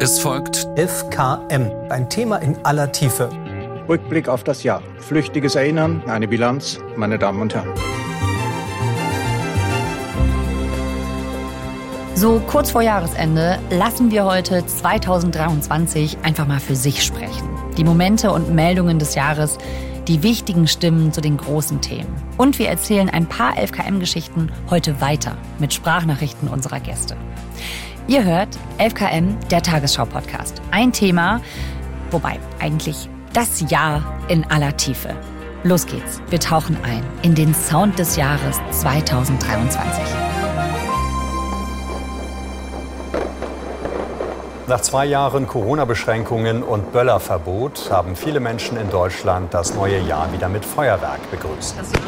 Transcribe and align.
Es 0.00 0.20
folgt 0.20 0.58
11KM, 0.76 1.90
ein 1.90 2.08
Thema 2.08 2.36
in 2.36 2.56
aller 2.64 2.92
Tiefe. 2.92 3.30
Rückblick 3.88 4.28
auf 4.28 4.44
das 4.44 4.62
Jahr. 4.62 4.80
Flüchtiges 5.00 5.56
Erinnern, 5.56 6.04
eine 6.06 6.28
Bilanz, 6.28 6.78
meine 6.94 7.18
Damen 7.18 7.42
und 7.42 7.52
Herren. 7.52 7.72
So 12.14 12.40
kurz 12.46 12.70
vor 12.70 12.82
Jahresende 12.82 13.58
lassen 13.70 14.12
wir 14.12 14.24
heute 14.24 14.64
2023 14.64 16.18
einfach 16.22 16.46
mal 16.46 16.60
für 16.60 16.76
sich 16.76 17.02
sprechen. 17.02 17.48
Die 17.76 17.82
Momente 17.82 18.30
und 18.30 18.54
Meldungen 18.54 19.00
des 19.00 19.16
Jahres, 19.16 19.58
die 20.06 20.22
wichtigen 20.22 20.68
Stimmen 20.68 21.12
zu 21.12 21.20
den 21.20 21.36
großen 21.36 21.80
Themen. 21.80 22.14
Und 22.36 22.60
wir 22.60 22.68
erzählen 22.68 23.10
ein 23.10 23.26
paar 23.26 23.56
11KM-Geschichten 23.56 24.52
heute 24.70 25.00
weiter 25.00 25.36
mit 25.58 25.74
Sprachnachrichten 25.74 26.46
unserer 26.48 26.78
Gäste. 26.78 27.16
Ihr 28.08 28.24
hört 28.24 28.48
11KM, 28.78 29.34
der 29.50 29.62
Tagesschau-Podcast. 29.62 30.62
Ein 30.70 30.94
Thema, 30.94 31.42
wobei 32.10 32.40
eigentlich 32.58 33.10
das 33.34 33.70
Jahr 33.70 34.02
in 34.28 34.50
aller 34.50 34.74
Tiefe. 34.78 35.14
Los 35.62 35.84
geht's. 35.84 36.22
Wir 36.30 36.40
tauchen 36.40 36.78
ein 36.84 37.02
in 37.20 37.34
den 37.34 37.52
Sound 37.52 37.98
des 37.98 38.16
Jahres 38.16 38.58
2023. 38.70 40.04
Nach 44.68 44.80
zwei 44.80 45.04
Jahren 45.04 45.46
Corona-Beschränkungen 45.46 46.62
und 46.62 46.92
Böllerverbot 46.92 47.90
haben 47.90 48.16
viele 48.16 48.40
Menschen 48.40 48.78
in 48.78 48.88
Deutschland 48.88 49.52
das 49.52 49.74
neue 49.74 50.00
Jahr 50.00 50.32
wieder 50.32 50.48
mit 50.48 50.64
Feuerwerk 50.64 51.30
begrüßt. 51.30 51.76
Das 51.78 51.92
Jahr 51.92 52.00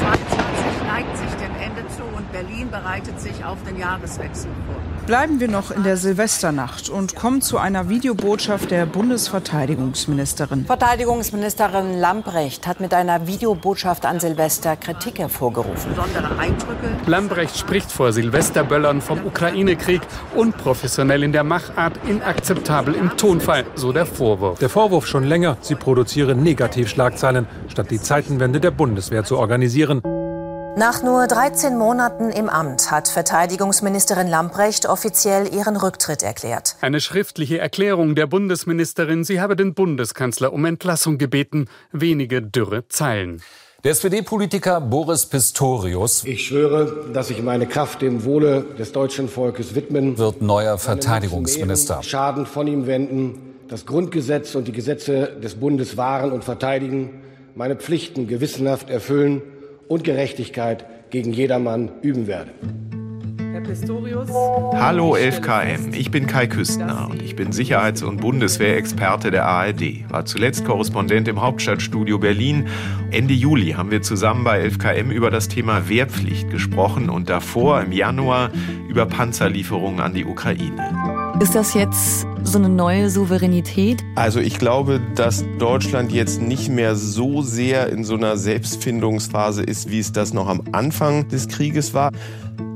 2022 0.00 0.88
neigt 0.88 1.16
sich 1.16 1.30
dem 1.36 1.54
Ende 1.62 1.86
zu 1.96 2.02
und 2.16 2.32
Berlin 2.32 2.68
bereitet 2.68 3.20
sich 3.20 3.44
auf 3.44 3.58
den 3.62 3.78
Jahreswechsel 3.78 4.50
vor. 4.66 4.85
Bleiben 5.06 5.38
wir 5.38 5.46
noch 5.46 5.70
in 5.70 5.84
der 5.84 5.96
Silvesternacht 5.96 6.88
und 6.88 7.14
kommen 7.14 7.40
zu 7.40 7.58
einer 7.58 7.88
Videobotschaft 7.88 8.72
der 8.72 8.86
Bundesverteidigungsministerin. 8.86 10.64
Verteidigungsministerin 10.66 11.96
Lambrecht 12.00 12.66
hat 12.66 12.80
mit 12.80 12.92
einer 12.92 13.28
Videobotschaft 13.28 14.04
an 14.04 14.18
Silvester 14.18 14.74
Kritik 14.74 15.20
hervorgerufen. 15.20 15.94
Besondere 15.94 16.36
Eindrücke. 16.40 16.88
Lambrecht 17.06 17.56
spricht 17.56 17.92
vor 17.92 18.12
Silvesterböllern 18.12 19.00
vom 19.00 19.24
Ukraine-Krieg, 19.24 20.00
unprofessionell 20.34 21.22
in 21.22 21.30
der 21.30 21.44
Machart, 21.44 22.00
inakzeptabel 22.08 22.94
im 22.94 23.16
Tonfall, 23.16 23.64
so 23.76 23.92
der 23.92 24.06
Vorwurf. 24.06 24.58
Der 24.58 24.68
Vorwurf 24.68 25.06
schon 25.06 25.22
länger, 25.22 25.56
sie 25.60 25.76
produzieren 25.76 26.42
Negativschlagzeilen, 26.42 27.46
statt 27.68 27.92
die 27.92 28.00
Zeitenwende 28.00 28.58
der 28.58 28.72
Bundeswehr 28.72 29.22
zu 29.22 29.38
organisieren. 29.38 30.02
Nach 30.78 31.02
nur 31.02 31.26
13 31.26 31.78
Monaten 31.78 32.28
im 32.28 32.50
Amt 32.50 32.90
hat 32.90 33.08
Verteidigungsministerin 33.08 34.28
Lambrecht 34.28 34.84
offiziell 34.84 35.50
ihren 35.50 35.74
Rücktritt 35.74 36.22
erklärt. 36.22 36.76
Eine 36.82 37.00
schriftliche 37.00 37.56
Erklärung 37.56 38.14
der 38.14 38.26
Bundesministerin, 38.26 39.24
sie 39.24 39.40
habe 39.40 39.56
den 39.56 39.72
Bundeskanzler 39.72 40.52
um 40.52 40.66
Entlassung 40.66 41.16
gebeten. 41.16 41.64
Wenige 41.92 42.42
dürre 42.42 42.86
Zeilen. 42.88 43.40
Der 43.84 43.92
SPD-Politiker 43.92 44.82
Boris 44.82 45.24
Pistorius 45.24 46.24
Ich 46.24 46.48
schwöre, 46.48 47.06
dass 47.10 47.30
ich 47.30 47.42
meine 47.42 47.66
Kraft 47.66 48.02
dem 48.02 48.26
Wohle 48.26 48.66
des 48.78 48.92
deutschen 48.92 49.30
Volkes 49.30 49.74
widmen 49.74 50.18
wird 50.18 50.42
neuer 50.42 50.76
Verteidigungsminister. 50.76 52.02
Schaden 52.02 52.44
von 52.44 52.66
ihm 52.66 52.86
wenden, 52.86 53.54
das 53.66 53.86
Grundgesetz 53.86 54.54
und 54.54 54.68
die 54.68 54.72
Gesetze 54.72 55.38
des 55.42 55.54
Bundes 55.54 55.96
wahren 55.96 56.32
und 56.32 56.44
verteidigen, 56.44 57.22
meine 57.54 57.76
Pflichten 57.76 58.26
gewissenhaft 58.26 58.90
erfüllen 58.90 59.40
und 59.88 60.04
Gerechtigkeit 60.04 60.84
gegen 61.10 61.32
jedermann 61.32 61.90
üben 62.02 62.26
werde. 62.26 62.50
Pistorius. 63.66 64.30
Hallo 64.74 65.16
11KM, 65.16 65.92
ich 65.92 66.12
bin 66.12 66.28
Kai 66.28 66.46
Küstner 66.46 67.08
und 67.10 67.20
ich 67.20 67.34
bin 67.34 67.50
Sicherheits- 67.50 68.04
und 68.04 68.20
Bundeswehrexperte 68.20 69.32
der 69.32 69.46
ARD. 69.46 70.08
War 70.08 70.24
zuletzt 70.24 70.64
Korrespondent 70.64 71.26
im 71.26 71.42
Hauptstadtstudio 71.42 72.18
Berlin. 72.18 72.68
Ende 73.10 73.34
Juli 73.34 73.72
haben 73.72 73.90
wir 73.90 74.02
zusammen 74.02 74.44
bei 74.44 74.64
11KM 74.64 75.10
über 75.10 75.32
das 75.32 75.48
Thema 75.48 75.88
Wehrpflicht 75.88 76.48
gesprochen 76.48 77.10
und 77.10 77.28
davor 77.28 77.80
im 77.80 77.90
Januar 77.90 78.50
über 78.88 79.04
Panzerlieferungen 79.04 80.00
an 80.00 80.14
die 80.14 80.24
Ukraine. 80.24 81.36
Ist 81.40 81.54
das 81.54 81.74
jetzt 81.74 82.26
so 82.44 82.58
eine 82.58 82.68
neue 82.68 83.10
Souveränität? 83.10 84.02
Also 84.14 84.40
ich 84.40 84.58
glaube, 84.58 85.00
dass 85.16 85.44
Deutschland 85.58 86.12
jetzt 86.12 86.40
nicht 86.40 86.70
mehr 86.70 86.94
so 86.94 87.42
sehr 87.42 87.88
in 87.88 88.04
so 88.04 88.14
einer 88.14 88.36
Selbstfindungsphase 88.36 89.62
ist, 89.62 89.90
wie 89.90 89.98
es 89.98 90.12
das 90.12 90.32
noch 90.32 90.48
am 90.48 90.62
Anfang 90.72 91.28
des 91.28 91.48
Krieges 91.48 91.92
war. 91.92 92.12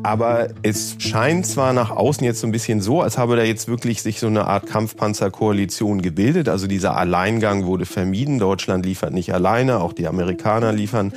Aber 0.02 0.48
es 0.62 0.96
scheint 0.98 1.46
zwar 1.46 1.72
nach 1.72 1.91
außen 1.91 2.24
jetzt 2.24 2.41
so 2.41 2.46
ein 2.46 2.52
bisschen 2.52 2.80
so, 2.80 3.02
als 3.02 3.18
habe 3.18 3.36
da 3.36 3.42
jetzt 3.42 3.68
wirklich 3.68 4.02
sich 4.02 4.18
so 4.18 4.28
eine 4.28 4.46
Art 4.46 4.66
Kampfpanzerkoalition 4.66 6.00
gebildet. 6.00 6.48
Also 6.48 6.66
dieser 6.66 6.96
Alleingang 6.96 7.66
wurde 7.66 7.86
vermieden. 7.86 8.38
Deutschland 8.38 8.86
liefert 8.86 9.12
nicht 9.12 9.34
alleine, 9.34 9.80
auch 9.80 9.92
die 9.92 10.08
Amerikaner 10.08 10.72
liefern 10.72 11.12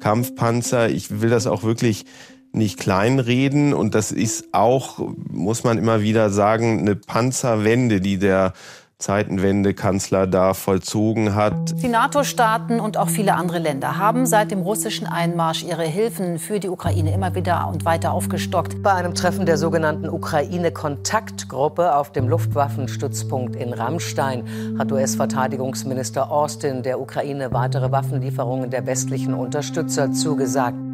Kampfpanzer. 0.00 0.88
Ich 0.88 1.20
will 1.20 1.30
das 1.30 1.46
auch 1.46 1.64
wirklich 1.64 2.04
nicht 2.52 2.78
kleinreden 2.78 3.74
und 3.74 3.94
das 3.94 4.12
ist 4.12 4.52
auch, 4.52 4.98
muss 5.30 5.64
man 5.64 5.76
immer 5.76 6.00
wieder 6.00 6.30
sagen, 6.30 6.80
eine 6.80 6.96
Panzerwende, 6.96 8.00
die 8.00 8.18
der 8.18 8.52
Zeitenwende-Kanzler 8.98 10.26
da 10.26 10.54
vollzogen 10.54 11.36
hat. 11.36 11.80
Die 11.80 11.88
NATO-Staaten 11.88 12.80
und 12.80 12.96
auch 12.96 13.08
viele 13.08 13.34
andere 13.34 13.60
Länder 13.60 13.96
haben 13.96 14.26
seit 14.26 14.50
dem 14.50 14.60
russischen 14.60 15.06
Einmarsch 15.06 15.62
ihre 15.62 15.84
Hilfen 15.84 16.40
für 16.40 16.58
die 16.58 16.68
Ukraine 16.68 17.14
immer 17.14 17.36
wieder 17.36 17.68
und 17.68 17.84
weiter 17.84 18.12
aufgestockt. 18.12 18.82
Bei 18.82 18.94
einem 18.94 19.14
Treffen 19.14 19.46
der 19.46 19.56
sogenannten 19.56 20.08
Ukraine-Kontaktgruppe 20.08 21.94
auf 21.94 22.10
dem 22.10 22.28
Luftwaffenstützpunkt 22.28 23.54
in 23.54 23.72
Rammstein 23.72 24.76
hat 24.80 24.90
US-Verteidigungsminister 24.90 26.32
Austin 26.32 26.82
der 26.82 27.00
Ukraine 27.00 27.52
weitere 27.52 27.92
Waffenlieferungen 27.92 28.70
der 28.70 28.84
westlichen 28.86 29.32
Unterstützer 29.32 30.12
zugesagt. 30.12 30.87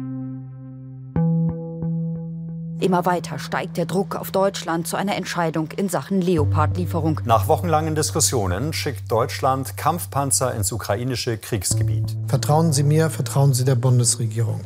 Immer 2.85 3.03
weiter 3.07 3.39
steigt 3.39 3.77
der 3.77 3.87
Druck 3.87 4.15
auf 4.15 4.29
Deutschland 4.29 4.87
zu 4.87 4.95
einer 4.95 5.15
Entscheidung 5.15 5.69
in 5.75 5.89
Sachen 5.89 6.21
Leopard-Lieferung. 6.21 7.19
Nach 7.25 7.47
wochenlangen 7.47 7.95
Diskussionen 7.95 8.73
schickt 8.73 9.11
Deutschland 9.11 9.75
Kampfpanzer 9.75 10.53
ins 10.53 10.71
ukrainische 10.71 11.39
Kriegsgebiet. 11.39 12.15
Vertrauen 12.27 12.73
Sie 12.73 12.83
mir, 12.83 13.09
vertrauen 13.09 13.55
Sie 13.55 13.65
der 13.65 13.73
Bundesregierung. 13.73 14.61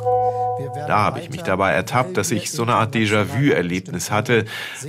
Da 0.86 0.98
habe 0.98 1.22
ich 1.22 1.30
mich 1.30 1.44
dabei 1.44 1.72
ertappt, 1.72 2.18
dass 2.18 2.32
ich 2.32 2.52
so 2.52 2.64
eine 2.64 2.76
Art 2.76 2.94
Déjà-vu-Erlebnis 2.94 4.12
hatte. 4.12 4.44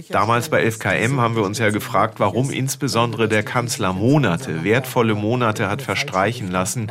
Damals 0.08 0.48
bei 0.48 0.66
11KM 0.66 1.18
haben 1.18 1.36
wir 1.36 1.44
uns 1.44 1.58
ja 1.58 1.70
gefragt, 1.70 2.18
warum 2.18 2.50
insbesondere 2.50 3.28
der 3.28 3.44
Kanzler 3.44 3.92
Monate, 3.92 4.64
wertvolle 4.64 5.14
Monate 5.14 5.70
hat 5.70 5.82
verstreichen 5.82 6.50
lassen, 6.50 6.90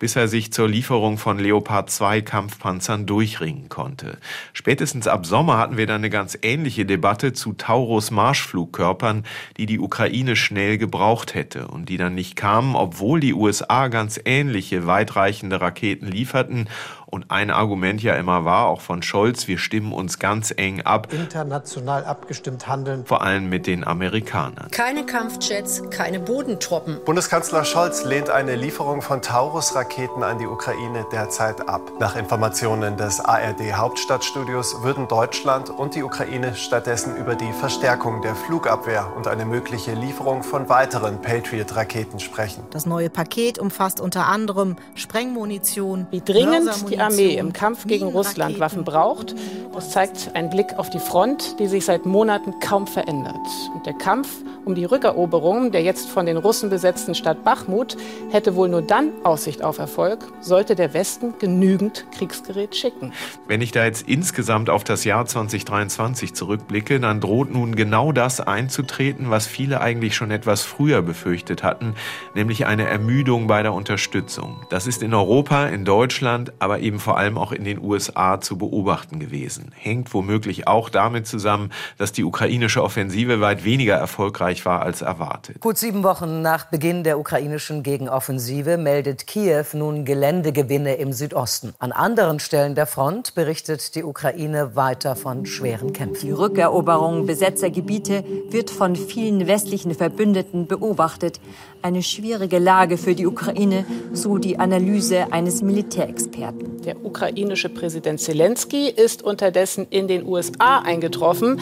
bis 0.00 0.16
er 0.16 0.26
sich 0.26 0.52
zur 0.52 0.68
Lieferung 0.68 1.18
von 1.18 1.38
Leopard 1.38 1.90
2 1.90 2.22
Kampfpanzern 2.22 3.06
durchringen 3.06 3.68
konnte. 3.68 4.18
Spätestens 4.52 5.06
ab 5.06 5.26
Sommer 5.26 5.58
hatten 5.58 5.76
wir 5.76 5.86
dann 5.86 6.00
eine 6.00 6.10
ganz 6.10 6.36
ähnliche 6.42 6.84
Debatte 6.84 7.32
zu 7.32 7.52
Taurus 7.52 8.10
Marschflugkörpern, 8.10 9.24
die 9.58 9.66
die 9.66 9.78
Ukraine 9.78 10.34
schnell 10.34 10.78
gebraucht 10.78 11.34
hätte 11.34 11.68
und 11.68 11.88
die 11.88 11.98
dann 11.98 12.14
nicht 12.16 12.34
kamen, 12.34 12.74
obwohl 12.74 13.20
die 13.20 13.34
USA 13.34 13.88
ganz 13.88 14.18
ähnliche 14.24 14.86
weitreichende 14.86 15.60
Raketen 15.60 16.08
lieferten 16.08 16.68
und 17.06 17.30
ein 17.30 17.50
Argument 17.50 18.02
ja 18.02 18.14
immer 18.14 18.44
war, 18.44 18.66
auch 18.66 18.80
von 18.80 19.02
Scholz, 19.02 19.48
wir 19.48 19.58
stimmen 19.58 19.92
uns 19.92 20.18
ganz 20.20 20.54
eng 20.56 20.82
ab. 20.82 21.12
International 21.12 22.04
abgestimmt 22.04 22.68
handeln. 22.68 23.04
Vor 23.04 23.22
allem 23.22 23.48
mit 23.48 23.66
den 23.66 23.84
Amerikanern. 23.84 24.70
Keine 24.70 25.04
Kampfjets, 25.04 25.82
keine 25.90 26.20
Bodentruppen. 26.20 26.98
Bundeskanzler 27.04 27.64
Scholz 27.64 28.04
lehnt 28.04 28.30
eine 28.30 28.54
Lieferung 28.54 29.02
von 29.02 29.22
Taurus-Raketen 29.22 29.89
an 30.22 30.38
die 30.38 30.46
Ukraine 30.46 31.04
derzeit 31.10 31.68
ab. 31.68 31.82
Nach 31.98 32.14
Informationen 32.14 32.96
des 32.96 33.18
ARD 33.18 33.74
Hauptstadtstudios 33.74 34.82
würden 34.82 35.08
Deutschland 35.08 35.68
und 35.68 35.96
die 35.96 36.04
Ukraine 36.04 36.54
stattdessen 36.54 37.16
über 37.16 37.34
die 37.34 37.52
Verstärkung 37.52 38.22
der 38.22 38.36
Flugabwehr 38.36 39.12
und 39.16 39.26
eine 39.26 39.44
mögliche 39.44 39.92
Lieferung 39.94 40.44
von 40.44 40.68
weiteren 40.68 41.20
Patriot-Raketen 41.20 42.20
sprechen. 42.20 42.62
Das 42.70 42.86
neue 42.86 43.10
Paket 43.10 43.58
umfasst 43.58 44.00
unter 44.00 44.28
anderem 44.28 44.76
Sprengmunition, 44.94 46.06
wie 46.12 46.20
dringend 46.20 46.88
die 46.88 47.00
Armee 47.00 47.34
im 47.34 47.52
Kampf 47.52 47.86
gegen 47.86 48.06
Russland 48.06 48.60
Waffen 48.60 48.84
braucht, 48.84 49.34
das 49.74 49.90
zeigt 49.90 50.30
ein 50.34 50.50
Blick 50.50 50.78
auf 50.78 50.90
die 50.90 50.98
Front, 50.98 51.58
die 51.58 51.66
sich 51.66 51.84
seit 51.84 52.06
Monaten 52.06 52.60
kaum 52.60 52.86
verändert. 52.86 53.34
Und 53.74 53.86
der 53.86 53.94
Kampf 53.94 54.28
um 54.64 54.74
die 54.74 54.84
Rückeroberung 54.84 55.72
der 55.72 55.82
jetzt 55.82 56.08
von 56.08 56.26
den 56.26 56.36
Russen 56.36 56.70
besetzten 56.70 57.14
Stadt 57.14 57.42
Bachmut 57.44 57.96
hätte 58.30 58.54
wohl 58.54 58.68
nur 58.68 58.82
dann 58.82 59.10
Aussicht 59.24 59.64
auf 59.64 59.79
Angriffserfolg 59.80 60.26
sollte 60.40 60.74
der 60.74 60.92
Westen 60.92 61.34
genügend 61.38 62.04
Kriegsgerät 62.16 62.76
schicken. 62.76 63.12
Wenn 63.46 63.62
ich 63.62 63.72
da 63.72 63.84
jetzt 63.84 64.08
insgesamt 64.08 64.68
auf 64.68 64.84
das 64.84 65.04
Jahr 65.04 65.24
2023 65.24 66.34
zurückblicke, 66.34 67.00
dann 67.00 67.20
droht 67.20 67.50
nun 67.50 67.74
genau 67.74 68.12
das 68.12 68.40
einzutreten, 68.40 69.30
was 69.30 69.46
viele 69.46 69.80
eigentlich 69.80 70.14
schon 70.14 70.30
etwas 70.30 70.62
früher 70.62 71.02
befürchtet 71.02 71.62
hatten, 71.62 71.94
nämlich 72.34 72.66
eine 72.66 72.86
Ermüdung 72.86 73.46
bei 73.46 73.62
der 73.62 73.72
Unterstützung. 73.72 74.66
Das 74.68 74.86
ist 74.86 75.02
in 75.02 75.14
Europa, 75.14 75.66
in 75.66 75.84
Deutschland, 75.84 76.52
aber 76.58 76.80
eben 76.80 77.00
vor 77.00 77.16
allem 77.16 77.38
auch 77.38 77.52
in 77.52 77.64
den 77.64 77.80
USA 77.80 78.40
zu 78.40 78.58
beobachten 78.58 79.18
gewesen. 79.18 79.72
Hängt 79.74 80.12
womöglich 80.12 80.68
auch 80.68 80.90
damit 80.90 81.26
zusammen, 81.26 81.72
dass 81.96 82.12
die 82.12 82.24
ukrainische 82.24 82.82
Offensive 82.82 83.40
weit 83.40 83.64
weniger 83.64 83.94
erfolgreich 83.94 84.66
war 84.66 84.82
als 84.82 85.00
erwartet. 85.00 85.60
Gut 85.60 85.78
sieben 85.78 86.02
Wochen 86.02 86.42
nach 86.42 86.66
Beginn 86.66 87.04
der 87.04 87.18
ukrainischen 87.18 87.82
Gegenoffensive 87.82 88.76
meldet 88.76 89.26
Kiew 89.26 89.69
nun 89.74 90.04
Geländegewinne 90.04 90.94
im 90.94 91.12
Südosten. 91.12 91.74
An 91.78 91.92
anderen 91.92 92.40
Stellen 92.40 92.74
der 92.74 92.86
Front 92.86 93.34
berichtet 93.34 93.94
die 93.94 94.04
Ukraine 94.04 94.76
weiter 94.76 95.16
von 95.16 95.46
schweren 95.46 95.92
Kämpfen. 95.92 96.26
Die 96.26 96.32
Rückeroberung 96.32 97.26
besetzter 97.26 97.70
Gebiete 97.70 98.24
wird 98.50 98.70
von 98.70 98.96
vielen 98.96 99.46
westlichen 99.46 99.94
Verbündeten 99.94 100.66
beobachtet. 100.66 101.40
Eine 101.82 102.02
schwierige 102.02 102.58
Lage 102.58 102.98
für 102.98 103.14
die 103.14 103.26
Ukraine, 103.26 103.86
so 104.12 104.36
die 104.36 104.58
Analyse 104.58 105.32
eines 105.32 105.62
Militärexperten. 105.62 106.82
Der 106.82 107.02
ukrainische 107.02 107.70
Präsident 107.70 108.20
Zelensky 108.20 108.90
ist 108.90 109.22
unterdessen 109.22 109.86
in 109.88 110.06
den 110.06 110.26
USA 110.26 110.80
eingetroffen. 110.80 111.58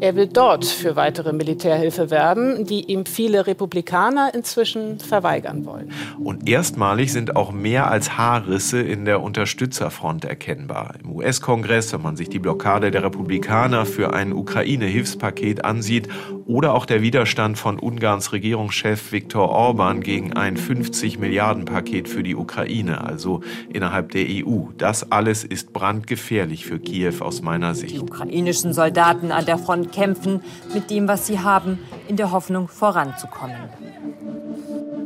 Er 0.00 0.14
will 0.14 0.26
dort 0.26 0.66
für 0.66 0.96
weitere 0.96 1.32
Militärhilfe 1.32 2.10
werben, 2.10 2.66
die 2.66 2.84
ihm 2.92 3.06
viele 3.06 3.46
Republikaner 3.46 4.34
inzwischen 4.34 4.98
verweigern 4.98 5.64
wollen. 5.64 5.92
Und 6.22 6.48
erstmalig 6.48 7.12
sind 7.12 7.36
auch 7.36 7.52
mehr 7.52 7.90
als 7.90 8.18
Haarrisse 8.18 8.80
in 8.80 9.06
der 9.06 9.22
Unterstützerfront 9.22 10.24
erkennbar. 10.24 10.94
Im 11.02 11.12
US-Kongress, 11.12 11.92
wenn 11.92 12.02
man 12.02 12.16
sich 12.16 12.28
die 12.28 12.40
Blockade 12.40 12.90
der 12.90 13.04
Republikaner 13.04 13.86
für 13.86 14.12
ein 14.12 14.32
Ukraine-Hilfspaket 14.32 15.64
ansieht, 15.64 16.08
oder 16.44 16.74
auch 16.74 16.86
der 16.86 17.02
Widerstand 17.02 17.56
von 17.56 17.78
Ungarns 17.78 18.32
Regierungschef 18.32 19.12
Viktor 19.12 19.48
Orban 19.48 19.61
gegen 20.00 20.32
ein 20.32 20.56
50 20.56 21.18
Milliarden 21.18 21.64
Paket 21.64 22.08
für 22.08 22.22
die 22.22 22.34
Ukraine, 22.34 23.04
also 23.04 23.40
innerhalb 23.72 24.10
der 24.10 24.26
EU. 24.28 24.70
Das 24.76 25.12
alles 25.12 25.44
ist 25.44 25.72
brandgefährlich 25.72 26.64
für 26.64 26.80
Kiew 26.80 27.20
aus 27.20 27.42
meiner 27.42 27.74
Sicht. 27.74 27.94
Die 27.94 28.00
ukrainischen 28.00 28.72
Soldaten 28.72 29.30
an 29.30 29.46
der 29.46 29.58
Front 29.58 29.92
kämpfen 29.92 30.40
mit 30.74 30.90
dem, 30.90 31.06
was 31.06 31.26
sie 31.26 31.38
haben, 31.38 31.78
in 32.08 32.16
der 32.16 32.32
Hoffnung 32.32 32.66
voranzukommen. 32.68 33.56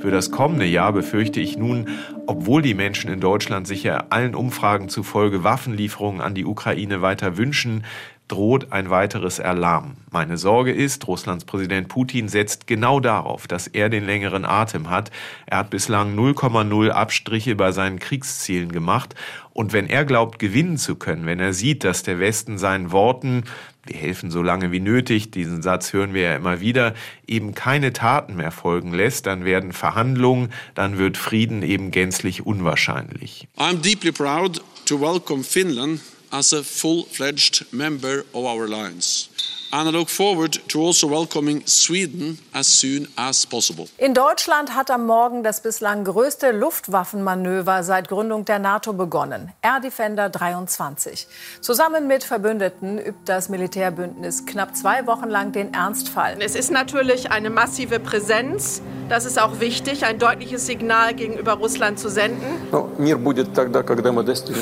Für 0.01 0.11
das 0.11 0.31
kommende 0.31 0.67
Jahr 0.67 0.93
befürchte 0.93 1.41
ich 1.41 1.57
nun, 1.57 1.89
obwohl 2.27 2.63
die 2.63 2.75
Menschen 2.75 3.11
in 3.11 3.21
Deutschland 3.21 3.67
sicher 3.67 4.07
allen 4.11 4.35
Umfragen 4.35 4.89
zufolge 4.89 5.43
Waffenlieferungen 5.43 6.21
an 6.21 6.35
die 6.35 6.45
Ukraine 6.45 7.03
weiter 7.03 7.37
wünschen, 7.37 7.85
droht 8.29 8.73
ein 8.73 8.91
weiteres 8.91 9.39
Erlahmen. 9.39 9.97
Meine 10.11 10.37
Sorge 10.37 10.73
ist, 10.73 11.07
Russlands 11.07 11.45
Präsident 11.45 11.89
Putin 11.89 12.29
setzt 12.29 12.67
genau 12.67 12.99
darauf, 12.99 13.47
dass 13.47 13.69
er 13.69 13.89
den 13.89 14.05
längeren 14.05 14.45
Atem 14.45 14.91
hat. 14.91 15.11
Er 15.47 15.59
hat 15.59 15.71
bislang 15.71 16.17
0,0 16.19 16.91
Abstriche 16.91 17.55
bei 17.55 17.71
seinen 17.71 18.01
Kriegszielen 18.01 18.73
gemacht. 18.73 19.15
Und 19.53 19.73
wenn 19.73 19.89
er 19.89 20.05
glaubt, 20.05 20.39
gewinnen 20.39 20.77
zu 20.77 20.97
können, 20.97 21.27
wenn 21.27 21.41
er 21.41 21.53
sieht, 21.53 21.85
dass 21.85 22.03
der 22.03 22.19
Westen 22.19 22.59
seinen 22.59 22.91
Worten, 22.91 23.45
wir 23.85 23.97
helfen 23.97 24.33
so 24.33 24.43
lange 24.43 24.73
wie 24.73 24.81
nötig, 24.81 25.31
diesen 25.31 25.63
Satz 25.63 25.93
hören 25.93 26.13
wir 26.13 26.23
ja 26.23 26.37
immer 26.37 26.61
wieder, 26.61 26.95
eben 27.29 27.55
keine 27.55 27.93
Taten 27.93 28.35
mehr 28.35 28.51
folgen 28.51 28.93
lässt, 28.93 29.27
dann 29.27 29.45
werden 29.45 29.73
Verhandlungen, 29.73 30.53
dann 30.75 30.99
wird 30.99 31.17
Frieden 31.17 31.63
eben 31.63 31.93
gänzlich 31.93 32.45
unwahrscheinlich. 32.45 33.47
I'm 33.57 33.81
deeply 33.81 34.11
proud 34.11 34.61
to 34.87 35.01
welcome 35.01 35.45
Finland 35.45 36.01
as 36.33 36.53
a 36.53 36.63
full-fledged 36.63 37.73
member 37.73 38.21
of 38.35 38.45
our 38.45 38.65
alliance. 38.65 39.29
And 39.73 39.89
I 39.89 39.93
look 39.93 40.09
forward 40.09 40.61
to 40.69 40.87
also 40.87 41.11
welcoming 41.11 41.67
Sweden 41.67 42.39
as 42.53 42.67
soon 42.69 43.09
as 43.17 43.45
possible. 43.45 43.89
In 43.99 44.15
Deutschland 44.15 44.75
hat 44.75 44.91
am 44.91 45.07
Morgen 45.07 45.43
das 45.43 45.61
bislang 45.61 46.05
größte 46.05 46.53
Luftwaffenmanöver 46.53 47.83
seit 47.83 48.09
Gründung 48.09 48.45
der 48.45 48.61
NATO 48.61 48.93
begonnen. 48.93 49.51
Air 49.63 49.81
Defender 49.81 50.29
23. 50.29 51.27
Zusammen 51.61 52.07
mit 52.07 52.23
Verbündeten 52.23 52.99
übt 52.99 53.19
das 53.25 53.49
Militärbündnis 53.49 54.47
knapp 54.47 54.77
zwei 54.77 55.07
Wochen 55.07 55.29
lang 55.29 55.53
den 55.53 55.75
Ernstfall. 55.75 56.37
Es 56.41 56.55
ist 56.55 56.71
natürlich 56.71 57.31
eine 57.33 57.51
massive 57.51 57.99
Präsenz. 57.99 58.83
Das 59.09 59.25
ist 59.25 59.41
auch 59.41 59.61
wichtig, 59.61 60.05
ein 60.05 60.19
deutliches 60.19 60.67
Signal 60.67 61.15
gegenüber 61.15 61.55
Russland 61.55 61.99
zu 61.99 62.09
senden. 62.09 62.43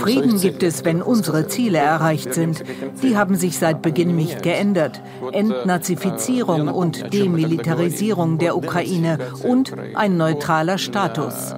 Frieden 0.02 0.40
gibt 0.40 0.62
es, 0.62 0.84
wenn 0.84 1.02
unsere 1.02 1.46
Ziele 1.48 1.78
erreicht 1.78 2.34
sind. 2.34 2.62
Die 3.02 3.16
haben 3.16 3.36
sich 3.36 3.58
seit 3.58 3.82
Beginn 3.82 4.16
nicht 4.16 4.42
geändert. 4.42 4.93
Entnazifizierung 5.32 6.68
und 6.68 7.12
Demilitarisierung 7.12 8.38
der 8.38 8.56
Ukraine 8.56 9.18
und 9.42 9.72
ein 9.94 10.16
neutraler 10.16 10.78
Status. 10.78 11.54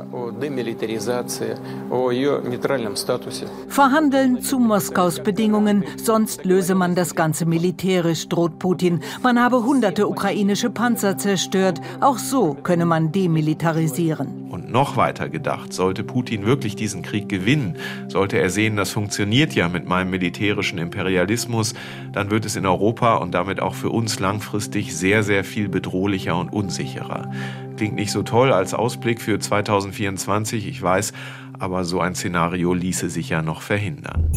Verhandeln 3.68 4.42
zu 4.42 4.58
Moskaus 4.58 5.20
Bedingungen, 5.20 5.84
sonst 6.02 6.44
löse 6.44 6.74
man 6.74 6.94
das 6.94 7.14
Ganze 7.14 7.46
militärisch, 7.46 8.28
droht 8.28 8.58
Putin. 8.58 9.00
Man 9.22 9.40
habe 9.42 9.64
hunderte 9.64 10.08
ukrainische 10.08 10.70
Panzer 10.70 11.16
zerstört. 11.18 11.80
Auch 12.00 12.18
so 12.18 12.54
könne 12.54 12.86
man 12.86 13.12
demilitarisieren. 13.12 14.46
Und 14.50 14.70
noch 14.70 14.96
weiter 14.96 15.28
gedacht, 15.28 15.72
sollte 15.72 16.04
Putin 16.04 16.46
wirklich 16.46 16.76
diesen 16.76 17.02
Krieg 17.02 17.28
gewinnen, 17.28 17.76
sollte 18.08 18.38
er 18.38 18.50
sehen, 18.50 18.76
das 18.76 18.90
funktioniert 18.90 19.54
ja 19.54 19.68
mit 19.68 19.86
meinem 19.86 20.10
militärischen 20.10 20.78
Imperialismus, 20.78 21.74
dann 22.12 22.30
wird 22.30 22.46
es 22.46 22.56
in 22.56 22.66
Europa 22.66 23.16
und 23.26 23.32
damit 23.32 23.58
auch 23.58 23.74
für 23.74 23.90
uns 23.90 24.20
langfristig 24.20 24.96
sehr, 24.96 25.24
sehr 25.24 25.42
viel 25.42 25.68
bedrohlicher 25.68 26.38
und 26.38 26.52
unsicherer. 26.52 27.32
Klingt 27.76 27.96
nicht 27.96 28.12
so 28.12 28.22
toll 28.22 28.52
als 28.52 28.72
Ausblick 28.72 29.20
für 29.20 29.40
2024, 29.40 30.68
ich 30.68 30.80
weiß, 30.80 31.12
aber 31.58 31.84
so 31.84 32.00
ein 32.00 32.14
Szenario 32.14 32.72
ließe 32.72 33.10
sich 33.10 33.30
ja 33.30 33.42
noch 33.42 33.62
verhindern. 33.62 34.30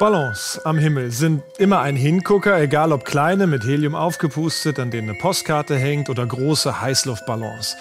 Ballons 0.00 0.60
am 0.64 0.78
Himmel 0.78 1.12
sind 1.12 1.42
immer 1.58 1.80
ein 1.80 1.94
Hingucker, 1.94 2.60
egal 2.60 2.92
ob 2.92 3.04
kleine 3.04 3.46
mit 3.46 3.64
Helium 3.64 3.94
aufgepustet, 3.94 4.80
an 4.80 4.90
denen 4.90 5.10
eine 5.10 5.18
Postkarte 5.18 5.76
hängt 5.76 6.10
oder 6.10 6.26
große 6.26 6.80
Heißluftballons. 6.80 7.76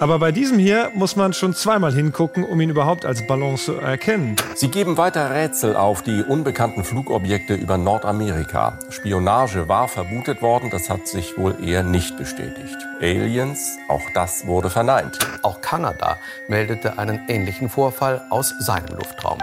Aber 0.00 0.20
bei 0.20 0.30
diesem 0.30 0.58
hier 0.58 0.92
muss 0.94 1.16
man 1.16 1.32
schon 1.32 1.54
zweimal 1.54 1.92
hingucken, 1.92 2.44
um 2.44 2.60
ihn 2.60 2.70
überhaupt 2.70 3.04
als 3.04 3.26
Ballon 3.26 3.56
zu 3.56 3.74
erkennen. 3.74 4.36
Sie 4.54 4.68
geben 4.68 4.96
weiter 4.96 5.34
Rätsel 5.34 5.74
auf 5.74 6.02
die 6.02 6.22
unbekannten 6.22 6.84
Flugobjekte 6.84 7.54
über 7.54 7.78
Nordamerika. 7.78 8.78
Spionage 8.90 9.68
war 9.68 9.88
vermutet 9.88 10.40
worden, 10.40 10.70
das 10.70 10.88
hat 10.88 11.08
sich 11.08 11.36
wohl 11.36 11.56
eher 11.64 11.82
nicht 11.82 12.16
bestätigt. 12.16 12.76
Aliens, 13.00 13.76
auch 13.88 14.02
das 14.14 14.46
wurde 14.46 14.70
verneint. 14.70 15.18
Auch 15.42 15.60
Kanada 15.60 16.16
meldete 16.48 16.98
einen 16.98 17.20
ähnlichen 17.28 17.68
Vorfall 17.68 18.20
aus 18.30 18.54
seinem 18.60 18.96
Luftraum. 18.96 19.38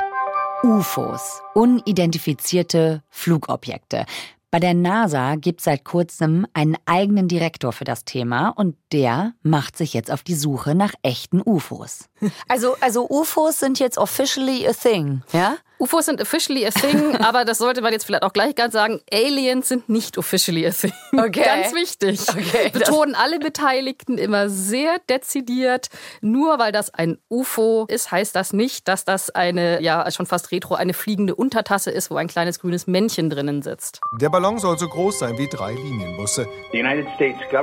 UFOs, 0.63 1.41
unidentifizierte 1.53 3.03
Flugobjekte. 3.09 4.05
Bei 4.51 4.59
der 4.59 4.73
NASA 4.73 5.35
gibt 5.35 5.61
seit 5.61 5.83
kurzem 5.83 6.47
einen 6.53 6.77
eigenen 6.85 7.27
Direktor 7.27 7.73
für 7.73 7.83
das 7.83 8.05
Thema 8.05 8.49
und 8.49 8.77
der 8.91 9.33
macht 9.41 9.77
sich 9.77 9.93
jetzt 9.93 10.11
auf 10.11 10.23
die 10.23 10.35
Suche 10.35 10.75
nach 10.75 10.93
echten 11.01 11.41
UFOs. 11.43 12.05
Also, 12.47 12.75
also 12.79 13.07
UFOs 13.09 13.59
sind 13.59 13.79
jetzt 13.79 13.97
officially 13.97 14.67
a 14.67 14.73
thing, 14.73 15.23
ja? 15.33 15.57
UFOs 15.79 16.05
sind 16.05 16.21
officially 16.21 16.65
a 16.65 16.69
thing, 16.69 17.15
aber 17.19 17.45
das 17.45 17.57
sollte 17.57 17.81
man 17.81 17.91
jetzt 17.91 18.05
vielleicht 18.05 18.23
auch 18.23 18.33
gleich 18.33 18.55
ganz 18.55 18.73
sagen, 18.73 19.01
Aliens 19.11 19.69
sind 19.69 19.89
nicht 19.89 20.17
officially 20.17 20.65
a 20.65 20.71
thing. 20.71 20.93
Okay. 21.13 21.43
Ganz 21.43 21.73
wichtig. 21.73 22.21
Okay, 22.29 22.69
Betonen 22.71 23.15
alle 23.15 23.39
Beteiligten 23.39 24.17
immer 24.17 24.49
sehr 24.49 24.99
dezidiert. 25.09 25.87
Nur 26.21 26.59
weil 26.59 26.71
das 26.71 26.93
ein 26.93 27.17
UFO 27.29 27.85
ist, 27.87 28.11
heißt 28.11 28.35
das 28.35 28.53
nicht, 28.53 28.87
dass 28.87 29.05
das 29.05 29.29
eine, 29.29 29.81
ja 29.81 30.09
schon 30.11 30.25
fast 30.25 30.51
retro, 30.51 30.75
eine 30.75 30.93
fliegende 30.93 31.35
Untertasse 31.35 31.91
ist, 31.91 32.11
wo 32.11 32.15
ein 32.15 32.27
kleines 32.27 32.59
grünes 32.59 32.87
Männchen 32.87 33.29
drinnen 33.29 33.61
sitzt. 33.61 34.01
Der 34.19 34.29
Ballon 34.29 34.59
soll 34.59 34.77
so 34.77 34.87
groß 34.87 35.19
sein 35.19 35.37
wie 35.37 35.47
drei 35.47 35.73
Linienbusse. 35.73 36.47
Die 36.73 36.83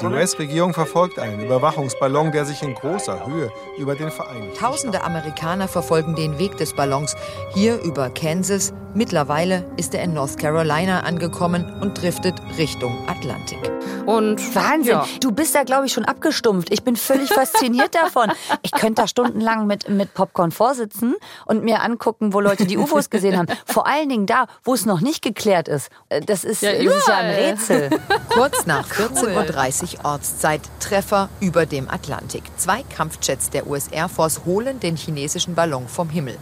US-Regierung 0.06 0.74
verfolgt 0.74 1.18
einen 1.18 1.44
Überwachungsballon, 1.44 2.32
der 2.32 2.44
sich 2.44 2.62
in 2.62 2.74
großer 2.74 3.26
Höhe 3.26 3.52
über 3.78 3.94
den 3.94 4.10
Vereinigten 4.10 4.58
Tausende 4.58 5.02
Amerikaner 5.02 5.68
verfolgen 5.68 6.14
den 6.14 6.38
Weg 6.38 6.56
des 6.56 6.74
Ballons 6.74 7.16
hier 7.54 7.80
über 7.80 8.01
etwa 8.02 8.08
Kansas. 8.08 8.72
Mittlerweile 8.94 9.64
ist 9.78 9.94
er 9.94 10.02
in 10.02 10.12
North 10.12 10.36
Carolina 10.36 11.00
angekommen 11.00 11.64
und 11.80 12.00
driftet 12.00 12.34
Richtung 12.58 12.94
Atlantik. 13.08 13.58
Und 14.04 14.38
Wahnsinn. 14.54 14.92
Ja. 14.92 15.06
Du 15.20 15.32
bist 15.32 15.54
da, 15.54 15.62
glaube 15.62 15.86
ich, 15.86 15.92
schon 15.92 16.04
abgestumpft. 16.04 16.70
Ich 16.70 16.82
bin 16.82 16.96
völlig 16.96 17.28
fasziniert 17.32 17.94
davon. 17.94 18.30
Ich 18.62 18.72
könnte 18.72 19.02
da 19.02 19.08
stundenlang 19.08 19.66
mit, 19.66 19.88
mit 19.88 20.12
Popcorn 20.12 20.50
vorsitzen 20.50 21.14
und 21.46 21.64
mir 21.64 21.82
angucken, 21.82 22.34
wo 22.34 22.40
Leute 22.40 22.66
die 22.66 22.76
UFOs 22.76 23.08
gesehen 23.08 23.38
haben. 23.38 23.46
Vor 23.66 23.86
allen 23.86 24.08
Dingen 24.08 24.26
da, 24.26 24.46
wo 24.64 24.74
es 24.74 24.84
noch 24.84 25.00
nicht 25.00 25.22
geklärt 25.22 25.68
ist. 25.68 25.88
Äh, 26.10 26.20
Das 26.20 26.44
ist 26.44 26.60
ja, 26.62 26.72
das 26.72 26.94
ist 26.96 27.08
ja 27.08 27.16
ein 27.16 27.30
Rätsel. 27.30 27.90
Kurz 28.28 28.66
nach 28.66 28.86
14.30 28.88 29.98
Uhr 29.98 30.04
Ortszeit 30.04 30.60
Treffer 30.80 31.28
über 31.40 31.64
dem 31.64 31.88
Atlantik. 31.88 32.42
Zwei 32.56 32.82
Kampfjets 32.94 33.48
der 33.50 33.66
US 33.68 33.88
Air 33.88 34.08
Force 34.08 34.42
holen 34.44 34.80
den 34.80 34.96
chinesischen 34.96 35.54
Ballon 35.54 35.88
vom 35.88 36.10
Himmel. 36.10 36.36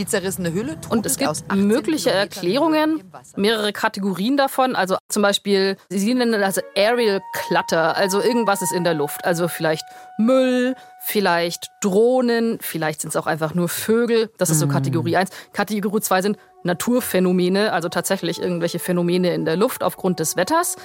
Die 0.00 0.06
zerrissene 0.06 0.54
Hülle 0.54 0.78
Und 0.88 1.04
es 1.04 1.18
gibt 1.18 1.28
aus 1.28 1.44
18 1.48 1.66
mögliche 1.66 2.10
Erklärungen, 2.10 3.04
mehrere 3.36 3.70
Kategorien 3.74 4.38
davon. 4.38 4.74
Also 4.74 4.96
zum 5.10 5.20
Beispiel, 5.20 5.76
sie 5.90 6.14
nennen 6.14 6.40
das 6.40 6.58
Aerial 6.74 7.20
Clutter, 7.34 7.94
also 7.98 8.22
irgendwas 8.22 8.62
ist 8.62 8.72
in 8.72 8.82
der 8.82 8.94
Luft. 8.94 9.26
Also 9.26 9.46
vielleicht 9.46 9.84
Müll, 10.16 10.74
vielleicht 11.02 11.68
Drohnen, 11.82 12.56
vielleicht 12.62 13.02
sind 13.02 13.10
es 13.10 13.16
auch 13.16 13.26
einfach 13.26 13.52
nur 13.52 13.68
Vögel. 13.68 14.30
Das 14.38 14.48
ist 14.48 14.60
so 14.60 14.68
Kategorie 14.68 15.16
1. 15.16 15.28
Kategorie 15.52 16.00
2 16.00 16.22
sind 16.22 16.38
Naturphänomene, 16.62 17.72
also 17.72 17.88
tatsächlich 17.88 18.40
irgendwelche 18.40 18.78
Phänomene 18.78 19.34
in 19.34 19.44
der 19.44 19.56
Luft 19.56 19.82
aufgrund 19.82 20.20
des 20.20 20.36
Wetters. 20.36 20.76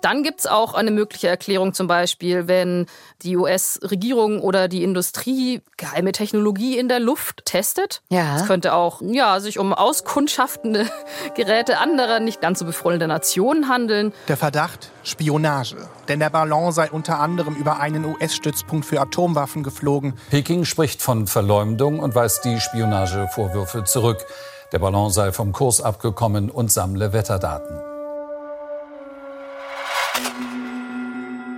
Dann 0.00 0.22
gibt 0.22 0.40
es 0.40 0.46
auch 0.46 0.74
eine 0.74 0.90
mögliche 0.90 1.28
Erklärung, 1.28 1.74
zum 1.74 1.86
Beispiel, 1.86 2.48
wenn 2.48 2.86
die 3.22 3.36
US-Regierung 3.36 4.40
oder 4.40 4.68
die 4.68 4.82
Industrie 4.82 5.62
geheime 5.76 6.12
Technologie 6.12 6.78
in 6.78 6.88
der 6.88 7.00
Luft 7.00 7.44
testet. 7.44 8.02
Ja. 8.08 8.36
Es 8.36 8.46
könnte 8.46 8.74
auch 8.74 9.02
ja, 9.02 9.40
sich 9.40 9.58
um 9.58 9.74
auskundschaftende 9.74 10.86
Geräte 11.34 11.78
anderer, 11.78 12.20
nicht 12.20 12.40
ganz 12.40 12.60
so 12.60 12.64
befreundete 12.64 13.08
Nationen 13.08 13.68
handeln. 13.68 14.12
Der 14.28 14.36
Verdacht 14.36 14.90
Spionage. 15.02 15.76
Denn 16.08 16.20
der 16.20 16.30
Ballon 16.30 16.72
sei 16.72 16.90
unter 16.90 17.20
anderem 17.20 17.54
über 17.54 17.80
einen 17.80 18.04
US-Stützpunkt 18.04 18.86
für 18.86 19.00
Atomwaffen 19.00 19.62
geflogen. 19.62 20.14
Peking 20.30 20.64
spricht 20.64 21.02
von 21.02 21.26
Verleumdung 21.26 22.00
und 22.00 22.14
weist 22.14 22.44
die 22.44 22.60
Spionagevorwürfe 22.60 23.84
zurück. 23.84 24.26
Der 24.72 24.78
Ballon 24.78 25.10
sei 25.10 25.32
vom 25.32 25.50
Kurs 25.50 25.80
abgekommen 25.80 26.48
und 26.48 26.70
sammle 26.70 27.12
Wetterdaten. 27.12 27.76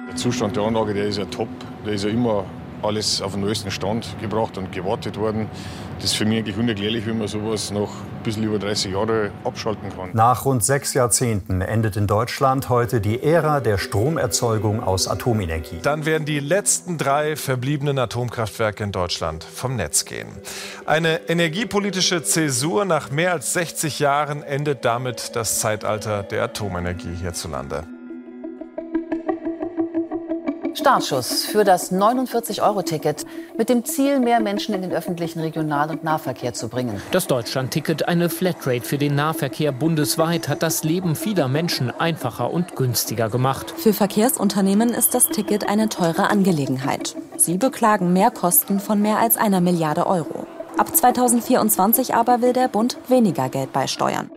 Der 0.08 0.16
Zustand 0.16 0.56
der 0.56 0.62
Anlage, 0.62 0.94
der 0.94 1.06
ist 1.06 1.18
ja 1.18 1.26
top. 1.26 1.48
Der 1.84 1.92
ist 1.92 2.04
ja 2.04 2.10
immer 2.10 2.46
alles 2.82 3.22
auf 3.22 3.32
den 3.32 3.40
neuesten 3.42 3.70
Stand 3.70 4.16
gebracht 4.20 4.58
und 4.58 4.72
gewartet 4.72 5.16
worden. 5.16 5.48
Das 5.96 6.06
ist 6.06 6.16
für 6.16 6.24
mich 6.24 6.38
eigentlich 6.38 6.56
unerklärlich, 6.56 7.06
wie 7.06 7.12
man 7.12 7.28
sowas 7.28 7.70
nach 7.70 7.80
ein 7.80 8.22
bisschen 8.24 8.42
über 8.42 8.58
30 8.58 8.92
Jahren 8.92 9.30
abschalten 9.44 9.88
kann. 9.90 10.10
Nach 10.12 10.44
rund 10.44 10.64
sechs 10.64 10.94
Jahrzehnten 10.94 11.60
endet 11.60 11.96
in 11.96 12.06
Deutschland 12.06 12.68
heute 12.68 13.00
die 13.00 13.22
Ära 13.22 13.60
der 13.60 13.78
Stromerzeugung 13.78 14.82
aus 14.82 15.06
Atomenergie. 15.06 15.78
Dann 15.82 16.04
werden 16.04 16.24
die 16.24 16.40
letzten 16.40 16.98
drei 16.98 17.36
verbliebenen 17.36 17.98
Atomkraftwerke 17.98 18.82
in 18.82 18.92
Deutschland 18.92 19.44
vom 19.44 19.76
Netz 19.76 20.04
gehen. 20.04 20.28
Eine 20.86 21.28
energiepolitische 21.28 22.22
Zäsur 22.22 22.84
nach 22.84 23.10
mehr 23.10 23.32
als 23.32 23.52
60 23.52 24.00
Jahren 24.00 24.42
endet 24.42 24.84
damit 24.84 25.36
das 25.36 25.60
Zeitalter 25.60 26.22
der 26.22 26.44
Atomenergie 26.44 27.14
hierzulande. 27.20 27.84
Startschuss 30.74 31.44
für 31.44 31.64
das 31.64 31.92
49-Euro-Ticket 31.92 33.26
mit 33.58 33.68
dem 33.68 33.84
Ziel, 33.84 34.20
mehr 34.20 34.40
Menschen 34.40 34.74
in 34.74 34.82
den 34.82 34.92
öffentlichen 34.92 35.40
Regional- 35.40 35.90
und 35.90 36.02
Nahverkehr 36.02 36.54
zu 36.54 36.68
bringen. 36.68 37.00
Das 37.10 37.26
Deutschland-Ticket, 37.26 38.08
eine 38.08 38.30
Flatrate 38.30 38.86
für 38.86 38.98
den 38.98 39.14
Nahverkehr 39.14 39.72
bundesweit, 39.72 40.48
hat 40.48 40.62
das 40.62 40.82
Leben 40.82 41.14
vieler 41.14 41.48
Menschen 41.48 41.90
einfacher 41.90 42.50
und 42.50 42.74
günstiger 42.76 43.28
gemacht. 43.28 43.74
Für 43.76 43.92
Verkehrsunternehmen 43.92 44.90
ist 44.90 45.14
das 45.14 45.28
Ticket 45.28 45.68
eine 45.68 45.88
teure 45.88 46.30
Angelegenheit. 46.30 47.16
Sie 47.36 47.58
beklagen 47.58 48.12
Mehrkosten 48.12 48.80
von 48.80 49.00
mehr 49.00 49.18
als 49.18 49.36
einer 49.36 49.60
Milliarde 49.60 50.06
Euro. 50.06 50.46
Ab 50.78 50.96
2024 50.96 52.14
aber 52.14 52.40
will 52.40 52.52
der 52.54 52.68
Bund 52.68 52.96
weniger 53.08 53.48
Geld 53.48 53.72
beisteuern. 53.72 54.30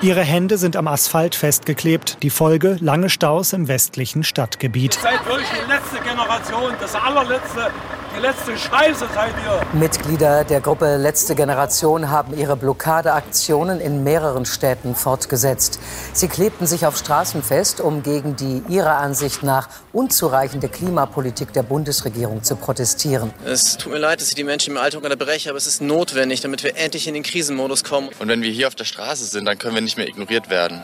Ihre 0.00 0.22
Hände 0.22 0.58
sind 0.58 0.76
am 0.76 0.88
Asphalt 0.88 1.34
festgeklebt. 1.34 2.18
Die 2.22 2.30
Folge 2.30 2.76
lange 2.80 3.10
Staus 3.10 3.52
im 3.52 3.68
westlichen 3.68 4.24
Stadtgebiet. 4.24 4.94
Seid 4.94 5.24
wirklich 5.26 5.48
die 5.50 5.70
letzte 5.70 5.98
Generation, 6.00 6.72
das 6.80 6.94
allerletzte, 6.94 7.70
die 8.16 8.22
letzte 8.22 8.56
Scheiße 8.56 9.06
seid 9.14 9.34
ihr. 9.44 9.78
Mitglieder 9.78 10.44
der 10.44 10.60
Gruppe 10.60 10.96
Letzte 10.96 11.34
Generation 11.34 12.10
haben 12.10 12.36
ihre 12.36 12.56
Blockadeaktionen 12.56 13.80
in 13.80 14.04
mehreren 14.04 14.46
Städten 14.46 14.94
fortgesetzt. 14.94 15.78
Sie 16.12 16.28
klebten 16.28 16.66
sich 16.66 16.86
auf 16.86 16.96
Straßen 16.96 17.42
fest, 17.42 17.80
um 17.80 18.02
gegen 18.02 18.36
die 18.36 18.62
ihrer 18.68 18.96
Ansicht 18.96 19.42
nach 19.42 19.68
unzureichende 19.92 20.68
Klimapolitik 20.68 21.52
der 21.52 21.62
Bundesregierung 21.62 22.42
zu 22.42 22.56
protestieren. 22.56 23.32
Es 23.44 23.76
tut 23.76 23.92
mir 23.92 23.98
leid, 23.98 24.20
dass 24.20 24.28
ich 24.28 24.34
die 24.34 24.44
Menschen 24.44 24.72
im 24.72 24.78
Alltag 24.78 25.02
unterbreche, 25.02 25.50
aber 25.50 25.58
es 25.58 25.66
ist 25.66 25.82
notwendig, 25.82 26.40
damit 26.40 26.62
wir 26.62 26.76
endlich 26.76 27.06
in 27.08 27.14
den 27.14 27.22
Krisenmodus 27.22 27.84
kommen. 27.84 28.08
Und 28.18 28.28
wenn 28.28 28.42
wir 28.42 28.50
hier 28.50 28.68
auf 28.68 28.74
der 28.74 28.84
Straße 28.84 29.24
sind, 29.24 29.44
dann 29.44 29.58
können 29.58 29.74
wir 29.74 29.82
nicht 29.82 29.96
mehr 29.96 30.08
ignoriert 30.08 30.48
werden. 30.48 30.82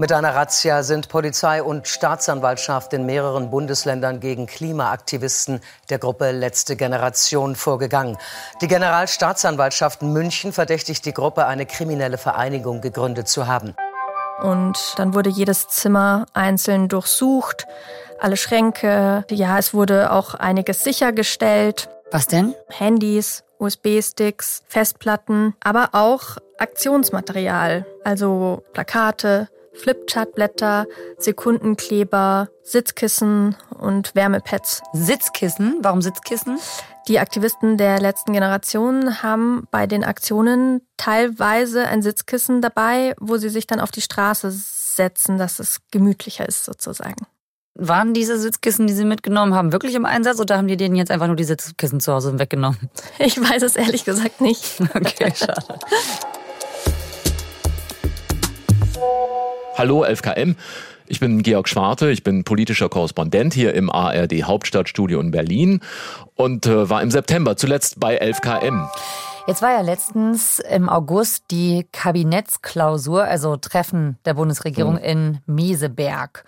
Mit 0.00 0.12
einer 0.12 0.32
Razzia 0.32 0.84
sind 0.84 1.08
Polizei 1.08 1.60
und 1.60 1.88
Staatsanwaltschaft 1.88 2.92
in 2.92 3.04
mehreren 3.04 3.50
Bundesländern 3.50 4.20
gegen 4.20 4.46
Klimaaktivisten 4.46 5.60
der 5.90 5.98
Gruppe 5.98 6.30
Letzte 6.30 6.76
Generation 6.76 7.56
vorgegangen. 7.56 8.16
Die 8.60 8.68
Generalstaatsanwaltschaft 8.68 10.02
München 10.02 10.52
verdächtigt 10.52 11.04
die 11.04 11.12
Gruppe, 11.12 11.46
eine 11.46 11.66
kriminelle 11.66 12.16
Vereinigung 12.16 12.80
gegründet 12.80 13.26
zu 13.26 13.48
haben. 13.48 13.74
Und 14.40 14.94
dann 14.98 15.14
wurde 15.14 15.30
jedes 15.30 15.66
Zimmer 15.66 16.26
einzeln 16.32 16.86
durchsucht, 16.86 17.66
alle 18.20 18.36
Schränke. 18.36 19.24
Ja, 19.32 19.58
es 19.58 19.74
wurde 19.74 20.12
auch 20.12 20.34
einiges 20.34 20.84
sichergestellt. 20.84 21.88
Was 22.12 22.28
denn? 22.28 22.54
Handys, 22.68 23.42
USB-Sticks, 23.58 24.62
Festplatten, 24.68 25.56
aber 25.58 25.88
auch 25.90 26.36
Aktionsmaterial, 26.58 27.84
also 28.04 28.62
Plakate, 28.72 29.48
Flipchartblätter, 29.74 30.86
Sekundenkleber, 31.18 32.48
Sitzkissen 32.62 33.56
und 33.78 34.14
Wärmepads. 34.14 34.82
Sitzkissen? 34.92 35.78
Warum 35.82 36.02
Sitzkissen? 36.02 36.58
Die 37.08 37.18
Aktivisten 37.18 37.78
der 37.78 38.00
letzten 38.00 38.32
Generation 38.34 39.22
haben 39.22 39.66
bei 39.70 39.86
den 39.86 40.04
Aktionen 40.04 40.82
teilweise 40.98 41.86
ein 41.86 42.02
Sitzkissen 42.02 42.60
dabei, 42.60 43.14
wo 43.18 43.38
sie 43.38 43.48
sich 43.48 43.66
dann 43.66 43.80
auf 43.80 43.90
die 43.90 44.02
Straße 44.02 44.50
setzen, 44.50 45.38
dass 45.38 45.58
es 45.58 45.78
gemütlicher 45.90 46.46
ist 46.46 46.64
sozusagen. 46.64 47.26
Waren 47.80 48.12
diese 48.12 48.38
Sitzkissen, 48.38 48.88
die 48.88 48.92
Sie 48.92 49.04
mitgenommen 49.04 49.54
haben, 49.54 49.72
wirklich 49.72 49.94
im 49.94 50.04
Einsatz 50.04 50.40
oder 50.40 50.56
haben 50.56 50.66
die 50.66 50.76
denen 50.76 50.96
jetzt 50.96 51.12
einfach 51.12 51.28
nur 51.28 51.36
die 51.36 51.44
Sitzkissen 51.44 52.00
zu 52.00 52.12
Hause 52.12 52.36
weggenommen? 52.38 52.90
Ich 53.20 53.40
weiß 53.40 53.62
es 53.62 53.76
ehrlich 53.76 54.04
gesagt 54.04 54.40
nicht. 54.40 54.80
Okay, 54.94 55.32
schade. 55.34 55.62
Hallo 59.78 60.04
11KM. 60.04 60.56
Ich 61.06 61.20
bin 61.20 61.42
Georg 61.42 61.68
Schwarte, 61.68 62.10
ich 62.10 62.24
bin 62.24 62.42
politischer 62.42 62.88
Korrespondent 62.88 63.54
hier 63.54 63.74
im 63.74 63.90
ARD 63.90 64.42
Hauptstadtstudio 64.42 65.20
in 65.20 65.30
Berlin 65.30 65.80
und 66.34 66.66
äh, 66.66 66.90
war 66.90 67.00
im 67.00 67.12
September 67.12 67.56
zuletzt 67.56 68.00
bei 68.00 68.20
11KM. 68.20 68.88
Jetzt 69.46 69.62
war 69.62 69.70
ja 69.70 69.80
letztens 69.80 70.58
im 70.58 70.88
August 70.88 71.44
die 71.52 71.86
Kabinettsklausur, 71.92 73.22
also 73.22 73.56
Treffen 73.56 74.18
der 74.24 74.34
Bundesregierung 74.34 74.94
Mhm. 74.94 74.98
in 75.04 75.38
Meseberg. 75.46 76.44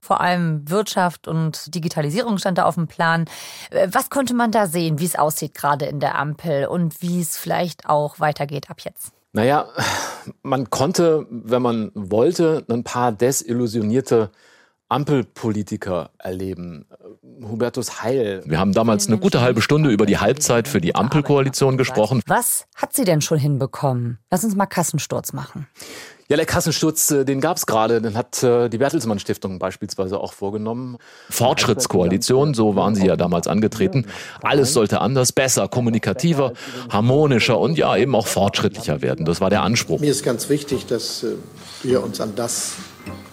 Vor 0.00 0.20
allem 0.20 0.68
Wirtschaft 0.68 1.28
und 1.28 1.72
Digitalisierung 1.72 2.36
stand 2.36 2.58
da 2.58 2.64
auf 2.64 2.74
dem 2.74 2.88
Plan. 2.88 3.26
Äh, 3.70 3.86
Was 3.92 4.10
konnte 4.10 4.34
man 4.34 4.50
da 4.50 4.66
sehen, 4.66 4.98
wie 4.98 5.06
es 5.06 5.14
aussieht 5.14 5.54
gerade 5.54 5.84
in 5.86 6.00
der 6.00 6.18
Ampel 6.18 6.66
und 6.66 7.00
wie 7.00 7.20
es 7.20 7.38
vielleicht 7.38 7.88
auch 7.88 8.18
weitergeht 8.18 8.68
ab 8.68 8.80
jetzt? 8.80 9.12
Naja, 9.32 9.68
man 10.42 10.68
konnte, 10.68 11.26
wenn 11.30 11.62
man 11.62 11.90
wollte, 11.94 12.64
ein 12.68 12.84
paar 12.84 13.12
desillusionierte 13.12 14.30
Ampelpolitiker 14.92 16.10
erleben. 16.18 16.86
Hubertus 17.42 18.02
Heil. 18.02 18.42
Wir 18.44 18.58
haben 18.58 18.72
damals 18.72 19.08
eine 19.08 19.18
gute 19.18 19.40
halbe 19.40 19.62
Stunde 19.62 19.90
über 19.90 20.06
die 20.06 20.18
Halbzeit 20.18 20.68
für 20.68 20.80
die 20.80 20.94
Ampelkoalition 20.94 21.76
gesprochen. 21.76 22.22
Was 22.26 22.66
hat 22.76 22.92
sie 22.92 23.04
denn 23.04 23.20
schon 23.20 23.38
hinbekommen? 23.38 24.18
Lass 24.30 24.44
uns 24.44 24.54
mal 24.54 24.66
Kassensturz 24.66 25.32
machen. 25.32 25.66
Ja, 26.28 26.36
der 26.36 26.46
Kassensturz, 26.46 27.10
äh, 27.10 27.24
den 27.24 27.40
gab's 27.40 27.66
gerade. 27.66 28.00
Den 28.00 28.16
hat 28.16 28.42
äh, 28.42 28.68
die 28.68 28.78
Bertelsmann 28.78 29.18
Stiftung 29.18 29.58
beispielsweise 29.58 30.18
auch 30.18 30.32
vorgenommen. 30.32 30.96
Fortschrittskoalition, 31.28 32.54
so 32.54 32.76
waren 32.76 32.94
sie 32.94 33.06
ja 33.06 33.16
damals 33.16 33.48
angetreten. 33.48 34.06
Alles 34.42 34.72
sollte 34.72 35.00
anders, 35.00 35.32
besser, 35.32 35.68
kommunikativer, 35.68 36.52
harmonischer 36.88 37.58
und 37.58 37.76
ja 37.76 37.96
eben 37.96 38.14
auch 38.14 38.26
fortschrittlicher 38.26 39.02
werden. 39.02 39.26
Das 39.26 39.40
war 39.40 39.50
der 39.50 39.62
Anspruch. 39.62 40.00
Mir 40.00 40.10
ist 40.10 40.24
ganz 40.24 40.48
wichtig, 40.48 40.86
dass 40.86 41.22
äh, 41.22 41.34
wir 41.82 42.02
uns 42.02 42.20
an 42.20 42.34
das 42.34 42.76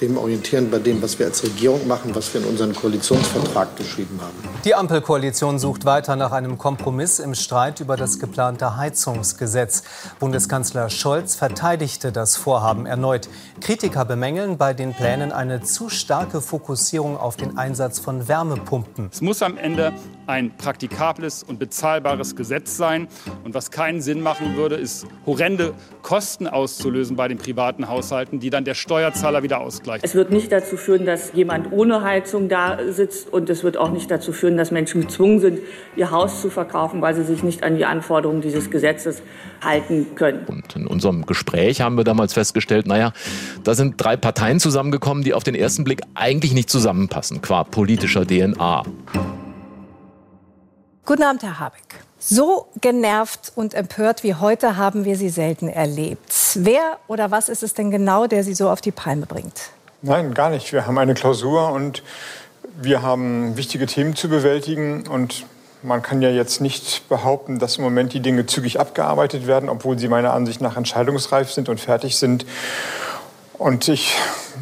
dem 0.02 0.18
orientieren 0.18 0.70
bei 0.70 0.80
dem, 0.80 1.02
was 1.02 1.20
wir 1.20 1.26
als 1.26 1.44
Regierung 1.44 1.88
machen, 1.88 2.16
was 2.16 2.34
wir 2.34 2.42
in 2.42 2.48
unseren 2.48 2.74
Koalitionsvertrag 2.74 3.76
geschrieben 3.76 4.20
haben. 4.22 4.34
Die 4.64 4.76
Ampelkoalition 4.76 5.60
sucht 5.60 5.86
weiter 5.86 6.16
nach 6.16 6.32
einem 6.32 6.58
Kompromiss 6.58 7.20
im 7.20 7.36
Streit 7.36 7.80
über 7.80 7.98
das 7.98 8.20
geplante 8.20 8.78
Heizungsgesetz. 8.78 9.84
Bundeskanzler 10.20 10.90
Scholz 10.90 11.36
verteidigte 11.36 12.12
das 12.12 12.36
Vorhaben 12.36 12.86
erneut. 12.86 13.30
Kritiker 13.62 14.06
bemängeln 14.06 14.58
bei 14.58 14.74
den 14.74 14.94
Plänen 14.94 15.32
eine 15.32 15.62
zu 15.62 15.90
starke 15.90 16.42
Fokussierung 16.42 17.18
auf 17.18 17.36
den 17.36 17.58
Einsatz 17.58 18.00
von 18.00 18.28
Wärmepumpen. 18.28 19.10
Es 19.12 19.22
muss 19.22 19.42
am 19.42 19.58
Ende 19.58 19.94
ein 20.28 20.56
praktikables 20.56 21.44
und 21.44 21.58
bezahlbares 21.58 22.36
Gesetz 22.36 22.78
sein. 22.78 23.08
Und 23.44 23.54
was 23.54 23.72
keinen 23.72 24.02
Sinn 24.02 24.22
machen 24.22 24.56
würde, 24.56 24.76
ist 24.76 25.08
horrende 25.26 25.74
Kosten 26.04 26.48
auszulösen 26.48 27.16
bei 27.16 27.28
den 27.28 27.38
privaten 27.38 27.88
Haushalten, 27.88 28.40
die 28.40 28.50
dann 28.50 28.64
der 28.64 28.76
Steuerzahler 28.76 29.42
wieder 29.44 29.59
ausgleicht. 29.60 30.04
Es 30.04 30.16
wird 30.16 30.32
nicht 30.32 30.52
dazu 30.52 30.78
führen, 30.78 31.06
dass 31.06 31.34
jemand 31.34 31.72
ohne 31.72 32.04
Heizung 32.04 32.50
da 32.50 32.78
sitzt 32.90 33.32
und 33.32 33.50
es 33.50 33.64
wird 33.64 33.78
auch 33.78 33.92
nicht 33.92 34.10
dazu 34.10 34.32
führen, 34.32 34.58
dass 34.58 34.72
Menschen 34.72 35.02
gezwungen 35.02 35.40
sind, 35.40 35.60
ihr 35.96 36.12
Haus 36.12 36.42
zu 36.42 36.50
verkaufen, 36.50 37.02
weil 37.02 37.16
sie 37.16 37.24
sich 37.24 37.44
nicht 37.44 37.64
an 37.64 37.78
die 37.78 37.86
Anforderungen 37.86 38.42
dieses 38.42 38.72
Gesetzes 38.72 39.22
halten 39.64 40.16
können. 40.16 40.46
Und 40.46 40.76
in 40.76 40.88
unserem 40.88 41.26
Gespräch 41.26 41.82
haben 41.82 41.98
wir 41.98 42.04
damals 42.04 42.34
festgestellt, 42.34 42.88
naja, 42.88 43.14
da 43.64 43.76
sind 43.76 43.96
drei 43.98 44.18
Parteien 44.18 44.60
zusammengekommen, 44.60 45.24
die 45.24 45.34
auf 45.34 45.44
den 45.44 45.56
ersten 45.56 45.84
Blick 45.84 46.02
eigentlich 46.16 46.54
nicht 46.54 46.70
zusammenpassen, 46.70 47.42
qua 47.42 47.64
politischer 47.64 48.26
DNA. 48.26 48.84
Guten 51.06 51.24
Abend, 51.24 51.44
Herr 51.44 51.60
Habeck. 51.60 52.09
So 52.22 52.68
genervt 52.82 53.54
und 53.56 53.74
empört 53.74 54.24
wie 54.24 54.36
heute 54.36 54.76
haben 54.76 55.06
wir 55.06 55.16
Sie 55.16 55.30
selten 55.30 55.70
erlebt. 55.70 56.34
Wer 56.56 56.98
oder 57.08 57.32
was 57.32 57.48
ist 57.48 57.64
es 57.64 57.74
denn 57.74 57.92
genau, 57.92 58.28
der 58.28 58.44
Sie 58.44 58.54
so 58.54 58.70
auf 58.70 58.82
die 58.82 58.92
Palme 58.92 59.26
bringt? 59.26 59.70
Nein, 60.02 60.34
gar 60.34 60.50
nicht. 60.50 60.74
Wir 60.74 60.86
haben 60.86 60.98
eine 60.98 61.14
Klausur 61.14 61.72
und 61.72 62.04
wir 62.76 63.02
haben 63.02 63.56
wichtige 63.56 63.86
Themen 63.86 64.18
zu 64.18 64.28
bewältigen. 64.28 65.08
Und 65.08 65.46
man 65.82 66.02
kann 66.02 66.22
ja 66.22 66.30
jetzt 66.30 66.60
nicht 66.60 67.08
behaupten, 67.08 67.58
dass 67.58 67.78
im 67.78 67.86
Moment 67.86 68.12
die 68.12 68.20
Dinge 68.20 68.46
zügig 68.46 68.82
abgearbeitet 68.82 69.48
werden, 69.48 69.70
obwohl 69.70 69.98
sie 69.98 70.10
meiner 70.10 70.34
Ansicht 70.34 70.60
nach 70.60 70.76
entscheidungsreif 70.76 71.52
sind 71.52 71.70
und 71.70 71.80
fertig 71.80 72.18
sind. 72.18 72.46
Und 73.58 73.88
ich 73.88 74.18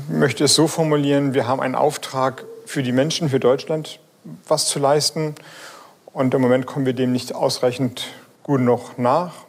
möchte 0.10 0.44
es 0.44 0.54
so 0.54 0.68
formulieren, 0.68 1.34
wir 1.34 1.48
haben 1.48 1.60
einen 1.60 1.76
Auftrag 1.76 2.46
für 2.68 2.84
die 2.84 2.92
Menschen, 2.92 3.30
für 3.30 3.40
Deutschland, 3.40 4.00
was 4.48 4.66
zu 4.66 4.78
leisten. 4.78 5.34
Und 6.18 6.34
im 6.34 6.42
Moment 6.42 6.66
kommen 6.66 6.88
wir 6.88 6.94
dem 6.94 7.12
nicht 7.12 7.36
ausreichend 7.36 8.08
gut 8.42 8.62
noch 8.62 8.98
nach. 8.98 9.47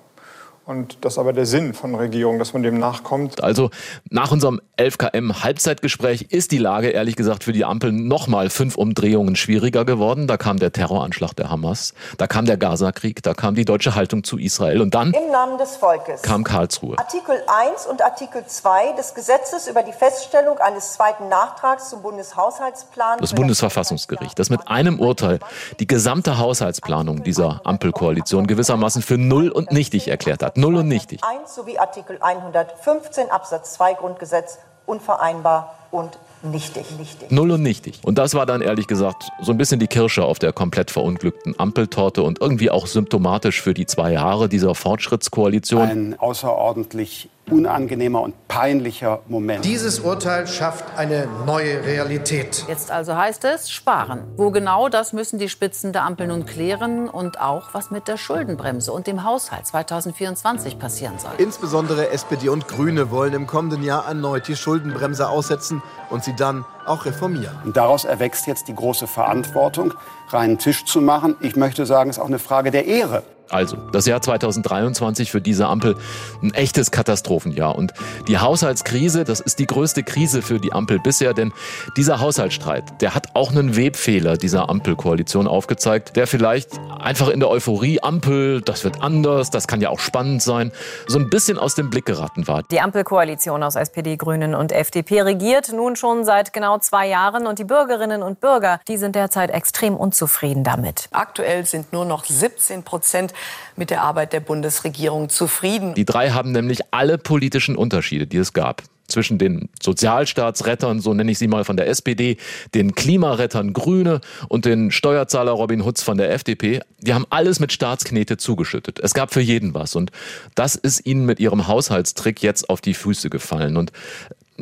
Und 0.68 0.98
das 1.00 1.14
ist 1.14 1.18
aber 1.18 1.32
der 1.32 1.46
Sinn 1.46 1.72
von 1.72 1.94
Regierung, 1.94 2.38
dass 2.38 2.52
man 2.52 2.62
dem 2.62 2.78
nachkommt. 2.78 3.42
Also 3.42 3.70
nach 4.10 4.32
unserem 4.32 4.60
11 4.76 4.98
km 4.98 5.42
Halbzeitgespräch 5.42 6.26
ist 6.28 6.52
die 6.52 6.58
Lage 6.58 6.90
ehrlich 6.90 7.16
gesagt 7.16 7.44
für 7.44 7.52
die 7.52 7.64
Ampel 7.64 7.90
nochmal 7.90 8.50
fünf 8.50 8.76
Umdrehungen 8.76 9.34
schwieriger 9.34 9.86
geworden. 9.86 10.26
Da 10.26 10.36
kam 10.36 10.58
der 10.58 10.70
Terroranschlag 10.70 11.32
der 11.32 11.48
Hamas, 11.48 11.94
da 12.18 12.26
kam 12.26 12.44
der 12.44 12.58
Gaza-Krieg, 12.58 13.22
da 13.22 13.32
kam 13.32 13.54
die 13.54 13.64
deutsche 13.64 13.94
Haltung 13.94 14.24
zu 14.24 14.36
Israel 14.36 14.82
und 14.82 14.94
dann 14.94 15.14
Im 15.14 15.32
Namen 15.32 15.56
des 15.56 15.76
Volkes 15.76 16.20
kam 16.20 16.44
Karlsruhe. 16.44 16.98
Artikel 16.98 17.36
1 17.46 17.86
und 17.86 18.02
Artikel 18.02 18.44
2 18.46 18.92
des 18.92 19.14
Gesetzes 19.14 19.68
über 19.68 19.82
die 19.82 19.92
Feststellung 19.92 20.58
eines 20.58 20.92
zweiten 20.92 21.30
Nachtrags 21.30 21.88
zum 21.88 22.02
Bundeshaushaltsplan. 22.02 23.20
Das 23.20 23.32
Bundesverfassungsgericht, 23.32 24.38
das 24.38 24.50
mit 24.50 24.68
einem 24.68 25.00
Urteil 25.00 25.38
die 25.80 25.86
gesamte 25.86 26.36
Haushaltsplanung 26.36 27.22
dieser 27.22 27.62
Ampelkoalition 27.64 28.46
gewissermaßen 28.46 29.00
für 29.00 29.16
null 29.16 29.48
und 29.48 29.72
nichtig 29.72 30.08
erklärt 30.08 30.42
hat 30.42 30.57
null 30.58 30.76
und 30.76 30.88
nichtig. 30.88 31.20
1 31.22 31.54
sowie 31.54 31.78
Artikel 31.78 32.18
115 32.20 33.30
Absatz 33.30 33.74
2 33.74 33.94
Grundgesetz 33.94 34.58
unvereinbar 34.86 35.74
und 35.90 36.18
nichtig. 36.42 36.86
nichtig. 36.98 37.30
Null 37.30 37.52
und 37.52 37.62
nichtig. 37.62 38.00
Und 38.04 38.18
das 38.18 38.34
war 38.34 38.46
dann 38.46 38.60
ehrlich 38.60 38.86
gesagt 38.86 39.28
so 39.40 39.52
ein 39.52 39.58
bisschen 39.58 39.80
die 39.80 39.86
Kirsche 39.86 40.24
auf 40.24 40.38
der 40.38 40.52
komplett 40.52 40.90
verunglückten 40.90 41.58
Ampeltorte 41.58 42.22
und 42.22 42.40
irgendwie 42.40 42.70
auch 42.70 42.86
symptomatisch 42.86 43.62
für 43.62 43.74
die 43.74 43.86
zwei 43.86 44.12
Jahre 44.12 44.48
dieser 44.48 44.74
Fortschrittskoalition. 44.74 45.82
Ein 45.82 46.16
außerordentlich 46.18 47.28
unangenehmer 47.50 48.22
und 48.22 48.34
peinlicher 48.48 49.20
Moment. 49.28 49.64
Dieses 49.64 50.00
Urteil 50.00 50.46
schafft 50.46 50.84
eine 50.96 51.28
neue 51.46 51.84
Realität. 51.84 52.64
Jetzt 52.68 52.90
also 52.90 53.16
heißt 53.16 53.44
es 53.44 53.70
sparen. 53.70 54.24
Wo 54.36 54.50
genau, 54.50 54.88
das 54.88 55.12
müssen 55.12 55.38
die 55.38 55.48
Spitzen 55.48 55.92
der 55.92 56.04
Ampel 56.04 56.26
nun 56.26 56.46
klären 56.46 57.08
und 57.08 57.40
auch, 57.40 57.74
was 57.74 57.90
mit 57.90 58.08
der 58.08 58.16
Schuldenbremse 58.16 58.92
und 58.92 59.06
dem 59.06 59.24
Haushalt 59.24 59.66
2024 59.66 60.78
passieren 60.78 61.18
soll. 61.18 61.32
Insbesondere 61.38 62.10
SPD 62.10 62.48
und 62.48 62.68
Grüne 62.68 63.10
wollen 63.10 63.34
im 63.34 63.46
kommenden 63.46 63.82
Jahr 63.82 64.06
erneut 64.06 64.48
die 64.48 64.56
Schuldenbremse 64.56 65.28
aussetzen 65.28 65.82
und 66.10 66.24
sie 66.24 66.34
dann 66.34 66.64
auch 66.86 67.04
reformieren. 67.04 67.56
Und 67.64 67.76
daraus 67.76 68.04
erwächst 68.04 68.46
jetzt 68.46 68.68
die 68.68 68.74
große 68.74 69.06
Verantwortung, 69.06 69.94
reinen 70.30 70.58
Tisch 70.58 70.84
zu 70.84 71.00
machen. 71.00 71.36
Ich 71.40 71.56
möchte 71.56 71.86
sagen, 71.86 72.10
es 72.10 72.16
ist 72.16 72.22
auch 72.22 72.26
eine 72.26 72.38
Frage 72.38 72.70
der 72.70 72.86
Ehre. 72.86 73.22
Also, 73.50 73.76
das 73.92 74.06
Jahr 74.06 74.20
2023 74.20 75.30
für 75.30 75.40
diese 75.40 75.66
Ampel 75.66 75.96
ein 76.42 76.52
echtes 76.54 76.90
Katastrophenjahr. 76.90 77.74
Und 77.74 77.92
die 78.26 78.38
Haushaltskrise, 78.38 79.24
das 79.24 79.40
ist 79.40 79.58
die 79.58 79.66
größte 79.66 80.02
Krise 80.02 80.42
für 80.42 80.60
die 80.60 80.72
Ampel 80.72 80.98
bisher, 80.98 81.34
denn 81.34 81.52
dieser 81.96 82.20
Haushaltsstreit, 82.20 83.00
der 83.00 83.14
hat 83.14 83.34
auch 83.34 83.50
einen 83.50 83.76
Webfehler 83.76 84.36
dieser 84.36 84.68
Ampelkoalition 84.68 85.46
aufgezeigt, 85.46 86.16
der 86.16 86.26
vielleicht 86.26 86.78
einfach 87.00 87.28
in 87.28 87.40
der 87.40 87.48
Euphorie 87.48 88.02
Ampel, 88.02 88.60
das 88.60 88.84
wird 88.84 89.02
anders, 89.02 89.50
das 89.50 89.66
kann 89.66 89.80
ja 89.80 89.90
auch 89.90 90.00
spannend 90.00 90.42
sein, 90.42 90.72
so 91.06 91.18
ein 91.18 91.30
bisschen 91.30 91.58
aus 91.58 91.74
dem 91.74 91.90
Blick 91.90 92.06
geraten 92.06 92.46
war. 92.48 92.62
Die 92.64 92.80
Ampelkoalition 92.80 93.62
aus 93.62 93.76
SPD, 93.76 94.16
Grünen 94.16 94.54
und 94.54 94.72
FDP 94.72 95.22
regiert 95.22 95.72
nun 95.72 95.96
schon 95.96 96.24
seit 96.24 96.52
genau 96.52 96.78
zwei 96.78 97.08
Jahren 97.08 97.46
und 97.46 97.58
die 97.58 97.64
Bürgerinnen 97.64 98.22
und 98.22 98.40
Bürger, 98.40 98.80
die 98.88 98.96
sind 98.96 99.14
derzeit 99.14 99.50
extrem 99.50 99.96
unzufrieden 99.96 100.64
damit. 100.64 101.08
Aktuell 101.12 101.64
sind 101.64 101.92
nur 101.92 102.04
noch 102.04 102.24
17 102.24 102.82
Prozent 102.82 103.32
mit 103.76 103.90
der 103.90 104.02
Arbeit 104.02 104.32
der 104.32 104.40
Bundesregierung 104.40 105.28
zufrieden. 105.28 105.94
Die 105.94 106.04
drei 106.04 106.30
haben 106.30 106.52
nämlich 106.52 106.80
alle 106.90 107.18
politischen 107.18 107.76
Unterschiede, 107.76 108.26
die 108.26 108.38
es 108.38 108.52
gab 108.52 108.82
zwischen 109.08 109.38
den 109.38 109.70
Sozialstaatsrettern, 109.82 111.00
so 111.00 111.14
nenne 111.14 111.32
ich 111.32 111.38
sie 111.38 111.48
mal 111.48 111.64
von 111.64 111.76
der 111.76 111.88
SPD, 111.88 112.36
den 112.74 112.94
Klimarettern 112.94 113.72
Grüne 113.72 114.20
und 114.48 114.66
den 114.66 114.90
Steuerzahler 114.90 115.52
Robin 115.52 115.84
Hutz 115.84 116.02
von 116.02 116.18
der 116.18 116.30
FDP. 116.32 116.80
Die 117.00 117.14
haben 117.14 117.24
alles 117.30 117.58
mit 117.58 117.72
Staatsknete 117.72 118.36
zugeschüttet. 118.36 119.00
Es 119.00 119.14
gab 119.14 119.32
für 119.32 119.40
jeden 119.40 119.74
was. 119.74 119.96
Und 119.96 120.12
das 120.54 120.76
ist 120.76 121.06
ihnen 121.06 121.24
mit 121.24 121.40
ihrem 121.40 121.66
Haushaltstrick 121.66 122.42
jetzt 122.42 122.68
auf 122.68 122.80
die 122.80 122.94
Füße 122.94 123.30
gefallen. 123.30 123.76
Und 123.76 123.92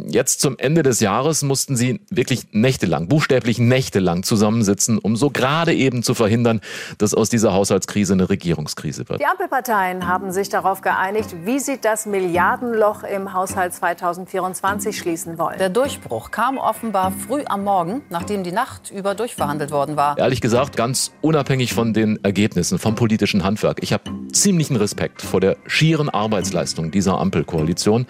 jetzt 0.06 0.40
zum 0.40 0.58
Ende 0.58 0.82
des 0.82 1.00
Jahres 1.00 1.42
mussten 1.42 1.76
sie 1.76 2.00
wirklich 2.10 2.48
nächtelang, 2.52 3.08
buchstäblich 3.08 3.58
nächtelang 3.58 4.22
zusammensitzen, 4.22 4.98
um 4.98 5.16
so 5.16 5.30
gerade 5.30 5.74
eben 5.74 6.02
zu 6.02 6.14
verhindern, 6.14 6.60
dass 6.98 7.14
aus 7.14 7.30
dieser 7.30 7.52
Haushaltskrise 7.52 8.12
eine 8.12 8.28
Regierungskrise 8.28 9.08
wird. 9.08 9.20
Die 9.20 9.26
Ampelparteien 9.26 10.06
haben 10.06 10.32
sich 10.32 10.48
darauf 10.48 10.80
geeinigt, 10.80 11.34
wie 11.44 11.58
sie 11.58 11.78
das 11.80 12.06
Milliardenloch 12.06 13.02
im 13.02 13.32
Haushalt 13.32 13.74
2024 13.74 14.96
schließen 14.96 15.38
wollen. 15.38 15.58
Der 15.58 15.70
Durchbruch 15.70 16.30
kam 16.30 16.58
offenbar 16.58 17.12
früh 17.26 17.42
am 17.46 17.64
Morgen, 17.64 18.02
nachdem 18.10 18.42
die 18.42 18.52
Nacht 18.52 18.90
über 18.90 19.14
durchverhandelt 19.14 19.70
worden 19.70 19.96
war. 19.96 20.18
Ehrlich 20.18 20.40
gesagt, 20.40 20.76
ganz 20.76 21.12
unabhängig 21.22 21.72
von 21.72 21.94
den 21.94 22.22
Ergebnissen, 22.24 22.78
vom 22.78 22.94
politischen 22.94 23.44
Handwerk. 23.44 23.82
Ich 23.82 23.92
habe 23.92 24.04
ziemlichen 24.32 24.76
Respekt 24.76 25.22
vor 25.22 25.40
der 25.40 25.56
schieren 25.66 26.08
Arbeitsleistung 26.08 26.90
dieser 26.90 27.18
Ampelkoalition, 27.18 28.06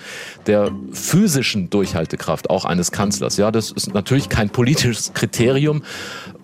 der 0.46 0.70
physischen 0.92 1.70
Durchhaltekraft 1.76 2.48
auch 2.48 2.64
eines 2.64 2.90
Kanzlers. 2.90 3.36
Ja, 3.36 3.50
das 3.50 3.70
ist 3.70 3.92
natürlich 3.92 4.30
kein 4.30 4.48
politisches 4.48 5.12
Kriterium, 5.12 5.82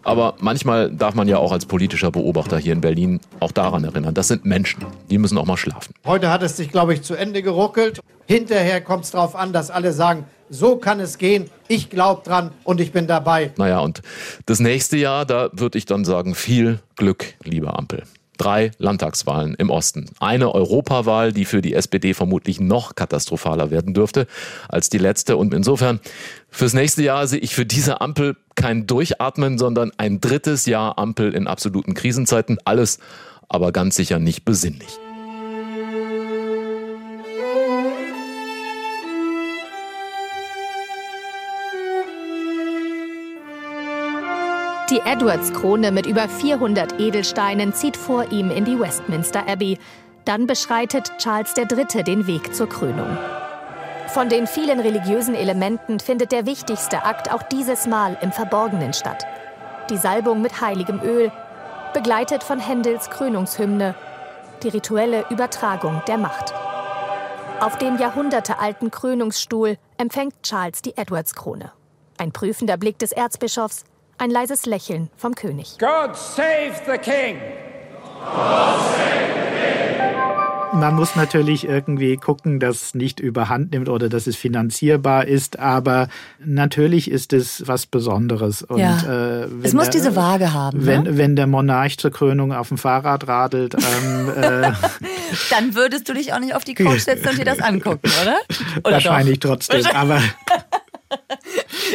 aber 0.02 0.34
manchmal 0.40 0.90
darf 0.90 1.14
man 1.14 1.26
ja 1.26 1.38
auch 1.38 1.52
als 1.52 1.64
politischer 1.64 2.10
Beobachter 2.10 2.58
hier 2.58 2.74
in 2.74 2.82
Berlin 2.82 3.18
auch 3.40 3.50
daran 3.50 3.84
erinnern, 3.84 4.12
das 4.12 4.28
sind 4.28 4.44
Menschen, 4.44 4.84
die 5.10 5.16
müssen 5.16 5.38
auch 5.38 5.46
mal 5.46 5.56
schlafen. 5.56 5.94
Heute 6.04 6.28
hat 6.30 6.42
es 6.42 6.58
sich, 6.58 6.70
glaube 6.70 6.92
ich, 6.92 7.00
zu 7.00 7.14
Ende 7.14 7.42
geruckelt. 7.42 8.00
Hinterher 8.26 8.82
kommt 8.82 9.04
es 9.04 9.12
darauf 9.12 9.34
an, 9.34 9.54
dass 9.54 9.70
alle 9.70 9.92
sagen, 9.92 10.26
so 10.50 10.76
kann 10.76 11.00
es 11.00 11.16
gehen, 11.16 11.48
ich 11.66 11.88
glaube 11.88 12.22
dran 12.22 12.50
und 12.64 12.78
ich 12.82 12.92
bin 12.92 13.06
dabei. 13.06 13.52
Naja, 13.56 13.80
und 13.80 14.02
das 14.44 14.60
nächste 14.60 14.98
Jahr, 14.98 15.24
da 15.24 15.48
würde 15.54 15.78
ich 15.78 15.86
dann 15.86 16.04
sagen, 16.04 16.34
viel 16.34 16.80
Glück, 16.96 17.24
liebe 17.42 17.74
Ampel 17.74 18.02
drei 18.42 18.72
Landtagswahlen 18.78 19.54
im 19.54 19.70
Osten. 19.70 20.06
Eine 20.18 20.52
Europawahl, 20.52 21.32
die 21.32 21.44
für 21.44 21.62
die 21.62 21.74
SPD 21.74 22.12
vermutlich 22.12 22.58
noch 22.58 22.96
katastrophaler 22.96 23.70
werden 23.70 23.94
dürfte 23.94 24.26
als 24.68 24.88
die 24.88 24.98
letzte. 24.98 25.36
Und 25.36 25.54
insofern, 25.54 26.00
fürs 26.50 26.74
nächste 26.74 27.02
Jahr 27.02 27.28
sehe 27.28 27.38
ich 27.38 27.54
für 27.54 27.66
diese 27.66 28.00
Ampel 28.00 28.36
kein 28.56 28.86
Durchatmen, 28.86 29.58
sondern 29.58 29.92
ein 29.96 30.20
drittes 30.20 30.66
Jahr 30.66 30.98
Ampel 30.98 31.34
in 31.34 31.46
absoluten 31.46 31.94
Krisenzeiten. 31.94 32.58
Alles 32.64 32.98
aber 33.48 33.70
ganz 33.70 33.94
sicher 33.94 34.18
nicht 34.18 34.44
besinnlich. 34.44 34.98
Die 44.92 45.00
Edwards-Krone 45.00 45.90
mit 45.90 46.04
über 46.04 46.28
400 46.28 47.00
Edelsteinen 47.00 47.72
zieht 47.72 47.96
vor 47.96 48.30
ihm 48.30 48.50
in 48.50 48.66
die 48.66 48.78
Westminster 48.78 49.48
Abbey. 49.48 49.78
Dann 50.26 50.46
beschreitet 50.46 51.16
Charles 51.16 51.54
III. 51.56 52.04
den 52.04 52.26
Weg 52.26 52.54
zur 52.54 52.68
Krönung. 52.68 53.16
Von 54.08 54.28
den 54.28 54.46
vielen 54.46 54.80
religiösen 54.80 55.34
Elementen 55.34 55.98
findet 55.98 56.30
der 56.30 56.44
wichtigste 56.44 57.06
Akt 57.06 57.32
auch 57.32 57.42
dieses 57.42 57.86
Mal 57.86 58.18
im 58.20 58.32
Verborgenen 58.32 58.92
statt. 58.92 59.24
Die 59.88 59.96
Salbung 59.96 60.42
mit 60.42 60.60
heiligem 60.60 61.00
Öl, 61.02 61.32
begleitet 61.94 62.42
von 62.42 62.60
Händels 62.60 63.08
Krönungshymne, 63.08 63.94
die 64.62 64.68
rituelle 64.68 65.24
Übertragung 65.30 66.02
der 66.06 66.18
Macht. 66.18 66.52
Auf 67.60 67.78
dem 67.78 67.96
jahrhundertealten 67.96 68.90
Krönungsstuhl 68.90 69.78
empfängt 69.96 70.34
Charles 70.42 70.82
die 70.82 70.98
Edwards-Krone. 70.98 71.72
Ein 72.18 72.32
prüfender 72.32 72.76
Blick 72.76 72.98
des 72.98 73.12
Erzbischofs, 73.12 73.86
ein 74.18 74.30
leises 74.30 74.66
Lächeln 74.66 75.10
vom 75.16 75.34
König. 75.34 75.78
God 75.78 76.16
save 76.16 76.74
the 76.86 76.98
King! 76.98 77.38
God 78.20 78.78
save 78.78 79.36
the 79.36 79.42
man 80.72 80.94
muss 80.94 81.16
natürlich 81.16 81.64
irgendwie 81.64 82.16
gucken, 82.16 82.58
dass 82.58 82.82
es 82.82 82.94
nicht 82.94 83.20
überhand 83.20 83.72
nimmt 83.72 83.88
oder 83.88 84.08
dass 84.08 84.26
es 84.26 84.36
finanzierbar 84.36 85.26
ist, 85.26 85.58
aber 85.58 86.08
natürlich 86.44 87.10
ist 87.10 87.32
es 87.32 87.66
was 87.66 87.86
Besonderes. 87.86 88.62
Und, 88.62 88.78
ja. 88.78 89.42
äh, 89.42 89.48
es 89.62 89.74
muss 89.74 89.84
der, 89.84 89.92
diese 89.92 90.16
Waage 90.16 90.52
haben. 90.52 90.84
Wenn, 90.86 91.02
ne? 91.02 91.18
wenn 91.18 91.36
der 91.36 91.46
Monarch 91.46 91.98
zur 91.98 92.10
Krönung 92.10 92.52
auf 92.52 92.68
dem 92.68 92.78
Fahrrad 92.78 93.28
radelt, 93.28 93.74
ähm, 93.74 94.30
äh, 94.34 94.72
dann 95.50 95.74
würdest 95.74 96.08
du 96.08 96.14
dich 96.14 96.32
auch 96.32 96.40
nicht 96.40 96.54
auf 96.54 96.64
die 96.64 96.74
Couch 96.74 97.00
setzen 97.00 97.28
und 97.28 97.38
dir 97.38 97.44
das 97.44 97.60
angucken, 97.60 98.10
oder? 98.22 98.36
oder 98.84 98.92
Wahrscheinlich 98.94 99.40
doch? 99.40 99.50
trotzdem, 99.50 99.84
aber 99.94 100.20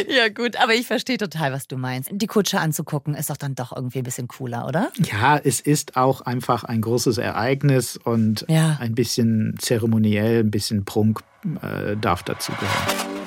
ja, 0.08 0.28
gut, 0.28 0.56
aber 0.56 0.74
ich 0.74 0.86
verstehe 0.86 1.18
total, 1.18 1.52
was 1.52 1.66
du 1.66 1.76
meinst. 1.76 2.10
Die 2.12 2.26
Kutsche 2.26 2.60
anzugucken 2.60 3.14
ist 3.14 3.30
doch 3.30 3.36
dann 3.36 3.54
doch 3.54 3.74
irgendwie 3.74 3.98
ein 3.98 4.04
bisschen 4.04 4.28
cooler, 4.28 4.66
oder? 4.66 4.90
Ja, 4.98 5.38
es 5.38 5.60
ist 5.60 5.96
auch 5.96 6.20
einfach 6.22 6.64
ein 6.64 6.80
großes 6.80 7.18
Ereignis 7.18 7.96
und 7.96 8.44
ja. 8.48 8.76
ein 8.80 8.94
bisschen 8.94 9.56
zeremoniell, 9.58 10.40
ein 10.40 10.50
bisschen 10.50 10.84
Prunk 10.84 11.20
äh, 11.62 11.96
darf 11.96 12.22
dazugehören. 12.22 13.17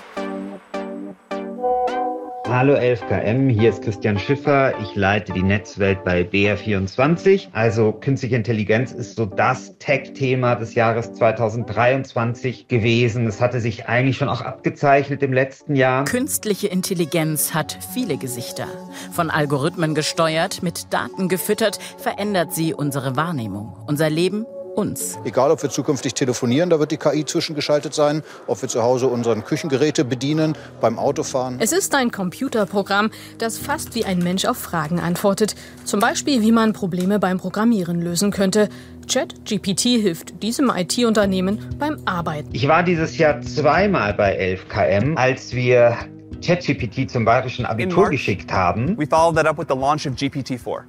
Hallo 2.54 2.74
11KM, 2.74 3.50
hier 3.50 3.70
ist 3.70 3.82
Christian 3.82 4.20
Schiffer. 4.20 4.78
Ich 4.82 4.94
leite 4.94 5.32
die 5.32 5.42
Netzwelt 5.42 6.04
bei 6.04 6.24
BR24. 6.24 7.48
Also 7.54 7.94
künstliche 7.94 8.36
Intelligenz 8.36 8.92
ist 8.92 9.16
so 9.16 9.26
das 9.26 9.78
Tech-Thema 9.78 10.56
des 10.56 10.76
Jahres 10.76 11.14
2023 11.14 12.68
gewesen. 12.68 13.26
Es 13.26 13.40
hatte 13.40 13.62
sich 13.62 13.88
eigentlich 13.88 14.18
schon 14.18 14.28
auch 14.28 14.42
abgezeichnet 14.42 15.24
im 15.24 15.32
letzten 15.32 15.76
Jahr. 15.76 16.04
Künstliche 16.04 16.68
Intelligenz 16.68 17.54
hat 17.54 17.80
viele 17.94 18.18
Gesichter. 18.18 18.68
Von 19.14 19.30
Algorithmen 19.30 19.96
gesteuert, 19.96 20.62
mit 20.62 20.94
Daten 20.94 21.30
gefüttert, 21.30 21.80
verändert 21.98 22.54
sie 22.54 22.74
unsere 22.74 23.16
Wahrnehmung, 23.16 23.78
unser 23.88 24.10
Leben 24.10 24.46
uns. 24.76 25.18
Egal, 25.24 25.52
ob 25.52 25.62
wir 25.62 25.70
zukünftig 25.70 26.14
telefonieren, 26.14 26.70
da 26.70 26.80
wird 26.80 26.92
die 26.92 26.98
KI 26.98 27.26
zwischengeschaltet 27.26 27.94
sein, 27.94 28.24
ob 28.48 28.62
wir 28.62 28.70
zu 28.70 28.84
Hause 28.84 29.08
unseren 29.08 29.44
Küchengeräte 29.44 30.06
bedienen, 30.06 30.56
beim 30.80 30.98
Autofahren. 30.98 31.58
Es 31.60 31.72
ist 31.72 31.94
ein 31.96 32.12
Computerprogramm, 32.12 33.12
das 33.38 33.58
fast 33.58 33.96
wie 33.96 34.06
ein 34.06 34.20
Mensch 34.20 34.46
auf 34.46 34.58
Fragen 34.58 35.00
antwortet. 35.00 35.56
Zum 35.86 36.00
Beispiel, 36.00 36.42
wie 36.42 36.52
man 36.52 36.74
Probleme 36.74 37.20
beim 37.20 37.38
Programmieren 37.38 38.02
lösen 38.02 38.32
könnte. 38.32 38.70
ChatGPT 39.12 39.82
hilft 39.82 40.42
diesem 40.42 40.70
IT-Unternehmen 40.70 41.60
beim 41.78 41.98
Arbeiten. 42.06 42.50
Ich 42.54 42.68
war 42.68 42.84
dieses 42.84 43.18
Jahr 43.18 43.42
zweimal 43.42 44.14
bei 44.14 44.58
11KM, 44.72 45.16
als 45.18 45.54
wir 45.54 45.98
ChatGPT 46.42 47.10
zum 47.10 47.26
bayerischen 47.26 47.66
Abitur 47.66 48.04
March, 48.04 48.12
geschickt 48.12 48.52
haben. 48.52 48.98
We 48.98 49.06
followed 49.06 49.36
that 49.36 49.46
up 49.46 49.58
with 49.58 49.68
the 49.70 49.76
launch 49.76 50.08
of 50.08 50.16
GPT-4. 50.16 50.84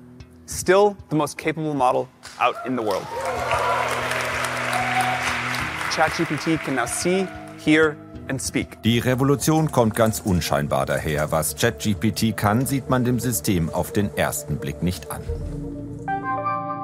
Still 0.52 0.96
the 1.08 1.16
most 1.16 1.38
capable 1.38 1.74
model 1.74 2.08
out 2.38 2.54
in 2.66 2.76
the 2.76 2.82
world. 2.82 3.04
ChatGPT 5.90 6.62
can 6.62 6.74
now 6.74 6.86
see, 6.86 7.26
hear 7.58 7.96
and 8.28 8.40
speak. 8.40 8.80
Die 8.82 8.98
Revolution 8.98 9.72
kommt 9.72 9.96
ganz 9.96 10.20
unscheinbar 10.20 10.86
daher. 10.86 11.32
Was 11.32 11.56
ChatGPT 11.56 12.36
kann, 12.36 12.66
sieht 12.66 12.90
man 12.90 13.04
dem 13.04 13.18
System 13.18 13.70
auf 13.70 13.92
den 13.92 14.14
ersten 14.16 14.58
Blick 14.58 14.82
nicht 14.82 15.10
an. 15.10 15.22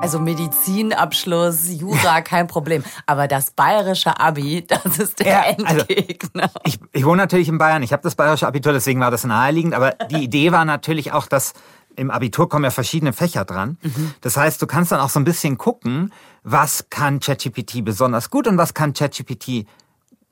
Also 0.01 0.21
Medizinabschluss, 0.21 1.71
Jura, 1.71 2.21
kein 2.23 2.47
Problem. 2.47 2.85
Aber 3.07 3.29
das 3.29 3.51
bayerische 3.51 4.19
Abi, 4.19 4.65
das 4.67 4.99
ist 4.99 5.19
der 5.21 5.27
ja, 5.27 5.41
also 5.65 5.85
Endgegner. 5.89 6.45
Also 6.45 6.59
ich, 6.65 6.79
ich 6.93 7.05
wohne 7.05 7.19
natürlich 7.19 7.49
in 7.49 7.59
Bayern. 7.59 7.83
Ich 7.83 7.93
habe 7.93 8.03
das 8.03 8.15
bayerische 8.15 8.47
Abitur, 8.47 8.73
deswegen 8.73 9.01
war 9.01 9.11
das 9.11 9.25
naheliegend. 9.25 9.75
Aber 9.75 9.93
die 10.11 10.23
Idee 10.23 10.53
war 10.53 10.65
natürlich 10.65 11.13
auch, 11.13 11.27
dass 11.27 11.55
im 11.97 12.11
Abitur 12.11 12.49
kommen 12.49 12.65
ja 12.65 12.71
verschiedene 12.71 13.13
Fächer 13.13 13.45
dran. 13.45 13.79
Mhm. 13.83 14.15
Das 14.21 14.37
heißt, 14.37 14.61
du 14.63 14.67
kannst 14.67 14.93
dann 14.93 15.01
auch 15.01 15.11
so 15.11 15.19
ein 15.19 15.25
bisschen 15.25 15.59
gucken, 15.59 16.13
was 16.43 16.91
kann 16.91 17.21
ChatGPT 17.21 17.85
besonders 17.85 18.31
gut 18.31 18.47
und 18.47 18.57
was 18.57 18.75
kann 18.75 18.93
ChatGPT 18.93 19.67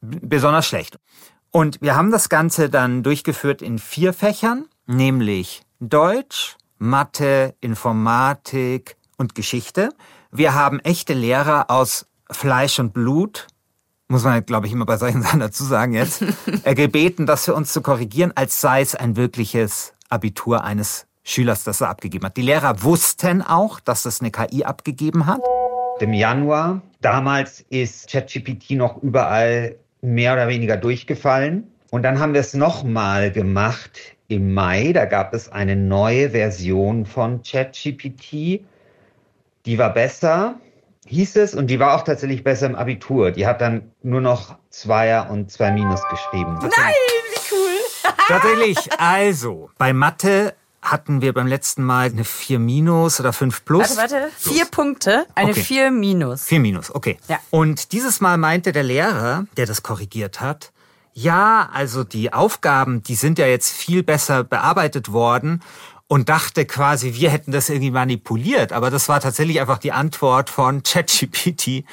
besonders 0.00 0.66
schlecht. 0.66 0.98
Und 1.50 1.80
wir 1.80 1.96
haben 1.96 2.10
das 2.10 2.28
Ganze 2.28 2.68
dann 2.68 3.02
durchgeführt 3.02 3.62
in 3.62 3.78
vier 3.78 4.12
Fächern, 4.12 4.66
nämlich 4.86 5.62
Deutsch, 5.80 6.56
Mathe, 6.78 7.54
Informatik 7.60 8.96
und 9.16 9.34
Geschichte. 9.34 9.90
Wir 10.30 10.54
haben 10.54 10.80
echte 10.80 11.14
Lehrer 11.14 11.70
aus 11.70 12.06
Fleisch 12.30 12.78
und 12.78 12.92
Blut, 12.92 13.46
muss 14.08 14.22
man, 14.22 14.44
glaube 14.44 14.66
ich, 14.66 14.72
immer 14.72 14.86
bei 14.86 14.98
solchen 14.98 15.22
Sachen 15.22 15.40
dazu 15.40 15.64
sagen 15.64 15.94
jetzt, 15.94 16.22
gebeten, 16.64 17.26
das 17.26 17.44
für 17.44 17.54
uns 17.54 17.72
zu 17.72 17.80
korrigieren, 17.80 18.32
als 18.34 18.60
sei 18.60 18.80
es 18.80 18.94
ein 18.94 19.16
wirkliches 19.16 19.94
Abitur 20.08 20.62
eines 20.62 21.05
Schülers, 21.28 21.64
das 21.64 21.80
er 21.80 21.88
abgegeben 21.88 22.24
hat. 22.24 22.36
Die 22.36 22.42
Lehrer 22.42 22.84
wussten 22.84 23.42
auch, 23.42 23.80
dass 23.80 24.04
das 24.04 24.20
eine 24.20 24.30
KI 24.30 24.64
abgegeben 24.64 25.26
hat. 25.26 25.40
Im 25.98 26.12
Januar, 26.12 26.82
damals 27.00 27.64
ist 27.68 28.08
ChatGPT 28.08 28.70
noch 28.72 29.02
überall 29.02 29.74
mehr 30.02 30.34
oder 30.34 30.46
weniger 30.46 30.76
durchgefallen. 30.76 31.66
Und 31.90 32.02
dann 32.04 32.20
haben 32.20 32.32
wir 32.32 32.40
es 32.40 32.54
nochmal 32.54 33.32
gemacht 33.32 33.98
im 34.28 34.54
Mai. 34.54 34.92
Da 34.92 35.04
gab 35.04 35.34
es 35.34 35.50
eine 35.50 35.74
neue 35.74 36.30
Version 36.30 37.06
von 37.06 37.42
ChatGPT. 37.42 38.60
Die 39.66 39.78
war 39.78 39.92
besser, 39.92 40.60
hieß 41.06 41.36
es, 41.36 41.54
und 41.56 41.66
die 41.66 41.80
war 41.80 41.96
auch 41.96 42.04
tatsächlich 42.04 42.44
besser 42.44 42.66
im 42.66 42.76
Abitur. 42.76 43.32
Die 43.32 43.48
hat 43.48 43.60
dann 43.60 43.90
nur 44.04 44.20
noch 44.20 44.58
Zweier 44.70 45.28
und 45.28 45.50
zwei 45.50 45.72
Minus 45.72 46.02
geschrieben. 46.08 46.56
Nein, 46.60 46.94
wie 47.32 47.54
cool. 47.54 48.12
Tatsächlich, 48.28 48.76
also 48.98 49.70
bei 49.76 49.92
Mathe 49.92 50.54
hatten 50.82 51.20
wir 51.20 51.32
beim 51.32 51.46
letzten 51.46 51.82
Mal 51.82 52.10
eine 52.10 52.24
4 52.24 52.58
minus 52.58 53.20
oder 53.20 53.32
5 53.32 53.64
plus. 53.64 53.96
Warte, 53.96 54.14
warte. 54.14 54.30
Vier 54.36 54.66
Punkte, 54.66 55.26
eine 55.34 55.50
okay. 55.50 55.62
4 55.62 55.90
minus. 55.90 56.44
4 56.44 56.60
minus, 56.60 56.94
okay. 56.94 57.18
Ja. 57.28 57.38
Und 57.50 57.92
dieses 57.92 58.20
Mal 58.20 58.36
meinte 58.38 58.72
der 58.72 58.82
Lehrer, 58.82 59.46
der 59.56 59.66
das 59.66 59.82
korrigiert 59.82 60.40
hat, 60.40 60.72
ja, 61.12 61.70
also 61.72 62.04
die 62.04 62.34
Aufgaben, 62.34 63.02
die 63.02 63.14
sind 63.14 63.38
ja 63.38 63.46
jetzt 63.46 63.72
viel 63.72 64.02
besser 64.02 64.44
bearbeitet 64.44 65.12
worden 65.12 65.62
und 66.08 66.28
dachte 66.28 66.66
quasi, 66.66 67.14
wir 67.14 67.30
hätten 67.30 67.52
das 67.52 67.68
irgendwie 67.68 67.90
manipuliert. 67.90 68.72
Aber 68.72 68.90
das 68.90 69.08
war 69.08 69.20
tatsächlich 69.20 69.60
einfach 69.60 69.78
die 69.78 69.92
Antwort 69.92 70.50
von 70.50 70.82
ChatGPT. 70.84 71.84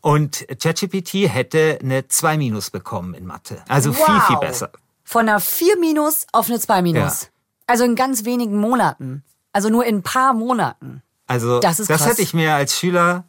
Und 0.00 0.46
ChatGPT 0.60 1.28
hätte 1.28 1.78
eine 1.80 2.08
2 2.08 2.36
minus 2.36 2.70
bekommen 2.70 3.14
in 3.14 3.24
Mathe. 3.24 3.62
Also 3.68 3.96
wow. 3.96 4.04
viel, 4.04 4.20
viel 4.22 4.36
besser. 4.38 4.72
Von 5.04 5.28
einer 5.28 5.40
4 5.40 5.78
minus 5.78 6.26
auf 6.32 6.48
eine 6.48 6.58
2 6.58 6.82
minus. 6.82 7.22
Ja. 7.22 7.28
Also 7.72 7.84
in 7.84 7.94
ganz 7.94 8.26
wenigen 8.26 8.58
Monaten. 8.58 9.22
Also 9.50 9.70
nur 9.70 9.86
in 9.86 9.96
ein 9.96 10.02
paar 10.02 10.34
Monaten. 10.34 11.00
Also 11.26 11.58
das, 11.58 11.80
ist 11.80 11.88
das 11.88 12.04
hätte 12.04 12.20
ich 12.20 12.34
mir 12.34 12.54
als 12.54 12.78
Schüler 12.78 13.24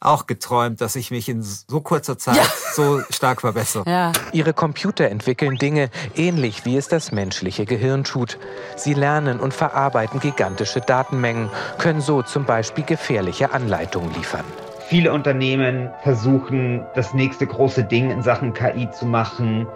auch 0.00 0.26
geträumt, 0.26 0.80
dass 0.80 0.96
ich 0.96 1.12
mich 1.12 1.28
in 1.28 1.44
so 1.44 1.80
kurzer 1.80 2.18
Zeit 2.18 2.34
ja. 2.34 2.42
so 2.74 3.02
stark 3.10 3.42
verbessere. 3.42 3.88
Ja. 3.88 4.10
Ihre 4.32 4.52
Computer 4.52 5.08
entwickeln 5.08 5.58
Dinge 5.58 5.90
ähnlich 6.16 6.64
wie 6.64 6.76
es 6.76 6.88
das 6.88 7.12
menschliche 7.12 7.66
Gehirn 7.66 8.02
tut. 8.02 8.36
Sie 8.74 8.94
lernen 8.94 9.38
und 9.38 9.54
verarbeiten 9.54 10.18
gigantische 10.18 10.80
Datenmengen, 10.80 11.48
können 11.78 12.00
so 12.00 12.22
zum 12.22 12.46
Beispiel 12.46 12.82
gefährliche 12.82 13.52
Anleitungen 13.52 14.12
liefern. 14.14 14.44
Viele 14.88 15.12
Unternehmen 15.12 15.88
versuchen, 16.02 16.84
das 16.96 17.14
nächste 17.14 17.46
große 17.46 17.84
Ding 17.84 18.10
in 18.10 18.24
Sachen 18.24 18.54
KI 18.54 18.90
zu 18.90 19.06
machen 19.06 19.68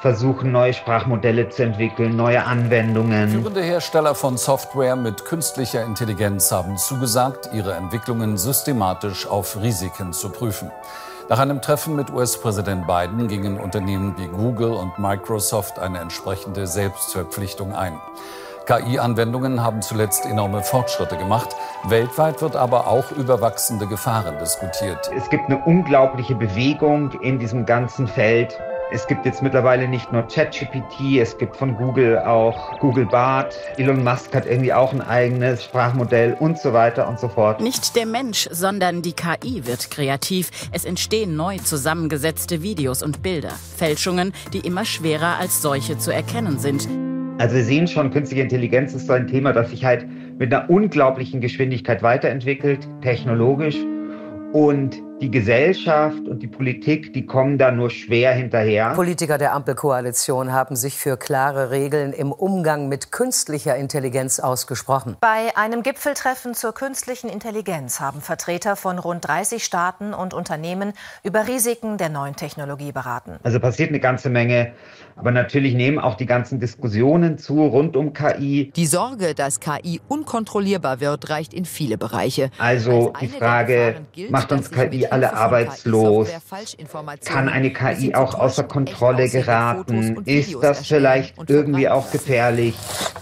versuchen, 0.00 0.50
neue 0.50 0.72
Sprachmodelle 0.72 1.48
zu 1.50 1.62
entwickeln, 1.62 2.16
neue 2.16 2.44
Anwendungen. 2.44 3.28
Führende 3.28 3.62
Hersteller 3.62 4.14
von 4.14 4.36
Software 4.36 4.96
mit 4.96 5.24
künstlicher 5.24 5.84
Intelligenz 5.84 6.50
haben 6.50 6.76
zugesagt, 6.78 7.50
ihre 7.52 7.74
Entwicklungen 7.74 8.38
systematisch 8.38 9.26
auf 9.26 9.60
Risiken 9.60 10.12
zu 10.12 10.30
prüfen. 10.30 10.70
Nach 11.28 11.38
einem 11.38 11.62
Treffen 11.62 11.94
mit 11.94 12.10
US-Präsident 12.10 12.86
Biden 12.86 13.28
gingen 13.28 13.60
Unternehmen 13.60 14.14
wie 14.16 14.26
Google 14.26 14.72
und 14.72 14.98
Microsoft 14.98 15.78
eine 15.78 16.00
entsprechende 16.00 16.66
Selbstverpflichtung 16.66 17.72
ein. 17.72 18.00
KI-Anwendungen 18.66 19.62
haben 19.62 19.82
zuletzt 19.82 20.26
enorme 20.26 20.62
Fortschritte 20.62 21.16
gemacht. 21.16 21.48
Weltweit 21.88 22.40
wird 22.40 22.56
aber 22.56 22.86
auch 22.86 23.10
über 23.12 23.40
wachsende 23.40 23.86
Gefahren 23.86 24.38
diskutiert. 24.38 25.10
Es 25.16 25.28
gibt 25.30 25.46
eine 25.46 25.58
unglaubliche 25.64 26.34
Bewegung 26.34 27.10
in 27.20 27.38
diesem 27.38 27.66
ganzen 27.66 28.06
Feld 28.06 28.58
Es 28.92 29.06
gibt 29.06 29.24
jetzt 29.24 29.40
mittlerweile 29.40 29.86
nicht 29.86 30.12
nur 30.12 30.22
ChatGPT, 30.22 31.18
es 31.20 31.38
gibt 31.38 31.56
von 31.56 31.76
Google 31.76 32.18
auch 32.18 32.76
Google 32.80 33.06
Bart. 33.06 33.56
Elon 33.76 34.02
Musk 34.02 34.34
hat 34.34 34.46
irgendwie 34.46 34.72
auch 34.72 34.92
ein 34.92 35.00
eigenes 35.00 35.62
Sprachmodell 35.62 36.36
und 36.40 36.58
so 36.58 36.72
weiter 36.72 37.08
und 37.08 37.20
so 37.20 37.28
fort. 37.28 37.60
Nicht 37.60 37.94
der 37.94 38.04
Mensch, 38.04 38.48
sondern 38.50 39.00
die 39.00 39.12
KI 39.12 39.64
wird 39.64 39.92
kreativ. 39.92 40.50
Es 40.72 40.84
entstehen 40.84 41.36
neu 41.36 41.58
zusammengesetzte 41.58 42.62
Videos 42.62 43.04
und 43.04 43.22
Bilder. 43.22 43.52
Fälschungen, 43.76 44.32
die 44.52 44.58
immer 44.58 44.84
schwerer 44.84 45.38
als 45.38 45.62
solche 45.62 45.96
zu 45.96 46.12
erkennen 46.12 46.58
sind. 46.58 46.88
Also 47.38 47.54
wir 47.54 47.64
sehen 47.64 47.86
schon, 47.86 48.10
künstliche 48.10 48.42
Intelligenz 48.42 48.92
ist 48.92 49.06
so 49.06 49.12
ein 49.12 49.28
Thema, 49.28 49.52
das 49.52 49.70
sich 49.70 49.84
halt 49.84 50.04
mit 50.36 50.52
einer 50.52 50.68
unglaublichen 50.68 51.40
Geschwindigkeit 51.40 52.02
weiterentwickelt, 52.02 52.88
technologisch. 53.02 53.76
Und 54.52 55.00
die 55.20 55.30
Gesellschaft 55.30 56.26
und 56.26 56.42
die 56.42 56.46
Politik, 56.46 57.12
die 57.12 57.26
kommen 57.26 57.58
da 57.58 57.70
nur 57.70 57.90
schwer 57.90 58.32
hinterher. 58.32 58.90
Politiker 58.94 59.36
der 59.36 59.52
Ampelkoalition 59.52 60.52
haben 60.52 60.76
sich 60.76 60.96
für 60.96 61.16
klare 61.16 61.70
Regeln 61.70 62.12
im 62.12 62.32
Umgang 62.32 62.88
mit 62.88 63.12
künstlicher 63.12 63.76
Intelligenz 63.76 64.40
ausgesprochen. 64.40 65.16
Bei 65.20 65.56
einem 65.56 65.82
Gipfeltreffen 65.82 66.54
zur 66.54 66.72
künstlichen 66.72 67.28
Intelligenz 67.28 68.00
haben 68.00 68.22
Vertreter 68.22 68.76
von 68.76 68.98
rund 68.98 69.26
30 69.26 69.62
Staaten 69.62 70.14
und 70.14 70.32
Unternehmen 70.32 70.94
über 71.22 71.46
Risiken 71.46 71.98
der 71.98 72.08
neuen 72.08 72.36
Technologie 72.36 72.92
beraten. 72.92 73.38
Also 73.42 73.60
passiert 73.60 73.90
eine 73.90 74.00
ganze 74.00 74.30
Menge. 74.30 74.72
Aber 75.16 75.32
natürlich 75.32 75.74
nehmen 75.74 75.98
auch 75.98 76.14
die 76.14 76.24
ganzen 76.24 76.60
Diskussionen 76.60 77.36
zu 77.36 77.66
rund 77.66 77.94
um 77.94 78.14
KI. 78.14 78.72
Die 78.74 78.86
Sorge, 78.86 79.34
dass 79.34 79.60
KI 79.60 80.00
unkontrollierbar 80.08 81.00
wird, 81.00 81.28
reicht 81.28 81.52
in 81.52 81.66
viele 81.66 81.98
Bereiche. 81.98 82.50
Also 82.56 83.12
die 83.20 83.28
Frage, 83.28 83.96
gilt, 84.12 84.30
macht 84.30 84.50
uns 84.50 84.70
KI 84.70 85.06
alle 85.10 85.32
arbeitslos? 85.34 86.28
Kann 87.24 87.48
eine 87.48 87.72
KI 87.72 88.14
auch 88.14 88.34
außer 88.34 88.64
Kontrolle 88.64 89.28
geraten? 89.28 90.22
Ist 90.24 90.56
das 90.62 90.86
vielleicht 90.86 91.34
irgendwie 91.48 91.88
auch 91.88 92.10
gefährlich? 92.10 92.74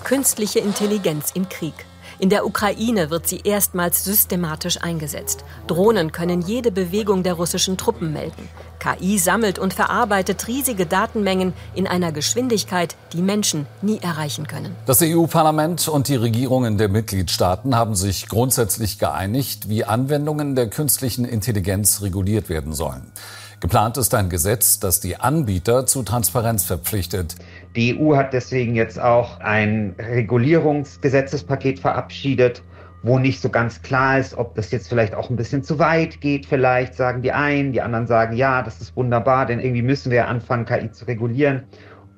Künstliche 0.05 0.61
Intelligenz 0.61 1.33
im 1.35 1.49
Krieg. 1.49 1.75
In 2.21 2.31
der 2.31 2.45
Ukraine 2.45 3.11
wird 3.11 3.29
sie 3.29 3.43
erstmals 3.45 4.03
systematisch 4.03 4.83
eingesetzt. 4.83 5.45
Drohnen 5.69 6.11
können 6.11 6.43
jede 6.43 6.73
Bewegung 6.73 7.23
der 7.23 7.35
russischen 7.35 7.77
Truppen 7.77 8.13
melden. 8.13 8.49
KI 8.81 9.19
sammelt 9.19 9.61
und 9.61 9.73
verarbeitet 9.73 10.49
riesige 10.49 10.85
Datenmengen 10.85 11.53
in 11.77 11.87
einer 11.87 12.11
Geschwindigkeit, 12.11 12.97
die 13.13 13.23
Menschen 13.23 13.67
nie 13.83 14.01
erreichen 14.01 14.49
können. 14.49 14.75
Das 14.87 15.01
EU-Parlament 15.01 15.87
und 15.87 16.09
die 16.09 16.17
Regierungen 16.17 16.77
der 16.77 16.89
Mitgliedstaaten 16.89 17.77
haben 17.77 17.95
sich 17.95 18.29
grundsätzlich 18.29 18.99
geeinigt, 18.99 19.69
wie 19.69 19.85
Anwendungen 19.85 20.57
der 20.57 20.69
künstlichen 20.71 21.25
Intelligenz 21.25 22.03
reguliert 22.03 22.49
werden 22.49 22.73
sollen. 22.73 23.13
Geplant 23.61 23.97
ist 23.97 24.15
ein 24.15 24.31
Gesetz, 24.31 24.79
das 24.79 25.01
die 25.01 25.17
Anbieter 25.17 25.85
zu 25.85 26.05
Transparenz 26.05 26.63
verpflichtet. 26.63 27.35
Die 27.79 27.97
EU 27.97 28.17
hat 28.17 28.33
deswegen 28.33 28.75
jetzt 28.75 29.01
auch 29.01 29.39
ein 29.39 29.95
Regulierungsgesetzespaket 30.01 31.79
verabschiedet, 31.79 32.65
wo 33.05 33.21
nicht 33.21 33.41
so 33.41 33.51
ganz 33.51 33.83
klar 33.83 34.19
ist, 34.19 34.37
ob 34.37 34.57
das 34.57 34.73
jetzt 34.73 34.89
vielleicht 34.89 35.15
auch 35.15 35.31
ein 35.31 35.37
bisschen 35.37 35.63
zu 35.63 35.79
weit 35.79 36.21
geht. 36.21 36.45
Vielleicht 36.45 36.95
sagen 36.95 37.23
die 37.23 37.31
einen, 37.31 37.71
die 37.71 37.81
anderen 37.81 38.09
sagen, 38.09 38.35
ja, 38.35 38.63
das 38.63 38.81
ist 38.81 38.97
wunderbar, 38.97 39.47
denn 39.47 39.61
irgendwie 39.61 39.83
müssen 39.83 40.11
wir 40.11 40.27
anfangen, 40.27 40.65
KI 40.65 40.91
zu 40.91 41.05
regulieren. 41.05 41.63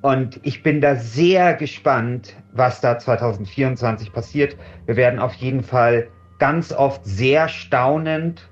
Und 0.01 0.41
ich 0.45 0.63
bin 0.63 0.81
da 0.81 0.97
sehr 0.97 1.53
gespannt, 1.53 2.35
was 2.55 2.81
da 2.81 2.99
2024 2.99 4.15
passiert. 4.15 4.57
Wir 4.87 4.97
werden 4.97 5.21
auf 5.21 5.35
jeden 5.35 5.63
Fall 5.63 6.09
ganz 6.39 6.73
oft 6.73 7.05
sehr 7.05 7.49
staunend 7.49 8.49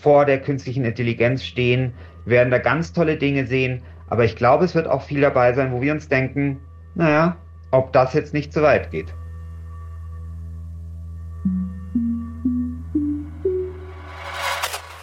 vor 0.00 0.26
der 0.26 0.40
künstlichen 0.40 0.84
Intelligenz 0.84 1.42
stehen, 1.42 1.92
werden 2.24 2.52
da 2.52 2.58
ganz 2.58 2.92
tolle 2.92 3.16
Dinge 3.16 3.48
sehen, 3.48 3.82
aber 4.12 4.26
ich 4.26 4.36
glaube, 4.36 4.66
es 4.66 4.74
wird 4.74 4.86
auch 4.88 5.00
viel 5.00 5.22
dabei 5.22 5.54
sein, 5.54 5.72
wo 5.72 5.80
wir 5.80 5.90
uns 5.90 6.06
denken, 6.06 6.60
naja, 6.94 7.34
ob 7.70 7.94
das 7.94 8.12
jetzt 8.12 8.34
nicht 8.34 8.52
zu 8.52 8.60
weit 8.60 8.90
geht. 8.90 9.14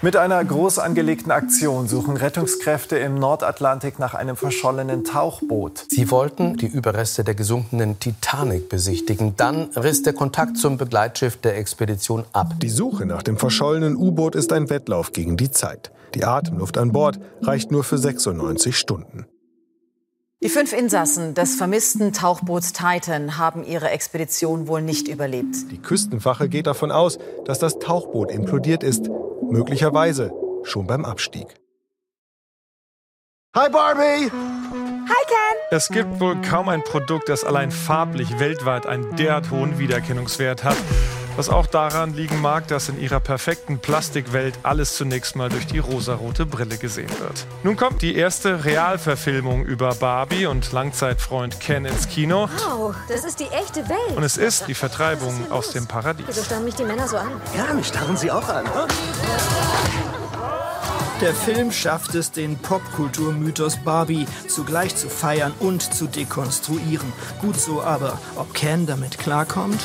Mit 0.02 0.16
einer 0.16 0.42
groß 0.46 0.80
angelegten 0.80 1.30
Aktion 1.30 1.90
suchen 1.90 2.16
Rettungskräfte 2.16 2.98
im 2.98 3.16
Nordatlantik 3.16 4.00
nach 4.00 4.14
einem 4.14 4.38
verschollenen 4.38 5.04
Tauchboot. 5.04 5.88
Sie 5.90 6.10
wollten 6.10 6.56
die 6.56 6.68
Überreste 6.68 7.26
der 7.26 7.36
gesunkenen 7.36 8.00
Titanic 8.00 8.70
besichtigen. 8.70 9.36
Dann 9.36 9.64
riss 9.76 10.02
der 10.02 10.14
Kontakt 10.14 10.58
zum 10.58 10.78
Begleitschiff 10.78 11.36
der 11.36 11.58
Expedition 11.58 12.24
ab. 12.32 12.54
Die 12.62 12.70
Suche 12.70 13.06
nach 13.06 13.24
dem 13.24 13.36
verschollenen 13.36 13.98
U-Boot 13.98 14.36
ist 14.36 14.54
ein 14.54 14.70
Wettlauf 14.70 15.12
gegen 15.12 15.36
die 15.36 15.52
Zeit. 15.52 15.92
Die 16.16 16.24
Atemluft 16.24 16.78
an 16.78 16.94
Bord 16.94 17.20
reicht 17.42 17.70
nur 17.70 17.84
für 17.84 17.98
96 17.98 18.78
Stunden. 18.78 19.26
Die 20.42 20.48
fünf 20.48 20.72
Insassen 20.72 21.34
des 21.34 21.56
vermissten 21.56 22.14
Tauchboots 22.14 22.72
Titan 22.72 23.38
haben 23.38 23.66
ihre 23.66 23.90
Expedition 23.90 24.70
wohl 24.70 24.82
nicht 24.82 25.10
überlebt. 25.10 25.70
Die 25.70 25.82
Küstenwache 25.82 26.48
geht 26.48 26.66
davon 26.66 26.94
aus, 26.94 27.20
dass 27.44 27.60
das 27.60 27.78
Tauchboot 27.80 28.32
implodiert 28.32 28.82
ist, 28.82 29.10
möglicherweise 29.50 30.32
schon 30.64 30.88
beim 30.88 31.04
Abstieg. 31.04 31.56
Hi 33.54 33.70
Barbie! 33.70 34.32
Hi 34.32 35.26
Ken! 35.28 35.58
Es 35.72 35.90
gibt 35.90 36.22
wohl 36.22 36.42
kaum 36.42 36.70
ein 36.70 36.86
Produkt, 36.86 37.28
das 37.28 37.44
allein 37.44 37.70
farblich 37.70 38.40
weltweit 38.40 38.86
einen 38.86 39.18
derart 39.18 39.52
hohen 39.52 39.78
Wiedererkennungswert 39.78 40.64
hat. 40.64 40.78
Was 41.40 41.48
auch 41.48 41.68
daran 41.68 42.14
liegen 42.16 42.42
mag, 42.42 42.68
dass 42.68 42.90
in 42.90 43.00
ihrer 43.00 43.22
perfekten 43.22 43.80
Plastikwelt 43.80 44.60
alles 44.62 44.98
zunächst 44.98 45.38
mal 45.38 45.48
durch 45.48 45.66
die 45.68 45.80
rosarote 45.80 46.46
Brille 46.46 46.78
gesehen 46.78 47.10
wird. 47.18 47.48
Nun 47.64 47.78
kommt 47.78 48.02
die 48.02 48.14
erste 48.14 48.66
Realverfilmung 48.66 49.64
über 49.64 49.96
Barbie 49.96 50.48
und 50.48 50.70
Langzeitfreund 50.74 51.62
Ken 51.62 51.86
ins 51.86 52.10
Kino. 52.10 52.50
Wow, 52.68 52.94
das 53.08 53.24
ist 53.24 53.40
die 53.40 53.48
echte 53.48 53.88
Welt. 53.88 54.18
Und 54.18 54.24
es 54.24 54.36
ist 54.36 54.68
die 54.68 54.74
Vertreibung 54.74 55.50
aus 55.50 55.72
dem 55.72 55.88
Paradies. 55.88 56.26
Wieso 56.28 56.44
starren 56.44 56.66
mich 56.66 56.76
die 56.76 56.84
Männer 56.84 57.08
so 57.08 57.16
an? 57.16 57.32
Ja, 57.56 57.74
mich 57.74 57.88
starren 57.88 58.18
sie 58.18 58.32
auch 58.32 58.50
an. 58.50 58.66
Der 61.22 61.34
Film 61.34 61.72
schafft 61.72 62.16
es, 62.16 62.34
den 62.34 62.58
Popkulturmythos 62.58 63.78
Barbie 63.78 64.26
zugleich 64.50 64.94
zu 64.98 65.08
feiern 65.08 65.54
und 65.62 65.94
zu 65.94 66.08
dekonstruieren. 66.08 67.14
Gut 67.40 67.58
so, 67.58 67.82
aber 67.82 68.20
ob 68.36 68.54
Ken 68.54 68.86
damit 68.86 69.18
klarkommt? 69.18 69.80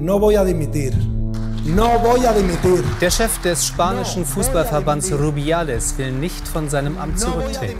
No 0.00 0.18
voy 0.18 0.34
a 0.34 0.44
dimitir. 0.44 0.94
No 1.66 1.98
voy 2.02 2.24
a 2.24 2.32
dimitir. 2.32 2.82
Der 3.02 3.10
Chef 3.10 3.38
des 3.42 3.66
spanischen 3.66 4.24
Fußballverbands 4.24 5.12
Rubiales 5.12 5.98
will 5.98 6.10
nicht 6.10 6.48
von 6.48 6.70
seinem 6.70 6.96
Amt 6.96 7.20
zurücktreten. 7.20 7.76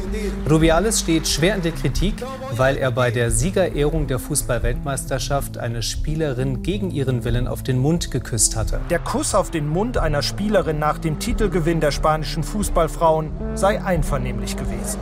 Rubiales 0.49 1.01
steht 1.01 1.27
schwer 1.27 1.55
in 1.55 1.63
der 1.63 1.73
Kritik, 1.73 2.17
weil 2.55 2.77
er 2.77 2.91
bei 2.91 3.11
der 3.11 3.31
Siegerehrung 3.31 4.07
der 4.07 4.19
Fußballweltmeisterschaft 4.19 5.57
eine 5.57 5.83
Spielerin 5.83 6.63
gegen 6.63 6.91
ihren 6.91 7.25
Willen 7.25 7.49
auf 7.49 7.63
den 7.63 7.79
Mund 7.79 8.11
geküsst 8.11 8.55
hatte. 8.55 8.81
Der 8.91 8.99
Kuss 8.99 9.35
auf 9.35 9.51
den 9.51 9.67
Mund 9.67 9.97
einer 9.97 10.21
Spielerin 10.21 10.79
nach 10.79 10.99
dem 10.99 11.21
Titelgewinn 11.21 11.81
der 11.81 11.91
spanischen 11.91 12.43
Fußballfrauen 12.43 13.31
sei 13.55 13.83
einvernehmlich 13.83 14.59
gewesen. 14.59 14.99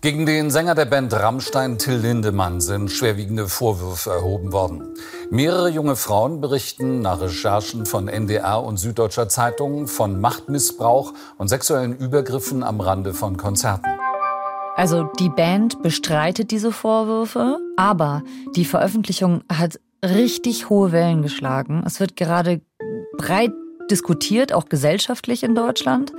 Gegen 0.00 0.26
den 0.26 0.52
Sänger 0.52 0.76
der 0.76 0.84
Band 0.84 1.12
Rammstein, 1.12 1.76
Till 1.76 1.96
Lindemann, 1.96 2.60
sind 2.60 2.88
schwerwiegende 2.88 3.48
Vorwürfe 3.48 4.10
erhoben 4.10 4.52
worden. 4.52 4.94
Mehrere 5.28 5.70
junge 5.70 5.96
Frauen 5.96 6.40
berichten 6.40 7.00
nach 7.00 7.20
Recherchen 7.20 7.84
von 7.84 8.06
NDR 8.06 8.62
und 8.62 8.76
Süddeutscher 8.76 9.28
Zeitung 9.28 9.88
von 9.88 10.20
Machtmissbrauch 10.20 11.14
und 11.36 11.48
sexuellen 11.48 11.96
Übergriffen 11.96 12.62
am 12.62 12.80
Rande 12.80 13.12
von 13.12 13.36
Konzerten. 13.36 13.90
Also 14.76 15.10
die 15.18 15.30
Band 15.30 15.82
bestreitet 15.82 16.52
diese 16.52 16.70
Vorwürfe, 16.70 17.58
aber 17.76 18.22
die 18.54 18.66
Veröffentlichung 18.66 19.42
hat 19.52 19.80
richtig 20.04 20.70
hohe 20.70 20.92
Wellen 20.92 21.22
geschlagen. 21.22 21.82
Es 21.84 21.98
wird 21.98 22.14
gerade 22.14 22.60
breit 23.16 23.50
diskutiert, 23.90 24.52
auch 24.52 24.66
gesellschaftlich 24.66 25.42
in 25.42 25.56
Deutschland. 25.56 26.12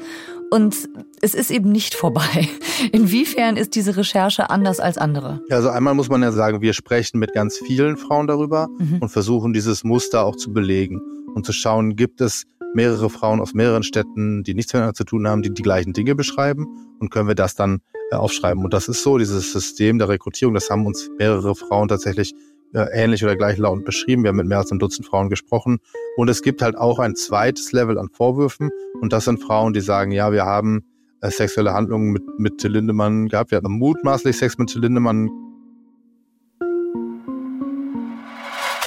Und 0.52 0.90
es 1.22 1.36
ist 1.36 1.52
eben 1.52 1.72
nicht 1.72 1.94
vorbei. 1.94 2.50
Inwiefern 2.92 3.58
ist 3.58 3.76
diese 3.76 3.98
Recherche 3.98 4.50
anders 4.50 4.80
als 4.80 4.98
andere? 4.98 5.42
Ja, 5.50 5.58
also 5.58 5.70
einmal 5.70 5.94
muss 5.94 6.10
man 6.10 6.22
ja 6.24 6.32
sagen, 6.32 6.62
wir 6.62 6.74
sprechen 6.74 7.20
mit 7.20 7.34
ganz 7.34 7.58
vielen 7.58 7.98
Frauen 7.98 8.28
darüber 8.28 8.68
mhm. 8.80 8.98
und 9.00 9.10
versuchen 9.10 9.54
dieses 9.54 9.84
Muster 9.84 10.26
auch 10.26 10.36
zu 10.36 10.52
belegen 10.52 11.02
und 11.36 11.46
zu 11.46 11.54
schauen, 11.54 11.96
gibt 11.96 12.22
es 12.22 12.46
mehrere 12.74 13.10
Frauen 13.10 13.42
aus 13.42 13.54
mehreren 13.54 13.84
Städten, 13.84 14.44
die 14.44 14.54
nichts 14.54 14.74
miteinander 14.74 14.94
zu 14.94 15.04
tun 15.04 15.28
haben, 15.28 15.42
die 15.42 15.54
die 15.54 15.62
gleichen 15.62 15.94
Dinge 15.94 16.16
beschreiben 16.16 16.68
und 17.00 17.10
können 17.10 17.28
wir 17.28 17.36
das 17.36 17.56
dann 17.56 17.82
äh, 18.12 18.16
aufschreiben. 18.16 18.64
Und 18.64 18.74
das 18.74 18.88
ist 18.88 19.04
so, 19.04 19.18
dieses 19.18 19.52
System 19.52 19.98
der 19.98 20.10
Rekrutierung, 20.10 20.54
das 20.54 20.70
haben 20.70 20.86
uns 20.86 21.10
mehrere 21.18 21.56
Frauen 21.56 21.88
tatsächlich 21.88 22.34
ähnlich 22.74 23.24
oder 23.24 23.36
gleich 23.36 23.58
laut 23.58 23.86
beschrieben. 23.86 24.24
Wir 24.24 24.30
haben 24.30 24.38
mit 24.38 24.48
mehr 24.48 24.60
als 24.60 24.72
einem 24.72 24.80
Dutzend 24.80 25.08
Frauen 25.08 25.30
gesprochen. 25.30 25.80
Und 26.18 26.30
es 26.30 26.42
gibt 26.42 26.62
halt 26.62 26.78
auch 26.78 27.00
ein 27.00 27.16
zweites 27.16 27.72
Level 27.72 27.98
an 27.98 28.10
Vorwürfen. 28.10 28.70
Und 29.02 29.14
das 29.14 29.26
sind 29.26 29.42
Frauen, 29.42 29.74
die 29.74 29.82
sagen, 29.82 30.12
ja, 30.12 30.32
wir 30.32 30.46
haben 30.46 30.84
äh, 31.22 31.32
sexuelle 31.32 31.74
Handlungen 31.74 32.12
mit, 32.12 32.24
mit 32.38 32.58
Till 32.60 32.72
Lindemann 32.72 33.28
gehabt. 33.28 33.52
Wir 33.52 33.58
hatten 33.58 33.72
mutmaßlich 33.72 34.38
Sex 34.38 34.58
mit 34.58 34.70
Till 34.70 34.82
Lindemann 34.82 35.30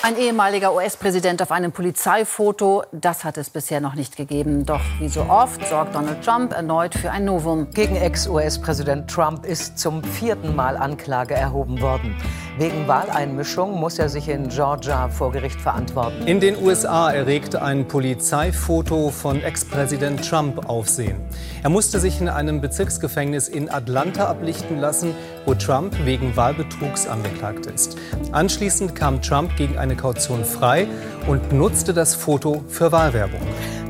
Ein 0.05 0.17
ehemaliger 0.19 0.75
US-Präsident 0.75 1.41
auf 1.43 1.53
einem 1.53 1.71
Polizeifoto, 1.71 2.83
das 2.91 3.23
hat 3.23 3.39
es 3.39 3.51
bisher 3.51 3.81
noch 3.81 3.95
nicht 3.95 4.17
gegeben. 4.17 4.67
Doch 4.67 4.81
wie 4.99 5.09
so 5.09 5.21
oft 5.21 5.65
sorgt 5.69 5.95
Donald 5.95 6.25
Trump 6.25 6.53
erneut 6.53 6.93
für 6.93 7.13
ein 7.13 7.25
Novum. 7.25 7.71
Gegen 7.71 7.95
Ex-US-Präsident 7.95 9.09
Trump 9.09 9.47
ist 9.47 9.79
zum 9.79 10.03
vierten 10.03 10.57
Mal 10.57 10.77
Anklage 10.77 11.35
erhoben 11.35 11.81
worden. 11.81 12.17
Wegen 12.59 12.89
Wahleinmischung 12.89 13.79
muss 13.79 14.01
er 14.01 14.09
sich 14.09 14.29
in 14.29 14.49
Georgia 14.49 15.09
vor 15.09 15.31
Gericht 15.31 15.61
verantworten. 15.61 16.27
In 16.27 16.41
den 16.41 16.61
USA 16.61 17.13
erregt 17.13 17.55
ein 17.55 17.87
Polizeifoto 17.87 19.11
von 19.11 19.41
Ex-Präsident 19.41 20.29
Trump 20.29 20.69
Aufsehen. 20.69 21.21
Er 21.63 21.71
musste 21.71 22.01
sich 22.01 22.21
in 22.21 22.29
einem 22.29 22.61
Bezirksgefängnis 22.61 23.49
in 23.49 23.71
Atlanta 23.71 24.27
ablichten 24.27 24.81
lassen, 24.81 25.15
wo 25.47 25.55
Trump 25.55 25.95
wegen 26.05 26.37
Wahlbetrugs 26.37 27.07
angeklagt 27.07 27.67
ist. 27.67 27.97
Anschließend 28.33 28.95
kam 28.95 29.21
Trump 29.23 29.57
gegen 29.57 29.79
eine 29.79 29.97
Kaution 29.97 30.45
frei 30.45 30.87
und 31.27 31.53
nutzte 31.53 31.93
das 31.93 32.15
Foto 32.15 32.63
für 32.69 32.93
Wahlwerbung. 32.93 33.41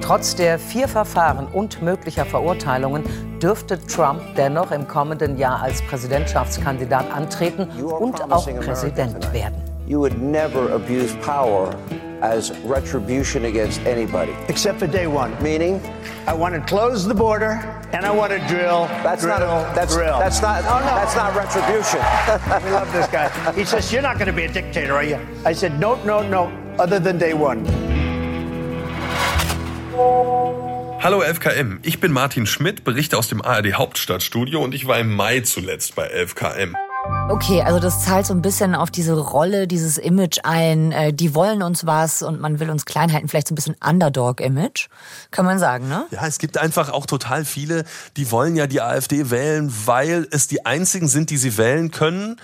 Trotz 0.01 0.35
der 0.35 0.59
vier 0.59 0.89
Verfahren 0.89 1.47
und 1.47 1.81
möglicher 1.81 2.25
Verurteilungen 2.25 3.05
dürfte 3.41 3.79
Trump 3.87 4.21
dennoch 4.37 4.73
im 4.73 4.89
kommenden 4.89 5.39
Jahr 5.39 5.63
als 5.63 5.81
Präsidentschaftskandidat 5.83 7.11
antreten 7.13 7.69
und 7.81 8.21
auch 8.33 8.47
Präsident 8.61 9.33
werden. 9.33 9.55
You 9.87 10.01
would 10.01 10.21
never 10.21 10.73
abuse 10.75 11.15
power 11.25 11.71
as 12.21 12.53
retribution 12.69 13.45
against 13.45 13.81
anybody. 13.87 14.33
Except 14.49 14.79
for 14.79 14.89
day 14.89 15.07
one. 15.07 15.31
Meaning? 15.43 15.81
I 16.27 16.33
want 16.33 16.55
to 16.55 16.61
close 16.61 17.07
the 17.07 17.15
border 17.15 17.61
and 17.93 18.07
I 18.07 18.11
want 18.11 18.33
to 18.33 18.39
drill. 18.49 18.87
That's 19.03 19.23
drill, 19.23 19.39
not 19.39 19.43
a, 19.43 19.75
that's 19.75 19.95
drill. 19.95 20.19
that's 20.19 20.41
not 20.41 20.65
oh, 20.65 20.79
no. 20.81 20.95
that's 20.95 21.15
not 21.15 21.35
retribution. 21.35 22.01
we 22.65 22.71
love 22.71 22.93
this 22.93 23.07
guy. 23.09 23.29
He 23.53 23.65
says, 23.65 23.93
"You're 23.93 24.03
not 24.03 24.17
going 24.17 24.27
to 24.27 24.33
be 24.33 24.45
a 24.45 24.53
dictator, 24.53 24.95
are 24.95 25.05
you?" 25.05 25.19
I 25.45 25.53
said, 25.53 25.79
"No, 25.79 25.97
no, 26.05 26.23
no. 26.23 26.51
Other 26.79 26.99
than 26.99 27.19
day 27.19 27.35
one." 27.35 27.65
Hallo 31.03 31.21
FKM, 31.21 31.81
ich 31.83 31.99
bin 31.99 32.13
Martin 32.13 32.47
Schmidt, 32.47 32.85
berichte 32.85 33.19
aus 33.19 33.27
dem 33.27 33.43
ARD 33.43 33.75
Hauptstadtstudio 33.75 34.63
und 34.63 34.73
ich 34.73 34.87
war 34.87 35.01
im 35.01 35.13
Mai 35.13 35.41
zuletzt 35.41 35.97
bei 35.97 36.09
11KM. 36.09 36.75
Okay, 37.29 37.63
also 37.63 37.79
das 37.79 38.05
zahlt 38.05 38.27
so 38.27 38.35
ein 38.35 38.43
bisschen 38.43 38.75
auf 38.75 38.91
diese 38.91 39.19
Rolle, 39.19 39.67
dieses 39.67 39.97
Image 39.97 40.41
ein. 40.45 40.93
Äh, 40.93 41.13
die 41.13 41.35
wollen 41.35 41.63
uns 41.63 41.87
was 41.87 42.23
und 42.23 42.41
man 42.41 42.61
will 42.61 42.69
uns 42.69 42.85
klein 42.85 43.13
halten. 43.13 43.29
Vielleicht 43.29 43.49
so 43.49 43.53
ein 43.53 43.57
bisschen 43.57 43.77
Underdog-Image, 43.83 44.89
kann 45.31 45.45
man 45.45 45.59
sagen, 45.59 45.89
ne? 45.89 46.07
Ja, 46.11 46.27
es 46.27 46.39
gibt 46.39 46.59
einfach 46.59 46.91
auch 46.91 47.07
total 47.07 47.45
viele, 47.45 47.85
die 48.17 48.31
wollen 48.31 48.55
ja 48.57 48.67
die 48.67 48.81
AfD 48.81 49.31
wählen, 49.31 49.73
weil 49.87 50.27
es 50.31 50.49
die 50.49 50.67
einzigen 50.67 51.09
sind, 51.09 51.31
die 51.31 51.39
sie 51.39 51.57
wählen 51.57 51.91
können 51.91 52.37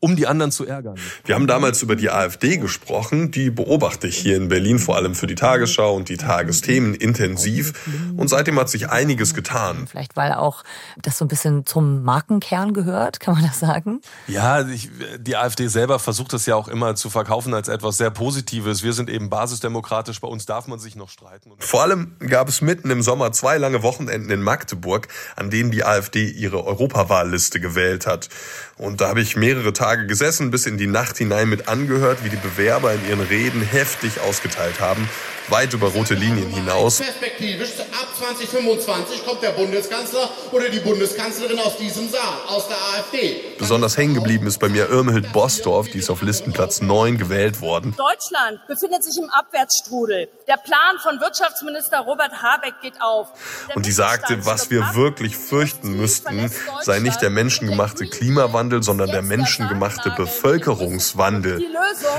um 0.00 0.16
die 0.16 0.26
anderen 0.26 0.50
zu 0.50 0.66
ärgern. 0.66 0.96
Wir 1.26 1.34
haben 1.34 1.46
damals 1.46 1.82
über 1.82 1.94
die 1.94 2.10
AfD 2.10 2.56
gesprochen. 2.56 3.30
Die 3.30 3.50
beobachte 3.50 4.06
ich 4.06 4.16
hier 4.16 4.36
in 4.36 4.48
Berlin 4.48 4.78
vor 4.78 4.96
allem 4.96 5.14
für 5.14 5.26
die 5.26 5.34
Tagesschau 5.34 5.94
und 5.94 6.08
die 6.08 6.16
Tagesthemen 6.16 6.94
intensiv. 6.94 7.74
Und 8.16 8.28
seitdem 8.28 8.58
hat 8.58 8.70
sich 8.70 8.88
einiges 8.88 9.34
getan. 9.34 9.86
Vielleicht 9.88 10.16
weil 10.16 10.32
auch 10.32 10.64
das 11.02 11.18
so 11.18 11.26
ein 11.26 11.28
bisschen 11.28 11.66
zum 11.66 12.02
Markenkern 12.02 12.72
gehört, 12.72 13.20
kann 13.20 13.34
man 13.34 13.44
das 13.44 13.60
sagen? 13.60 14.00
Ja, 14.26 14.66
ich, 14.66 14.90
die 15.18 15.36
AfD 15.36 15.66
selber 15.66 15.98
versucht 15.98 16.32
es 16.32 16.46
ja 16.46 16.56
auch 16.56 16.68
immer 16.68 16.94
zu 16.94 17.10
verkaufen 17.10 17.52
als 17.52 17.68
etwas 17.68 17.98
sehr 17.98 18.10
Positives. 18.10 18.82
Wir 18.82 18.94
sind 18.94 19.10
eben 19.10 19.28
basisdemokratisch, 19.28 20.20
bei 20.20 20.28
uns 20.28 20.46
darf 20.46 20.66
man 20.66 20.78
sich 20.78 20.96
noch 20.96 21.10
streiten. 21.10 21.52
Vor 21.58 21.82
allem 21.82 22.16
gab 22.20 22.48
es 22.48 22.62
mitten 22.62 22.90
im 22.90 23.02
Sommer 23.02 23.32
zwei 23.32 23.58
lange 23.58 23.82
Wochenenden 23.82 24.30
in 24.30 24.40
Magdeburg, 24.40 25.08
an 25.36 25.50
denen 25.50 25.70
die 25.70 25.84
AfD 25.84 26.24
ihre 26.26 26.64
Europawahlliste 26.64 27.60
gewählt 27.60 28.06
hat. 28.06 28.30
Und 28.78 29.02
da 29.02 29.08
habe 29.08 29.20
ich 29.20 29.36
mehrere 29.36 29.74
Tage 29.74 29.89
gesessen, 29.96 30.50
bis 30.50 30.66
in 30.66 30.76
die 30.76 30.86
Nacht 30.86 31.18
hinein 31.18 31.48
mit 31.48 31.68
angehört, 31.68 32.24
wie 32.24 32.28
die 32.28 32.36
Bewerber 32.36 32.92
in 32.92 33.08
ihren 33.08 33.20
Reden 33.20 33.62
heftig 33.62 34.20
ausgeteilt 34.20 34.80
haben, 34.80 35.08
weit 35.50 35.72
über 35.72 35.88
rote 35.88 36.14
Linien 36.14 36.48
hinaus. 36.48 36.98
Perspektivisch 36.98 37.80
ab 37.80 38.08
2025 38.18 39.24
kommt 39.26 39.42
der 39.42 39.50
Bundeskanzler 39.50 40.28
oder 40.52 40.68
die 40.68 40.80
Bundeskanzlerin 40.80 41.58
aus 41.58 41.76
diesem 41.76 42.08
Saal, 42.08 42.20
aus 42.48 42.68
der 42.68 42.76
AfD. 42.76 43.40
Besonders 43.58 43.96
hängen 43.96 44.14
geblieben 44.14 44.46
ist 44.46 44.58
bei 44.58 44.68
mir 44.68 44.88
Irmhild 44.88 45.32
Bosdorf, 45.32 45.88
die 45.88 45.98
ist 45.98 46.10
auf 46.10 46.22
Listenplatz 46.22 46.80
9 46.80 47.18
gewählt 47.18 47.60
worden. 47.60 47.94
Deutschland 47.96 48.60
befindet 48.68 49.02
sich 49.04 49.22
im 49.22 49.30
Abwärtsstrudel. 49.30 50.28
Der 50.46 50.56
Plan 50.56 50.98
von 51.02 51.20
Wirtschaftsminister 51.20 52.00
Robert 52.00 52.42
Habeck 52.42 52.74
geht 52.82 53.00
auf. 53.00 53.28
Der 53.68 53.76
Und 53.76 53.86
die 53.86 53.92
sagte, 53.92 54.44
was 54.46 54.70
wir 54.70 54.94
wirklich 54.94 55.36
fürchten 55.36 55.96
müssten, 55.96 56.50
sei 56.82 57.00
nicht 57.00 57.20
der 57.22 57.30
menschengemachte 57.30 58.06
Klimawandel, 58.06 58.82
sondern 58.82 59.10
der 59.10 59.22
menschengemachte 59.22 60.12
Bevölkerungswandel. 60.16 61.62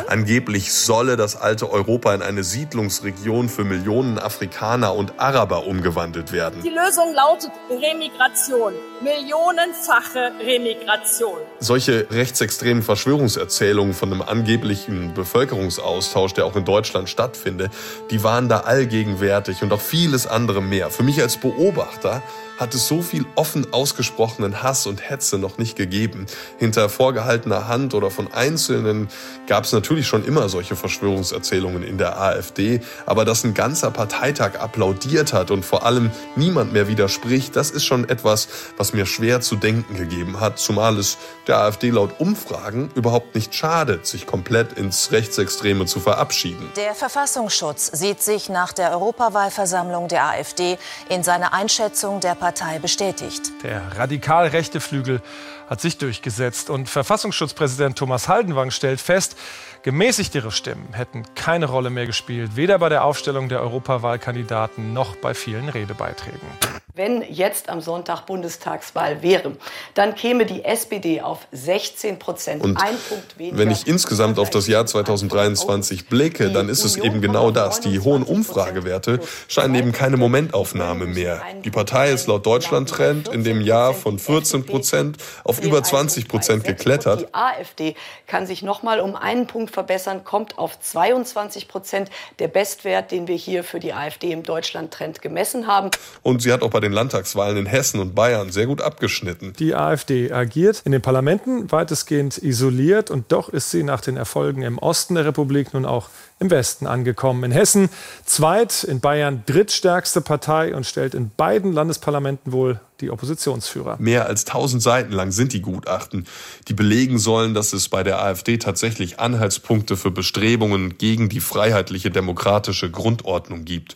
Angeblich 0.07 0.73
solle 0.73 1.15
das 1.15 1.35
alte 1.35 1.71
Europa 1.71 2.13
in 2.13 2.21
eine 2.21 2.43
Siedlungsregion 2.43 3.20
für 3.49 3.63
Millionen 3.63 4.17
Afrikaner 4.17 4.95
und 4.95 5.19
Araber 5.19 5.67
umgewandelt 5.67 6.31
werden. 6.31 6.61
Die 6.63 6.69
Lösung 6.69 7.13
lautet 7.13 7.51
Remigration. 7.69 8.73
Millionenfache 9.01 10.31
Remigration. 10.39 11.37
Solche 11.59 12.07
rechtsextremen 12.09 12.83
Verschwörungserzählungen 12.83 13.93
von 13.93 14.11
einem 14.11 14.21
angeblichen 14.21 15.13
Bevölkerungsaustausch, 15.13 16.33
der 16.33 16.45
auch 16.45 16.55
in 16.55 16.65
Deutschland 16.65 17.09
stattfindet, 17.09 17.71
die 18.09 18.23
waren 18.23 18.49
da 18.49 18.61
allgegenwärtig 18.61 19.61
und 19.61 19.71
auch 19.71 19.81
vieles 19.81 20.25
andere 20.25 20.61
mehr. 20.61 20.89
Für 20.89 21.03
mich 21.03 21.21
als 21.21 21.37
Beobachter 21.37 22.23
hat 22.61 22.75
es 22.75 22.87
so 22.87 23.01
viel 23.01 23.25
offen 23.35 23.73
ausgesprochenen 23.73 24.61
Hass 24.61 24.85
und 24.85 25.09
Hetze 25.09 25.39
noch 25.39 25.57
nicht 25.57 25.75
gegeben. 25.75 26.27
Hinter 26.59 26.89
vorgehaltener 26.89 27.67
Hand 27.67 27.95
oder 27.95 28.11
von 28.11 28.31
Einzelnen 28.31 29.09
gab 29.47 29.63
es 29.63 29.71
natürlich 29.73 30.05
schon 30.05 30.23
immer 30.23 30.47
solche 30.47 30.75
Verschwörungserzählungen 30.75 31.81
in 31.81 31.97
der 31.97 32.21
AfD, 32.21 32.81
aber 33.07 33.25
dass 33.25 33.43
ein 33.43 33.55
ganzer 33.55 33.89
Parteitag 33.89 34.59
applaudiert 34.59 35.33
hat 35.33 35.49
und 35.49 35.65
vor 35.65 35.87
allem 35.87 36.11
niemand 36.35 36.71
mehr 36.71 36.87
widerspricht, 36.87 37.55
das 37.55 37.71
ist 37.71 37.83
schon 37.83 38.07
etwas, 38.07 38.47
was 38.77 38.93
mir 38.93 39.07
schwer 39.07 39.41
zu 39.41 39.55
denken 39.55 39.95
gegeben 39.95 40.39
hat, 40.39 40.59
zumal 40.59 40.99
es 40.99 41.17
der 41.47 41.57
AfD 41.57 41.89
laut 41.89 42.19
Umfragen 42.19 42.91
überhaupt 42.93 43.33
nicht 43.33 43.55
schadet, 43.55 44.05
sich 44.05 44.27
komplett 44.27 44.73
ins 44.73 45.11
Rechtsextreme 45.11 45.87
zu 45.87 45.99
verabschieden. 45.99 46.71
Der 46.75 46.93
Verfassungsschutz 46.93 47.87
sieht 47.91 48.21
sich 48.21 48.49
nach 48.49 48.71
der 48.71 48.91
Europawahlversammlung 48.91 50.07
der 50.09 50.25
AfD 50.25 50.77
in 51.09 51.23
seiner 51.23 51.53
Einschätzung 51.53 52.19
der 52.19 52.35
Partei 52.35 52.50
bestätigt. 52.81 53.41
Der 53.63 53.97
radikal 53.97 54.47
rechte 54.47 54.79
Flügel 54.79 55.21
hat 55.69 55.81
sich 55.81 55.97
durchgesetzt 55.97 56.69
und 56.69 56.89
Verfassungsschutzpräsident 56.89 57.97
Thomas 57.97 58.27
Haldenwang 58.27 58.71
stellt 58.71 58.99
fest, 58.99 59.37
gemäßigtere 59.83 60.51
Stimmen 60.51 60.93
hätten 60.93 61.23
keine 61.35 61.65
Rolle 61.65 61.89
mehr 61.89 62.05
gespielt, 62.05 62.55
weder 62.55 62.77
bei 62.79 62.89
der 62.89 63.05
Aufstellung 63.05 63.49
der 63.49 63.61
Europawahlkandidaten 63.61 64.93
noch 64.93 65.15
bei 65.15 65.33
vielen 65.33 65.69
Redebeiträgen. 65.69 66.47
Wenn 66.93 67.23
jetzt 67.29 67.69
am 67.69 67.79
Sonntag 67.79 68.25
Bundestagswahl 68.25 69.21
wäre, 69.21 69.53
dann 69.93 70.13
käme 70.13 70.45
die 70.45 70.65
SPD 70.65 71.21
auf 71.21 71.47
16 71.53 72.19
Prozent. 72.19 72.61
Und 72.61 72.75
Ein 72.75 72.97
Punkt 73.07 73.37
weniger. 73.37 73.57
wenn 73.57 73.71
ich 73.71 73.87
insgesamt 73.87 74.39
auf 74.39 74.49
das 74.49 74.67
Jahr 74.67 74.85
2023 74.85 76.07
blicke, 76.07 76.51
dann 76.51 76.67
ist 76.67 76.83
es 76.83 76.97
eben 76.97 77.21
genau 77.21 77.51
das. 77.51 77.79
Die 77.79 77.99
hohen 78.01 78.23
Umfragewerte 78.23 79.21
scheinen 79.47 79.75
eben 79.75 79.91
keine 79.93 80.17
Momentaufnahme 80.17 81.05
mehr. 81.05 81.41
Die 81.63 81.71
Partei 81.71 82.11
ist 82.11 82.27
laut 82.27 82.45
Deutschland-Trend 82.45 83.29
in 83.29 83.45
dem 83.45 83.61
Jahr 83.61 83.93
von 83.93 84.19
14 84.19 84.65
Prozent 84.65 85.17
auf 85.45 85.63
über 85.63 85.81
20 85.81 86.27
Prozent 86.27 86.65
geklettert. 86.65 87.21
Die 87.21 87.33
AfD 87.33 87.95
kann 88.27 88.45
sich 88.45 88.63
noch 88.63 88.83
mal 88.83 88.99
um 88.99 89.15
einen 89.15 89.47
Punkt 89.47 89.71
verbessern, 89.71 90.25
kommt 90.25 90.57
auf 90.57 90.77
22 90.77 91.69
Prozent. 91.69 92.09
Der 92.39 92.49
Bestwert, 92.49 93.11
den 93.11 93.27
wir 93.27 93.35
hier 93.35 93.63
für 93.63 93.79
die 93.79 93.93
AfD 93.93 94.31
im 94.31 94.43
Deutschland-Trend 94.43 95.21
gemessen 95.21 95.67
haben. 95.67 95.89
Und 96.21 96.41
sie 96.41 96.51
hat 96.51 96.63
auch 96.63 96.69
bei 96.69 96.80
den 96.81 96.91
Landtagswahlen 96.91 97.57
in 97.57 97.65
Hessen 97.65 97.99
und 97.99 98.15
Bayern 98.15 98.51
sehr 98.51 98.65
gut 98.65 98.81
abgeschnitten. 98.81 99.53
Die 99.59 99.75
AfD 99.75 100.31
agiert 100.31 100.81
in 100.83 100.91
den 100.91 101.01
Parlamenten 101.01 101.71
weitestgehend 101.71 102.37
isoliert 102.37 103.09
und 103.09 103.31
doch 103.31 103.49
ist 103.49 103.71
sie 103.71 103.83
nach 103.83 104.01
den 104.01 104.17
Erfolgen 104.17 104.63
im 104.63 104.77
Osten 104.77 105.15
der 105.15 105.25
Republik 105.25 105.73
nun 105.73 105.85
auch 105.85 106.09
im 106.39 106.49
Westen 106.49 106.87
angekommen. 106.87 107.43
In 107.43 107.51
Hessen 107.51 107.89
zweit, 108.25 108.83
in 108.83 108.99
Bayern 108.99 109.43
drittstärkste 109.45 110.21
Partei 110.21 110.75
und 110.75 110.85
stellt 110.85 111.13
in 111.13 111.29
beiden 111.29 111.71
Landesparlamenten 111.71 112.51
wohl 112.51 112.79
die 112.99 113.11
Oppositionsführer. 113.11 113.97
Mehr 113.99 114.27
als 114.27 114.45
1000 114.45 114.81
Seiten 114.81 115.11
lang 115.11 115.31
sind 115.31 115.53
die 115.53 115.61
Gutachten, 115.61 116.25
die 116.67 116.73
belegen 116.73 117.19
sollen, 117.19 117.53
dass 117.53 117.73
es 117.73 117.89
bei 117.89 118.03
der 118.03 118.21
AfD 118.21 118.57
tatsächlich 118.57 119.19
Anhaltspunkte 119.19 119.97
für 119.97 120.11
Bestrebungen 120.11 120.97
gegen 120.97 121.29
die 121.29 121.39
freiheitliche 121.39 122.09
demokratische 122.09 122.89
Grundordnung 122.89 123.65
gibt. 123.65 123.95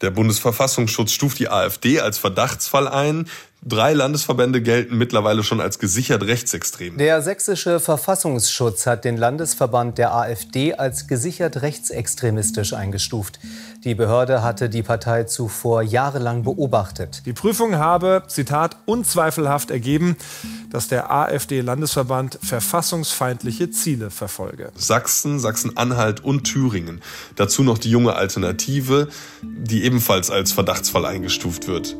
Der 0.00 0.10
Bundesverfassungsschutz 0.10 1.12
stuft 1.12 1.38
die 1.38 1.48
AfD 1.48 2.00
als 2.00 2.18
Verdachtsfall 2.18 2.88
ein. 2.88 3.28
Drei 3.62 3.92
Landesverbände 3.92 4.62
gelten 4.62 4.96
mittlerweile 4.96 5.44
schon 5.44 5.60
als 5.60 5.78
gesichert 5.78 6.22
rechtsextrem. 6.22 6.96
Der 6.96 7.20
sächsische 7.20 7.78
Verfassungsschutz 7.78 8.86
hat 8.86 9.04
den 9.04 9.18
Landesverband 9.18 9.98
der 9.98 10.14
AfD 10.14 10.72
als 10.72 11.08
gesichert 11.08 11.60
rechtsextremistisch 11.60 12.72
eingestuft. 12.72 13.38
Die 13.84 13.94
Behörde 13.94 14.42
hatte 14.42 14.70
die 14.70 14.82
Partei 14.82 15.24
zuvor 15.24 15.82
jahrelang 15.82 16.42
beobachtet. 16.42 17.22
Die 17.26 17.34
Prüfung 17.34 17.76
habe, 17.76 18.22
Zitat, 18.28 18.78
unzweifelhaft 18.86 19.70
ergeben, 19.70 20.16
dass 20.70 20.88
der 20.88 21.10
AfD-Landesverband 21.10 22.38
verfassungsfeindliche 22.42 23.70
Ziele 23.70 24.08
verfolge. 24.08 24.72
Sachsen, 24.74 25.38
Sachsen-Anhalt 25.38 26.24
und 26.24 26.44
Thüringen. 26.44 27.02
Dazu 27.36 27.62
noch 27.62 27.76
die 27.76 27.90
junge 27.90 28.14
Alternative, 28.14 29.08
die 29.42 29.84
ebenfalls 29.84 30.30
als 30.30 30.50
Verdachtsfall 30.52 31.04
eingestuft 31.04 31.68
wird. 31.68 31.94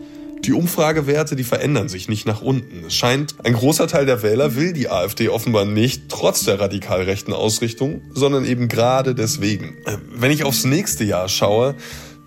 Die 0.45 0.53
Umfragewerte, 0.55 1.37
die 1.37 1.45
verändern 1.45 1.91
sich 1.91 2.09
nicht 2.09 2.27
nach 2.27 2.41
unten. 2.41 2.85
Es 2.87 2.95
scheint, 2.95 3.35
ein 3.45 3.53
großer 3.53 3.87
Teil 3.87 4.07
der 4.07 4.23
Wähler 4.23 4.57
will 4.57 4.73
die 4.73 4.89
AfD 4.89 5.29
offenbar 5.29 5.67
nicht, 5.67 6.09
trotz 6.09 6.45
der 6.45 6.59
radikal 6.59 7.03
rechten 7.03 7.35
Ausrichtung, 7.35 8.01
sondern 8.15 8.47
eben 8.47 8.69
gerade 8.69 9.15
deswegen. 9.15 9.77
Äh, 9.85 9.99
wenn 10.15 10.31
ich 10.31 10.45
aufs 10.45 10.65
nächste 10.65 11.05
Jahr 11.05 11.29
schaue, 11.29 11.75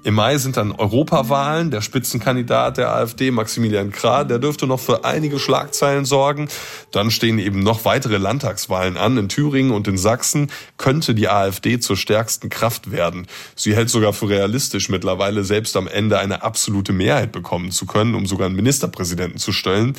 im 0.03 0.15
Mai 0.15 0.37
sind 0.37 0.57
dann 0.57 0.73
Europawahlen. 0.73 1.71
Der 1.71 1.81
Spitzenkandidat 1.81 2.77
der 2.77 2.93
AfD, 2.93 3.31
Maximilian 3.31 3.91
Krah, 3.91 4.25
der 4.25 4.37
dürfte 4.37 4.67
noch 4.67 4.79
für 4.79 5.05
einige 5.05 5.39
Schlagzeilen 5.39 6.03
sorgen. 6.03 6.49
Dann 6.91 7.09
stehen 7.09 7.39
eben 7.39 7.63
noch 7.63 7.85
weitere 7.85 8.17
Landtagswahlen 8.17 8.97
an. 8.97 9.17
In 9.17 9.29
Thüringen 9.29 9.71
und 9.71 9.87
in 9.87 9.97
Sachsen 9.97 10.51
könnte 10.77 11.15
die 11.15 11.29
AfD 11.29 11.79
zur 11.79 11.95
stärksten 11.95 12.49
Kraft 12.49 12.91
werden. 12.91 13.27
Sie 13.55 13.75
hält 13.75 13.89
sogar 13.89 14.11
für 14.11 14.27
realistisch, 14.27 14.89
mittlerweile 14.89 15.45
selbst 15.45 15.77
am 15.77 15.87
Ende 15.87 16.19
eine 16.19 16.43
absolute 16.43 16.91
Mehrheit 16.91 17.31
bekommen 17.31 17.71
zu 17.71 17.85
können, 17.85 18.13
um 18.13 18.25
sogar 18.25 18.47
einen 18.47 18.57
Ministerpräsidenten 18.57 19.39
zu 19.39 19.53
stellen. 19.53 19.95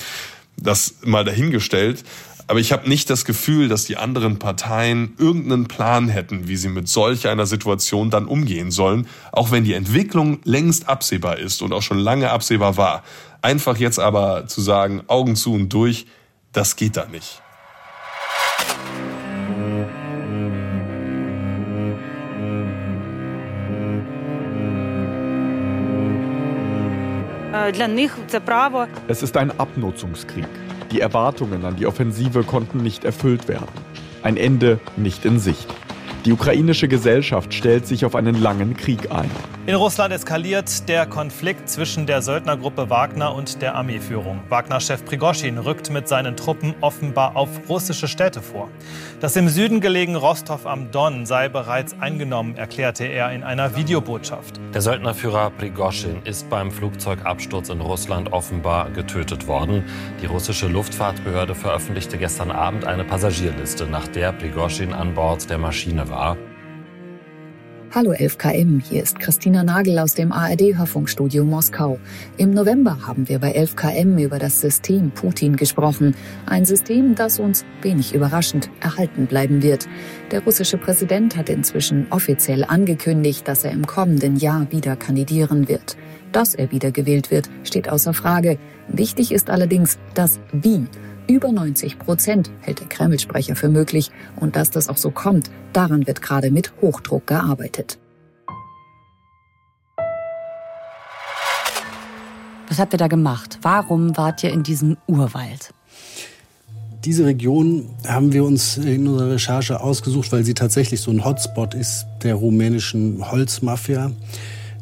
Das 0.56 0.96
mal 1.02 1.24
dahingestellt. 1.24 2.04
Aber 2.46 2.60
ich 2.60 2.72
habe 2.72 2.88
nicht 2.88 3.08
das 3.08 3.24
Gefühl, 3.24 3.68
dass 3.68 3.84
die 3.84 3.96
anderen 3.96 4.38
Parteien 4.38 5.14
irgendeinen 5.18 5.66
Plan 5.66 6.08
hätten, 6.08 6.46
wie 6.46 6.56
sie 6.56 6.68
mit 6.68 6.88
solch 6.88 7.26
einer 7.26 7.46
Situation 7.46 8.10
dann 8.10 8.26
umgehen 8.26 8.70
sollen, 8.70 9.06
auch 9.32 9.50
wenn 9.50 9.64
die 9.64 9.72
Entwicklung 9.72 10.40
längst 10.44 10.88
absehbar 10.88 11.38
ist 11.38 11.62
und 11.62 11.72
auch 11.72 11.82
schon 11.82 11.98
lange 11.98 12.30
absehbar 12.30 12.76
war. 12.76 13.02
Einfach 13.40 13.78
jetzt 13.78 13.98
aber 13.98 14.46
zu 14.46 14.60
sagen, 14.60 15.02
Augen 15.06 15.36
zu 15.36 15.54
und 15.54 15.72
durch, 15.72 16.06
das 16.52 16.76
geht 16.76 16.96
da 16.96 17.06
nicht. 17.06 17.40
Es 29.08 29.22
ist 29.22 29.36
ein 29.38 29.58
Abnutzungskrieg. 29.58 30.63
Die 30.94 31.00
Erwartungen 31.00 31.64
an 31.64 31.74
die 31.74 31.88
Offensive 31.88 32.44
konnten 32.44 32.78
nicht 32.78 33.04
erfüllt 33.04 33.48
werden. 33.48 33.66
Ein 34.22 34.36
Ende 34.36 34.78
nicht 34.96 35.24
in 35.24 35.40
Sicht. 35.40 35.66
Die 36.24 36.32
ukrainische 36.32 36.88
Gesellschaft 36.88 37.52
stellt 37.52 37.86
sich 37.86 38.06
auf 38.06 38.14
einen 38.14 38.40
langen 38.40 38.78
Krieg 38.78 39.10
ein. 39.10 39.30
In 39.66 39.74
Russland 39.74 40.12
eskaliert 40.12 40.88
der 40.88 41.04
Konflikt 41.04 41.68
zwischen 41.68 42.06
der 42.06 42.22
Söldnergruppe 42.22 42.88
Wagner 42.88 43.34
und 43.34 43.60
der 43.60 43.74
Armeeführung. 43.74 44.40
Wagner-Chef 44.48 45.04
Prigoschin 45.04 45.58
rückt 45.58 45.90
mit 45.90 46.08
seinen 46.08 46.36
Truppen 46.36 46.74
offenbar 46.80 47.36
auf 47.36 47.48
russische 47.68 48.08
Städte 48.08 48.40
vor. 48.40 48.68
Das 49.20 49.36
im 49.36 49.48
Süden 49.48 49.80
gelegene 49.80 50.16
Rostov 50.16 50.66
am 50.66 50.90
Don 50.90 51.26
sei 51.26 51.50
bereits 51.50 51.94
eingenommen, 52.00 52.56
erklärte 52.56 53.04
er 53.04 53.32
in 53.32 53.42
einer 53.42 53.76
Videobotschaft. 53.76 54.60
Der 54.72 54.80
Söldnerführer 54.80 55.50
Prigoschin 55.50 56.22
ist 56.24 56.48
beim 56.48 56.70
Flugzeugabsturz 56.70 57.68
in 57.68 57.80
Russland 57.80 58.32
offenbar 58.32 58.90
getötet 58.90 59.46
worden. 59.46 59.84
Die 60.22 60.26
russische 60.26 60.68
Luftfahrtbehörde 60.68 61.54
veröffentlichte 61.54 62.16
gestern 62.16 62.50
Abend 62.50 62.86
eine 62.86 63.04
Passagierliste, 63.04 63.86
nach 63.86 64.08
der 64.08 64.32
Prigoschin 64.32 64.94
an 64.94 65.14
Bord 65.14 65.48
der 65.48 65.58
Maschine 65.58 66.08
war. 66.10 66.13
Hallo 67.94 68.12
11KM, 68.12 68.82
hier 68.82 69.02
ist 69.02 69.18
Christina 69.18 69.64
Nagel 69.64 69.98
aus 69.98 70.14
dem 70.14 70.32
ARD-Hörfunkstudio 70.32 71.44
Moskau. 71.44 71.98
Im 72.36 72.52
November 72.52 73.06
haben 73.06 73.28
wir 73.28 73.38
bei 73.38 73.56
11KM 73.56 74.20
über 74.22 74.38
das 74.38 74.60
System 74.60 75.10
Putin 75.10 75.56
gesprochen. 75.56 76.14
Ein 76.46 76.64
System, 76.64 77.14
das 77.16 77.38
uns, 77.38 77.64
wenig 77.82 78.14
überraschend, 78.14 78.70
erhalten 78.80 79.26
bleiben 79.26 79.62
wird. 79.62 79.88
Der 80.30 80.44
russische 80.44 80.78
Präsident 80.78 81.36
hat 81.36 81.48
inzwischen 81.48 82.06
offiziell 82.10 82.64
angekündigt, 82.64 83.46
dass 83.48 83.64
er 83.64 83.72
im 83.72 83.86
kommenden 83.86 84.36
Jahr 84.36 84.70
wieder 84.70 84.94
kandidieren 84.96 85.68
wird. 85.68 85.96
Dass 86.30 86.54
er 86.54 86.70
wiedergewählt 86.70 87.32
wird, 87.32 87.50
steht 87.64 87.88
außer 87.88 88.14
Frage. 88.14 88.58
Wichtig 88.88 89.32
ist 89.32 89.50
allerdings 89.50 89.98
das 90.14 90.40
Wie. 90.52 90.86
Über 91.26 91.52
90 91.52 91.98
Prozent 91.98 92.50
hält 92.60 92.80
der 92.80 92.86
Kreml-Sprecher 92.88 93.56
für 93.56 93.70
möglich. 93.70 94.10
Und 94.36 94.56
dass 94.56 94.70
das 94.70 94.90
auch 94.90 94.98
so 94.98 95.10
kommt, 95.10 95.50
daran 95.72 96.06
wird 96.06 96.20
gerade 96.20 96.50
mit 96.50 96.72
Hochdruck 96.82 97.26
gearbeitet. 97.26 97.98
Was 102.68 102.78
habt 102.78 102.92
ihr 102.92 102.98
da 102.98 103.08
gemacht? 103.08 103.58
Warum 103.62 104.16
wart 104.18 104.44
ihr 104.44 104.50
in 104.50 104.62
diesem 104.62 104.98
Urwald? 105.06 105.72
Diese 107.04 107.24
Region 107.24 107.88
haben 108.06 108.32
wir 108.32 108.44
uns 108.44 108.76
in 108.76 109.06
unserer 109.06 109.32
Recherche 109.32 109.80
ausgesucht, 109.80 110.30
weil 110.32 110.44
sie 110.44 110.54
tatsächlich 110.54 111.00
so 111.00 111.10
ein 111.10 111.24
Hotspot 111.24 111.74
ist 111.74 112.06
der 112.22 112.34
rumänischen 112.34 113.30
Holzmafia, 113.30 114.10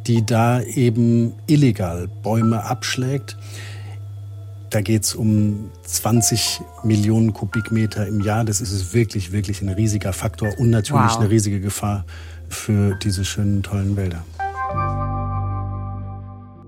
die 0.07 0.25
da 0.25 0.61
eben 0.63 1.35
illegal 1.47 2.09
Bäume 2.23 2.65
abschlägt. 2.65 3.37
Da 4.73 4.81
geht 4.81 5.05
es 5.05 5.15
um 5.15 5.71
20 5.83 6.63
Millionen 6.83 7.35
Kubikmeter 7.35 8.07
im 8.07 8.23
Jahr. 8.23 8.43
Das 8.43 8.63
ist 8.63 8.95
wirklich, 8.95 9.31
wirklich 9.31 9.61
ein 9.61 9.69
riesiger 9.69 10.15
Faktor 10.15 10.49
und 10.59 10.71
natürlich 10.71 11.11
wow. 11.11 11.21
eine 11.21 11.29
riesige 11.29 11.61
Gefahr 11.61 12.07
für 12.49 12.95
diese 12.95 13.27
schönen, 13.27 13.63
tollen 13.63 13.99
Wälder. 13.99 14.25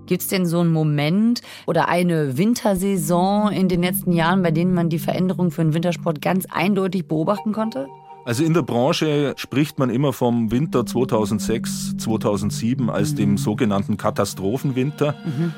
Gibt 0.04 0.20
es 0.20 0.28
denn 0.28 0.44
so 0.44 0.60
einen 0.60 0.70
Moment 0.70 1.40
oder 1.66 1.88
eine 1.88 2.36
Wintersaison 2.36 3.50
in 3.50 3.68
den 3.68 3.82
letzten 3.82 4.12
Jahren, 4.12 4.42
bei 4.42 4.50
denen 4.50 4.74
man 4.74 4.90
die 4.90 4.98
Veränderung 4.98 5.50
für 5.50 5.62
den 5.62 5.72
Wintersport 5.72 6.20
ganz 6.20 6.44
eindeutig 6.44 7.08
beobachten 7.08 7.52
konnte? 7.52 7.86
Also 8.26 8.44
in 8.44 8.52
der 8.52 8.62
Branche 8.62 9.32
spricht 9.38 9.78
man 9.78 9.88
immer 9.88 10.12
vom 10.12 10.50
Winter 10.50 10.84
2006, 10.84 11.96
2007 11.96 12.90
als 12.90 13.12
mhm. 13.12 13.16
dem 13.16 13.38
sogenannten 13.38 13.96
Katastrophenwinter. 13.96 15.14
Mhm. 15.24 15.52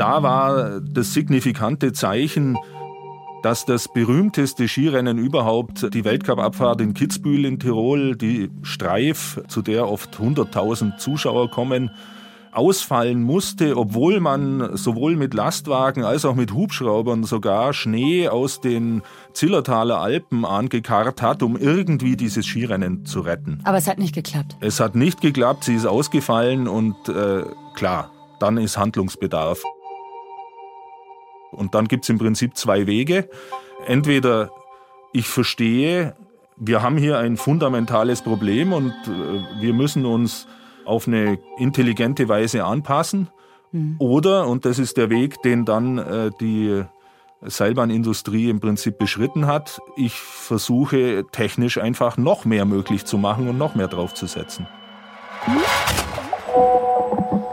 Da 0.00 0.22
war 0.22 0.80
das 0.80 1.12
signifikante 1.12 1.92
Zeichen, 1.92 2.56
dass 3.42 3.66
das 3.66 3.86
berühmteste 3.86 4.66
Skirennen 4.66 5.18
überhaupt, 5.18 5.92
die 5.92 6.06
Weltcup-Abfahrt 6.06 6.80
in 6.80 6.94
Kitzbühel 6.94 7.44
in 7.44 7.58
Tirol, 7.58 8.16
die 8.16 8.50
Streif, 8.62 9.42
zu 9.48 9.60
der 9.60 9.86
oft 9.86 10.16
100.000 10.16 10.96
Zuschauer 10.96 11.50
kommen, 11.50 11.90
ausfallen 12.50 13.22
musste, 13.22 13.76
obwohl 13.76 14.20
man 14.20 14.74
sowohl 14.74 15.16
mit 15.16 15.34
Lastwagen 15.34 16.02
als 16.02 16.24
auch 16.24 16.34
mit 16.34 16.54
Hubschraubern 16.54 17.24
sogar 17.24 17.74
Schnee 17.74 18.26
aus 18.26 18.62
den 18.62 19.02
Zillertaler 19.34 19.98
Alpen 19.98 20.46
angekarrt 20.46 21.20
hat, 21.20 21.42
um 21.42 21.58
irgendwie 21.58 22.16
dieses 22.16 22.46
Skirennen 22.46 23.04
zu 23.04 23.20
retten. 23.20 23.60
Aber 23.64 23.76
es 23.76 23.86
hat 23.86 23.98
nicht 23.98 24.14
geklappt. 24.14 24.56
Es 24.60 24.80
hat 24.80 24.94
nicht 24.94 25.20
geklappt, 25.20 25.64
sie 25.64 25.74
ist 25.74 25.84
ausgefallen 25.84 26.68
und 26.68 26.96
äh, 27.10 27.44
klar, 27.74 28.10
dann 28.38 28.56
ist 28.56 28.78
Handlungsbedarf. 28.78 29.62
Und 31.52 31.74
dann 31.74 31.88
gibt 31.88 32.04
es 32.04 32.10
im 32.10 32.18
Prinzip 32.18 32.56
zwei 32.56 32.86
Wege. 32.86 33.28
Entweder 33.86 34.50
ich 35.12 35.26
verstehe, 35.26 36.14
wir 36.56 36.82
haben 36.82 36.96
hier 36.96 37.18
ein 37.18 37.36
fundamentales 37.36 38.22
Problem 38.22 38.72
und 38.72 38.90
äh, 38.90 39.60
wir 39.60 39.72
müssen 39.72 40.04
uns 40.04 40.46
auf 40.84 41.08
eine 41.08 41.38
intelligente 41.58 42.28
Weise 42.28 42.64
anpassen. 42.64 43.28
Mhm. 43.72 43.96
Oder, 43.98 44.46
und 44.46 44.64
das 44.64 44.78
ist 44.78 44.96
der 44.96 45.10
Weg, 45.10 45.42
den 45.42 45.64
dann 45.64 45.98
äh, 45.98 46.30
die 46.40 46.84
Seilbahnindustrie 47.42 48.50
im 48.50 48.60
Prinzip 48.60 48.98
beschritten 48.98 49.46
hat, 49.46 49.80
ich 49.96 50.12
versuche 50.12 51.24
technisch 51.32 51.78
einfach 51.78 52.18
noch 52.18 52.44
mehr 52.44 52.66
möglich 52.66 53.06
zu 53.06 53.16
machen 53.16 53.48
und 53.48 53.56
noch 53.56 53.74
mehr 53.74 53.88
draufzusetzen. 53.88 54.66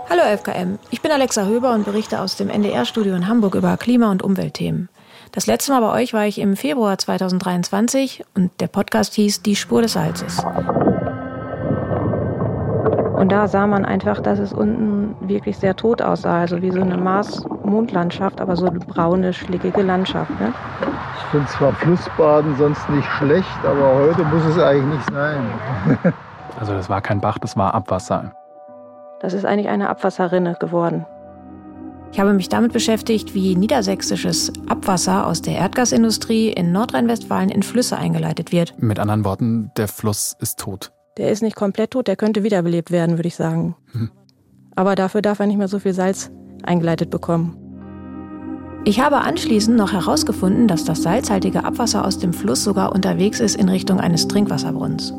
Hallo 0.09 0.21
FKM, 0.37 0.79
ich 0.89 1.01
bin 1.01 1.11
Alexa 1.11 1.43
Höber 1.43 1.73
und 1.73 1.83
berichte 1.83 2.21
aus 2.21 2.37
dem 2.37 2.49
NDR-Studio 2.49 3.13
in 3.13 3.27
Hamburg 3.27 3.55
über 3.55 3.75
Klima- 3.75 4.09
und 4.09 4.23
Umweltthemen. 4.23 4.87
Das 5.33 5.47
letzte 5.47 5.73
Mal 5.73 5.81
bei 5.81 6.01
euch 6.01 6.13
war 6.13 6.25
ich 6.25 6.39
im 6.39 6.55
Februar 6.55 6.97
2023 6.97 8.23
und 8.33 8.51
der 8.61 8.67
Podcast 8.67 9.15
hieß 9.15 9.41
Die 9.41 9.57
Spur 9.57 9.81
des 9.81 9.93
Salzes. 9.93 10.41
Und 13.15 13.33
da 13.33 13.49
sah 13.49 13.67
man 13.67 13.83
einfach, 13.83 14.21
dass 14.21 14.39
es 14.39 14.53
unten 14.53 15.13
wirklich 15.27 15.57
sehr 15.57 15.75
tot 15.75 16.01
aussah, 16.01 16.39
also 16.39 16.61
wie 16.61 16.71
so 16.71 16.79
eine 16.79 16.95
Mars-Mondlandschaft, 16.95 18.39
aber 18.39 18.55
so 18.55 18.67
eine 18.67 18.79
braune, 18.79 19.33
schlickige 19.33 19.81
Landschaft. 19.81 20.31
Ne? 20.39 20.53
Ich 21.17 21.23
finde 21.31 21.47
zwar 21.47 21.73
Flussbaden 21.73 22.55
sonst 22.55 22.89
nicht 22.91 23.09
schlecht, 23.17 23.59
aber 23.65 23.95
heute 23.95 24.23
muss 24.23 24.45
es 24.45 24.57
eigentlich 24.57 24.99
nicht 24.99 25.11
sein. 25.11 25.45
also 26.61 26.71
das 26.71 26.89
war 26.89 27.01
kein 27.01 27.19
Bach, 27.19 27.37
das 27.39 27.57
war 27.57 27.73
Abwasser. 27.73 28.31
Das 29.19 29.33
ist 29.33 29.45
eigentlich 29.45 29.69
eine 29.69 29.89
Abwasserrinne 29.89 30.55
geworden. 30.59 31.05
Ich 32.11 32.19
habe 32.19 32.33
mich 32.33 32.49
damit 32.49 32.73
beschäftigt, 32.73 33.33
wie 33.33 33.55
niedersächsisches 33.55 34.51
Abwasser 34.67 35.27
aus 35.27 35.41
der 35.41 35.55
Erdgasindustrie 35.55 36.49
in 36.49 36.71
Nordrhein-Westfalen 36.71 37.49
in 37.49 37.63
Flüsse 37.63 37.97
eingeleitet 37.97 38.51
wird. 38.51 38.81
Mit 38.81 38.99
anderen 38.99 39.25
Worten, 39.25 39.71
der 39.77 39.87
Fluss 39.87 40.35
ist 40.39 40.59
tot. 40.59 40.91
Der 41.17 41.31
ist 41.31 41.41
nicht 41.41 41.55
komplett 41.55 41.91
tot, 41.91 42.07
der 42.07 42.15
könnte 42.15 42.43
wiederbelebt 42.43 42.91
werden, 42.91 43.17
würde 43.17 43.27
ich 43.27 43.35
sagen. 43.35 43.75
Hm. 43.91 44.11
Aber 44.75 44.95
dafür 44.95 45.21
darf 45.21 45.39
er 45.39 45.47
nicht 45.47 45.57
mehr 45.57 45.67
so 45.67 45.79
viel 45.79 45.93
Salz 45.93 46.31
eingeleitet 46.63 47.09
bekommen. 47.09 47.57
Ich 48.85 49.01
habe 49.01 49.17
anschließend 49.17 49.75
noch 49.75 49.91
herausgefunden, 49.91 50.67
dass 50.67 50.85
das 50.85 51.03
salzhaltige 51.03 51.65
Abwasser 51.65 52.05
aus 52.05 52.19
dem 52.19 52.31
Fluss 52.31 52.63
sogar 52.63 52.93
unterwegs 52.93 53.39
ist 53.39 53.55
in 53.55 53.67
Richtung 53.67 53.99
eines 53.99 54.27
Trinkwasserbrunnens. 54.27 55.13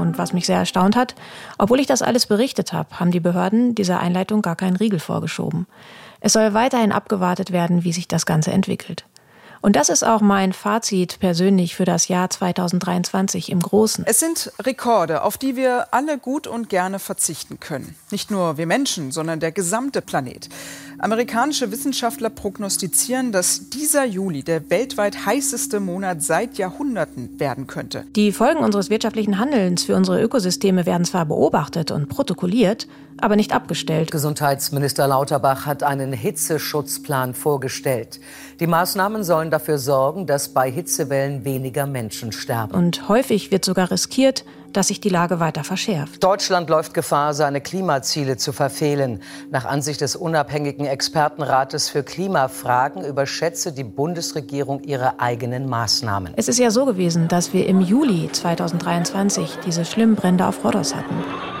Und 0.00 0.18
was 0.18 0.32
mich 0.32 0.46
sehr 0.46 0.58
erstaunt 0.58 0.96
hat, 0.96 1.14
obwohl 1.58 1.80
ich 1.80 1.86
das 1.86 2.02
alles 2.02 2.26
berichtet 2.26 2.72
habe, 2.72 2.98
haben 2.98 3.10
die 3.10 3.20
Behörden 3.20 3.74
dieser 3.74 4.00
Einleitung 4.00 4.42
gar 4.42 4.56
keinen 4.56 4.76
Riegel 4.76 4.98
vorgeschoben. 4.98 5.66
Es 6.20 6.32
soll 6.32 6.54
weiterhin 6.54 6.92
abgewartet 6.92 7.50
werden, 7.50 7.84
wie 7.84 7.92
sich 7.92 8.08
das 8.08 8.26
Ganze 8.26 8.52
entwickelt. 8.52 9.04
Und 9.62 9.76
das 9.76 9.90
ist 9.90 10.02
auch 10.02 10.22
mein 10.22 10.54
Fazit 10.54 11.18
persönlich 11.20 11.76
für 11.76 11.84
das 11.84 12.08
Jahr 12.08 12.30
2023 12.30 13.50
im 13.50 13.60
Großen. 13.60 14.04
Es 14.06 14.18
sind 14.18 14.52
Rekorde, 14.58 15.22
auf 15.22 15.36
die 15.36 15.54
wir 15.54 15.92
alle 15.92 16.16
gut 16.16 16.46
und 16.46 16.70
gerne 16.70 16.98
verzichten 16.98 17.60
können. 17.60 17.94
Nicht 18.10 18.30
nur 18.30 18.56
wir 18.56 18.66
Menschen, 18.66 19.12
sondern 19.12 19.38
der 19.38 19.52
gesamte 19.52 20.00
Planet. 20.00 20.48
Amerikanische 20.98 21.70
Wissenschaftler 21.70 22.30
prognostizieren, 22.30 23.32
dass 23.32 23.68
dieser 23.68 24.04
Juli 24.04 24.42
der 24.42 24.70
weltweit 24.70 25.26
heißeste 25.26 25.80
Monat 25.80 26.22
seit 26.22 26.56
Jahrhunderten 26.56 27.38
werden 27.38 27.66
könnte. 27.66 28.04
Die 28.16 28.32
Folgen 28.32 28.60
unseres 28.60 28.88
wirtschaftlichen 28.88 29.38
Handelns 29.38 29.84
für 29.84 29.94
unsere 29.94 30.22
Ökosysteme 30.22 30.86
werden 30.86 31.04
zwar 31.04 31.26
beobachtet 31.26 31.90
und 31.90 32.08
protokolliert, 32.08 32.86
aber 33.22 33.36
nicht 33.36 33.52
abgestellt. 33.52 34.10
Gesundheitsminister 34.10 35.06
Lauterbach 35.06 35.66
hat 35.66 35.82
einen 35.82 36.12
Hitzeschutzplan 36.12 37.34
vorgestellt. 37.34 38.20
Die 38.60 38.66
Maßnahmen 38.66 39.24
sollen 39.24 39.50
dafür 39.50 39.78
sorgen, 39.78 40.26
dass 40.26 40.50
bei 40.50 40.70
Hitzewellen 40.70 41.44
weniger 41.44 41.86
Menschen 41.86 42.32
sterben. 42.32 42.74
Und 42.74 43.08
häufig 43.08 43.50
wird 43.50 43.64
sogar 43.64 43.90
riskiert, 43.90 44.44
dass 44.72 44.88
sich 44.88 45.00
die 45.00 45.08
Lage 45.08 45.40
weiter 45.40 45.64
verschärft. 45.64 46.22
Deutschland 46.22 46.70
läuft 46.70 46.94
Gefahr, 46.94 47.34
seine 47.34 47.60
Klimaziele 47.60 48.36
zu 48.36 48.52
verfehlen. 48.52 49.22
Nach 49.50 49.64
Ansicht 49.64 50.00
des 50.00 50.16
unabhängigen 50.16 50.86
Expertenrates 50.86 51.88
für 51.88 52.02
Klimafragen 52.02 53.04
überschätze 53.04 53.72
die 53.72 53.84
Bundesregierung 53.84 54.82
ihre 54.82 55.20
eigenen 55.20 55.68
Maßnahmen. 55.68 56.34
Es 56.36 56.48
ist 56.48 56.58
ja 56.58 56.70
so 56.70 56.84
gewesen, 56.84 57.28
dass 57.28 57.52
wir 57.52 57.66
im 57.66 57.80
Juli 57.80 58.30
2023 58.30 59.58
diese 59.66 59.84
schlimmen 59.84 60.14
Brände 60.14 60.46
auf 60.46 60.64
Rhodos 60.64 60.94
hatten. 60.94 61.59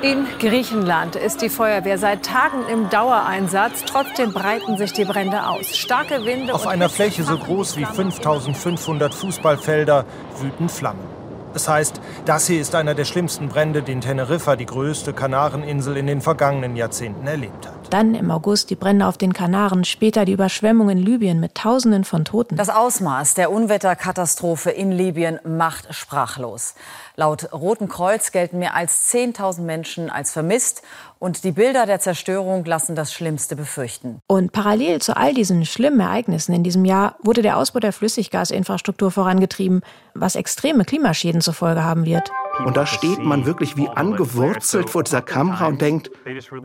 In 0.00 0.26
Griechenland 0.38 1.16
ist 1.16 1.42
die 1.42 1.48
Feuerwehr 1.48 1.98
seit 1.98 2.24
Tagen 2.24 2.68
im 2.70 2.88
Dauereinsatz. 2.88 3.84
Trotzdem 3.84 4.32
breiten 4.32 4.76
sich 4.76 4.92
die 4.92 5.04
Brände 5.04 5.44
aus. 5.44 5.76
Starke 5.76 6.24
Winde. 6.24 6.54
Auf 6.54 6.68
einer 6.68 6.88
Fläche 6.88 7.24
so 7.24 7.36
groß 7.36 7.76
wie 7.76 7.84
5500 7.84 9.12
Fußballfelder 9.12 10.04
wüten 10.40 10.68
Flammen. 10.68 11.17
Das 11.52 11.68
heißt, 11.68 12.00
das 12.24 12.46
hier 12.46 12.60
ist 12.60 12.74
einer 12.74 12.94
der 12.94 13.04
schlimmsten 13.04 13.48
Brände, 13.48 13.82
den 13.82 14.00
Teneriffa, 14.00 14.56
die 14.56 14.66
größte 14.66 15.12
Kanareninsel, 15.12 15.96
in 15.96 16.06
den 16.06 16.20
vergangenen 16.20 16.76
Jahrzehnten 16.76 17.26
erlebt 17.26 17.66
hat. 17.66 17.74
Dann 17.90 18.14
im 18.14 18.30
August 18.30 18.68
die 18.70 18.76
Brände 18.76 19.06
auf 19.06 19.16
den 19.16 19.32
Kanaren, 19.32 19.84
später 19.84 20.24
die 20.24 20.32
Überschwemmung 20.32 20.90
in 20.90 20.98
Libyen 20.98 21.40
mit 21.40 21.54
Tausenden 21.54 22.04
von 22.04 22.24
Toten. 22.24 22.56
Das 22.56 22.68
Ausmaß 22.68 23.34
der 23.34 23.50
Unwetterkatastrophe 23.50 24.70
in 24.70 24.92
Libyen 24.92 25.40
macht 25.44 25.94
sprachlos. 25.94 26.74
Laut 27.16 27.52
Roten 27.52 27.88
Kreuz 27.88 28.30
gelten 28.30 28.58
mehr 28.58 28.74
als 28.74 29.12
10.000 29.12 29.62
Menschen 29.62 30.10
als 30.10 30.32
vermisst 30.32 30.82
und 31.18 31.44
die 31.44 31.52
Bilder 31.52 31.86
der 31.86 32.00
Zerstörung 32.00 32.64
lassen 32.64 32.94
das 32.94 33.12
Schlimmste 33.12 33.56
befürchten. 33.56 34.20
Und 34.26 34.52
parallel 34.52 35.00
zu 35.00 35.16
all 35.16 35.34
diesen 35.34 35.64
schlimmen 35.64 36.00
Ereignissen 36.00 36.54
in 36.54 36.62
diesem 36.62 36.84
Jahr 36.84 37.16
wurde 37.22 37.42
der 37.42 37.56
Ausbau 37.56 37.80
der 37.80 37.92
Flüssiggasinfrastruktur 37.92 39.10
vorangetrieben, 39.10 39.82
was 40.14 40.36
extreme 40.36 40.84
Klimaschäden 40.84 41.40
zur 41.40 41.54
Folge 41.54 41.82
haben 41.82 42.04
wird. 42.06 42.30
Und 42.64 42.76
da 42.76 42.86
steht 42.86 43.20
man 43.20 43.46
wirklich 43.46 43.76
wie 43.76 43.88
angewurzelt 43.88 44.90
vor 44.90 45.04
dieser 45.04 45.22
Kamera 45.22 45.66
und 45.66 45.80
denkt, 45.80 46.10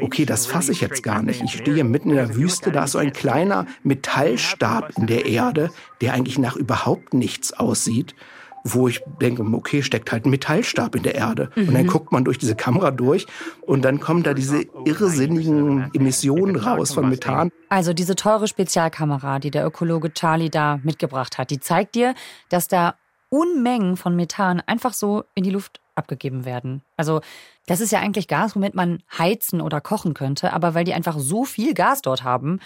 okay, 0.02 0.26
das 0.26 0.46
fasse 0.46 0.72
ich 0.72 0.82
jetzt 0.82 1.04
gar 1.04 1.22
nicht. 1.22 1.42
Ich 1.44 1.54
stehe 1.54 1.84
mitten 1.84 2.10
in 2.10 2.16
der 2.16 2.36
Wüste, 2.36 2.72
da 2.72 2.86
ist 2.86 2.92
so 2.92 3.00
ein 3.00 3.14
kleiner 3.14 3.66
Metallstab 3.84 4.92
in 4.98 5.08
der 5.08 5.26
Erde, 5.26 5.70
der 6.02 6.14
eigentlich 6.14 6.40
nach 6.40 6.56
überhaupt 6.56 7.14
nichts 7.14 7.54
aussieht 7.54 8.16
wo 8.64 8.88
ich 8.88 9.02
denke, 9.22 9.44
okay, 9.44 9.84
steckt 9.84 10.12
halt 10.12 10.26
ein 10.26 10.30
Metallstab 10.30 10.96
in 10.96 11.04
der 11.04 11.16
Erde. 11.16 11.50
Mhm. 11.56 11.68
Und 11.68 11.74
dann 11.74 11.84
mhm. 11.84 11.90
guckt 11.90 12.12
man 12.12 12.24
durch 12.24 12.38
diese 12.38 12.56
Kamera 12.56 12.92
durch 12.92 13.28
und 13.62 13.84
dann 13.84 14.00
kommen 14.00 14.24
da 14.24 14.34
diese 14.34 14.64
irrsinnigen 14.86 15.92
Emissionen 15.94 16.56
raus 16.56 16.94
von 16.94 17.10
Methan. 17.10 17.52
Also 17.70 17.94
diese 17.94 18.16
teure 18.16 18.48
Spezialkamera, 18.48 19.40
die 19.40 19.52
der 19.52 19.66
Ökologe 19.66 20.14
Charlie 20.14 20.50
da 20.50 20.80
mitgebracht 20.84 21.38
hat, 21.38 21.50
die 21.50 21.60
zeigt 21.60 21.96
dir, 21.96 22.16
dass 22.50 22.68
da 22.68 22.96
Unmengen 23.30 23.98
von 23.98 24.16
Methan 24.16 24.62
einfach 24.66 24.94
so 24.94 25.24
in 25.34 25.44
die 25.44 25.50
Luft 25.50 25.82
abgegeben 25.96 26.46
werden. 26.46 26.84
Also 26.98 27.22
das 27.66 27.82
ist 27.82 27.92
ja 27.92 28.00
eigentlich 28.00 28.28
Gas, 28.28 28.56
womit 28.56 28.76
man 28.76 29.02
heizen 29.18 29.62
oder 29.62 29.82
kochen 29.82 30.14
könnte, 30.14 30.54
aber 30.54 30.74
weil 30.74 30.84
die 30.84 30.94
einfach 30.94 31.18
so 31.18 31.44
viel 31.44 31.74
Gas 31.74 32.02
dort 32.02 32.24
haben, 32.24 32.60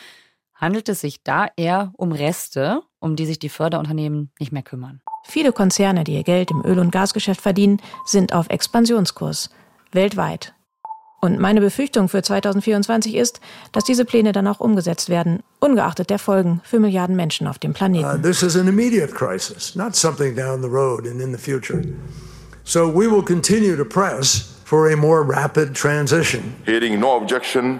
handelt 0.57 0.89
es 0.89 1.01
sich 1.01 1.23
da 1.23 1.47
eher 1.55 1.93
um 1.97 2.11
Reste, 2.11 2.81
um 2.99 3.15
die 3.15 3.25
sich 3.25 3.39
die 3.39 3.49
Förderunternehmen 3.49 4.31
nicht 4.39 4.51
mehr 4.51 4.63
kümmern. 4.63 5.01
Viele 5.23 5.51
Konzerne, 5.51 6.03
die 6.03 6.13
ihr 6.13 6.23
Geld 6.23 6.51
im 6.51 6.63
Öl- 6.65 6.79
und 6.79 6.91
Gasgeschäft 6.91 7.41
verdienen, 7.41 7.81
sind 8.05 8.33
auf 8.33 8.49
Expansionskurs. 8.49 9.49
Weltweit. 9.91 10.53
Und 11.19 11.39
meine 11.39 11.61
Befürchtung 11.61 12.09
für 12.09 12.21
2024 12.21 13.15
ist, 13.15 13.39
dass 13.71 13.83
diese 13.83 14.05
Pläne 14.05 14.33
dann 14.33 14.47
auch 14.47 14.59
umgesetzt 14.59 15.09
werden, 15.09 15.41
ungeachtet 15.59 16.11
der 16.11 16.19
Folgen 16.19 16.61
für 16.63 16.79
Milliarden 16.79 17.15
Menschen 17.15 17.47
auf 17.47 17.57
dem 17.57 17.73
Planeten. 17.73 18.05
Uh, 18.05 18.21
this 18.21 18.43
is 18.43 18.55
an 18.55 18.67
immediate 18.67 19.13
crisis, 19.13 19.75
not 19.75 19.95
something 19.95 20.35
down 20.35 20.61
the 20.61 20.69
road 20.69 21.07
and 21.07 21.19
in 21.19 21.35
the 21.35 21.39
future. 21.39 21.81
So 22.63 22.87
we 22.87 23.09
will 23.09 23.23
continue 23.23 23.75
to 23.75 23.85
press 23.85 24.61
for 24.63 24.91
a 24.91 24.95
more 24.95 25.27
rapid 25.27 25.73
transition. 25.73 26.55
Hearing 26.65 26.99
no 26.99 27.17
objection, 27.17 27.79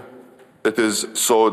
So 1.14 1.48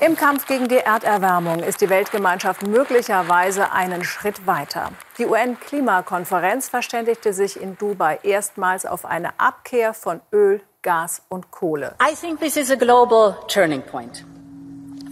Im 0.00 0.16
Kampf 0.16 0.46
gegen 0.46 0.68
die 0.68 0.76
Erderwärmung 0.76 1.60
ist 1.60 1.80
die 1.80 1.88
Weltgemeinschaft 1.88 2.66
möglicherweise 2.66 3.72
einen 3.72 4.04
Schritt 4.04 4.46
weiter. 4.46 4.92
Die 5.18 5.26
UN-Klimakonferenz 5.26 6.68
verständigte 6.68 7.32
sich 7.32 7.60
in 7.60 7.76
Dubai 7.76 8.20
erstmals 8.22 8.86
auf 8.86 9.04
eine 9.04 9.40
Abkehr 9.40 9.92
von 9.92 10.20
Öl, 10.32 10.60
Gas 10.82 11.22
und 11.28 11.50
Kohle. 11.50 11.94
I 12.00 12.14
think 12.14 12.38
this 12.40 12.56
is 12.56 12.70
a 12.70 12.76
global 12.76 13.36
turning 13.48 13.82
point. 13.82 14.24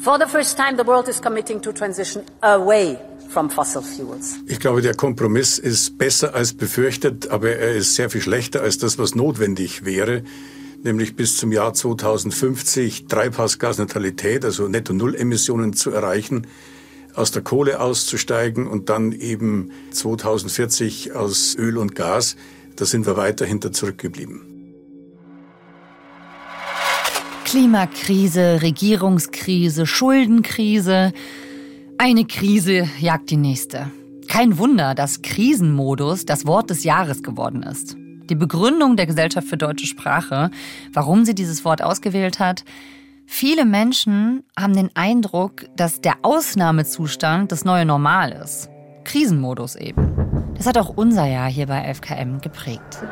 For 0.02 0.18
the 0.18 0.26
first 0.26 0.56
time 0.56 0.76
the 0.76 0.86
world 0.86 1.08
is 1.08 1.20
committing 1.20 1.60
to 1.62 1.72
transition 1.72 2.22
away 2.42 2.98
from 3.28 3.50
fossil 3.50 3.82
fuels. 3.82 4.36
Ich 4.46 4.60
glaube, 4.60 4.82
der 4.82 4.94
Kompromiss 4.94 5.58
ist 5.58 5.98
besser 5.98 6.34
als 6.34 6.56
befürchtet, 6.56 7.30
aber 7.30 7.56
er 7.56 7.72
ist 7.74 7.96
sehr 7.96 8.10
viel 8.10 8.20
schlechter 8.20 8.60
als 8.62 8.78
das, 8.78 8.98
was 8.98 9.14
notwendig 9.14 9.84
wäre 9.84 10.22
nämlich 10.84 11.16
bis 11.16 11.36
zum 11.36 11.52
Jahr 11.52 11.74
2050 11.74 13.06
Treibhausgasneutralität, 13.06 14.44
also 14.44 14.68
Netto-Null-Emissionen 14.68 15.72
zu 15.72 15.90
erreichen, 15.90 16.46
aus 17.14 17.30
der 17.30 17.42
Kohle 17.42 17.80
auszusteigen 17.80 18.66
und 18.66 18.88
dann 18.88 19.12
eben 19.12 19.70
2040 19.90 21.12
aus 21.12 21.54
Öl 21.56 21.76
und 21.76 21.94
Gas. 21.94 22.36
Da 22.76 22.84
sind 22.84 23.06
wir 23.06 23.16
weiter 23.16 23.44
hinter 23.44 23.72
zurückgeblieben. 23.72 24.40
Klimakrise, 27.44 28.62
Regierungskrise, 28.62 29.86
Schuldenkrise. 29.86 31.12
Eine 31.98 32.24
Krise 32.24 32.88
jagt 32.98 33.28
die 33.30 33.36
nächste. 33.36 33.90
Kein 34.26 34.56
Wunder, 34.56 34.94
dass 34.94 35.20
Krisenmodus 35.20 36.24
das 36.24 36.46
Wort 36.46 36.70
des 36.70 36.84
Jahres 36.84 37.22
geworden 37.22 37.62
ist 37.62 37.96
die 38.28 38.34
Begründung 38.34 38.96
der 38.96 39.06
Gesellschaft 39.06 39.48
für 39.48 39.56
deutsche 39.56 39.86
Sprache, 39.86 40.50
warum 40.92 41.24
sie 41.24 41.34
dieses 41.34 41.64
Wort 41.64 41.82
ausgewählt 41.82 42.38
hat. 42.38 42.64
Viele 43.26 43.64
Menschen 43.64 44.44
haben 44.58 44.74
den 44.74 44.90
Eindruck, 44.94 45.64
dass 45.76 46.00
der 46.00 46.16
Ausnahmezustand 46.22 47.52
das 47.52 47.64
neue 47.64 47.86
Normal 47.86 48.32
ist. 48.32 48.68
Krisenmodus 49.04 49.76
eben. 49.76 50.54
Das 50.56 50.66
hat 50.66 50.78
auch 50.78 50.90
unser 50.90 51.26
Jahr 51.26 51.48
hier 51.48 51.66
bei 51.66 51.92
FKM 51.92 52.40
geprägt. 52.40 53.02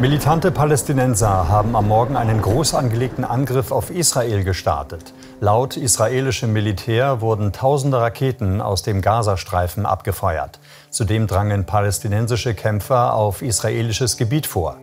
Militante 0.00 0.50
Palästinenser 0.50 1.48
haben 1.50 1.76
am 1.76 1.86
Morgen 1.86 2.16
einen 2.16 2.40
groß 2.40 2.72
angelegten 2.72 3.22
Angriff 3.22 3.70
auf 3.70 3.90
Israel 3.90 4.44
gestartet. 4.44 5.12
Laut 5.40 5.76
israelischem 5.76 6.54
Militär 6.54 7.20
wurden 7.20 7.52
tausende 7.52 8.00
Raketen 8.00 8.62
aus 8.62 8.82
dem 8.82 9.02
Gazastreifen 9.02 9.84
abgefeuert. 9.84 10.58
Zudem 10.90 11.28
drangen 11.28 11.66
palästinensische 11.66 12.52
Kämpfer 12.52 13.14
auf 13.14 13.42
israelisches 13.42 14.16
Gebiet 14.16 14.46
vor. 14.46 14.76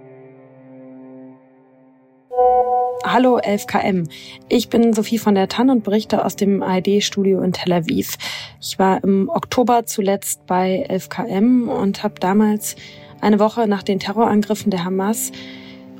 Hallo 3.05 3.38
11KM. 3.39 4.10
Ich 4.47 4.70
bin 4.70 4.93
Sophie 4.93 5.18
von 5.18 5.36
der 5.36 5.49
Tann 5.49 5.70
und 5.70 5.84
berichte 5.84 6.24
aus 6.24 6.38
dem 6.38 6.64
ARD-Studio 6.64 7.41
in 7.41 7.51
Tel 7.51 7.74
Aviv. 7.74 8.18
Ich 8.62 8.80
war 8.80 9.03
im 9.03 9.28
Oktober 9.28 9.86
zuletzt 9.86 10.45
bei 10.45 10.86
11KM 10.89 11.68
und 11.68 12.03
habe 12.03 12.16
damals 12.20 12.78
eine 13.20 13.39
Woche 13.39 13.68
nach 13.68 13.84
den 13.84 13.99
Terrorangriffen 13.99 14.72
der 14.72 14.86
Hamas 14.86 15.32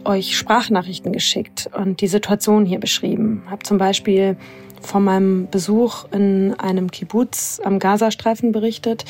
euch 0.08 0.38
Sprachnachrichten 0.38 1.12
geschickt 1.12 1.70
und 1.78 2.01
die 2.01 2.08
Situation 2.08 2.66
hier 2.66 2.80
beschrieben. 2.80 3.43
Hab 3.49 3.66
zum 3.66 3.78
Beispiel 3.78 4.38
von 4.82 5.03
meinem 5.03 5.47
Besuch 5.49 6.05
in 6.12 6.53
einem 6.58 6.89
Kibbutz 6.91 7.60
am 7.64 7.80
Gazastreifen 7.80 8.51
berichtet. 8.51 9.05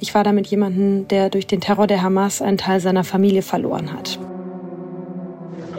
Ich 0.00 0.14
war 0.14 0.24
da 0.24 0.32
mit 0.32 0.46
jemandem, 0.48 1.08
der 1.08 1.30
durch 1.30 1.46
den 1.46 1.60
Terror 1.60 1.86
der 1.86 2.02
Hamas 2.02 2.42
einen 2.42 2.58
Teil 2.58 2.80
seiner 2.80 3.04
Familie 3.04 3.42
verloren 3.42 3.92
hat. 3.92 4.18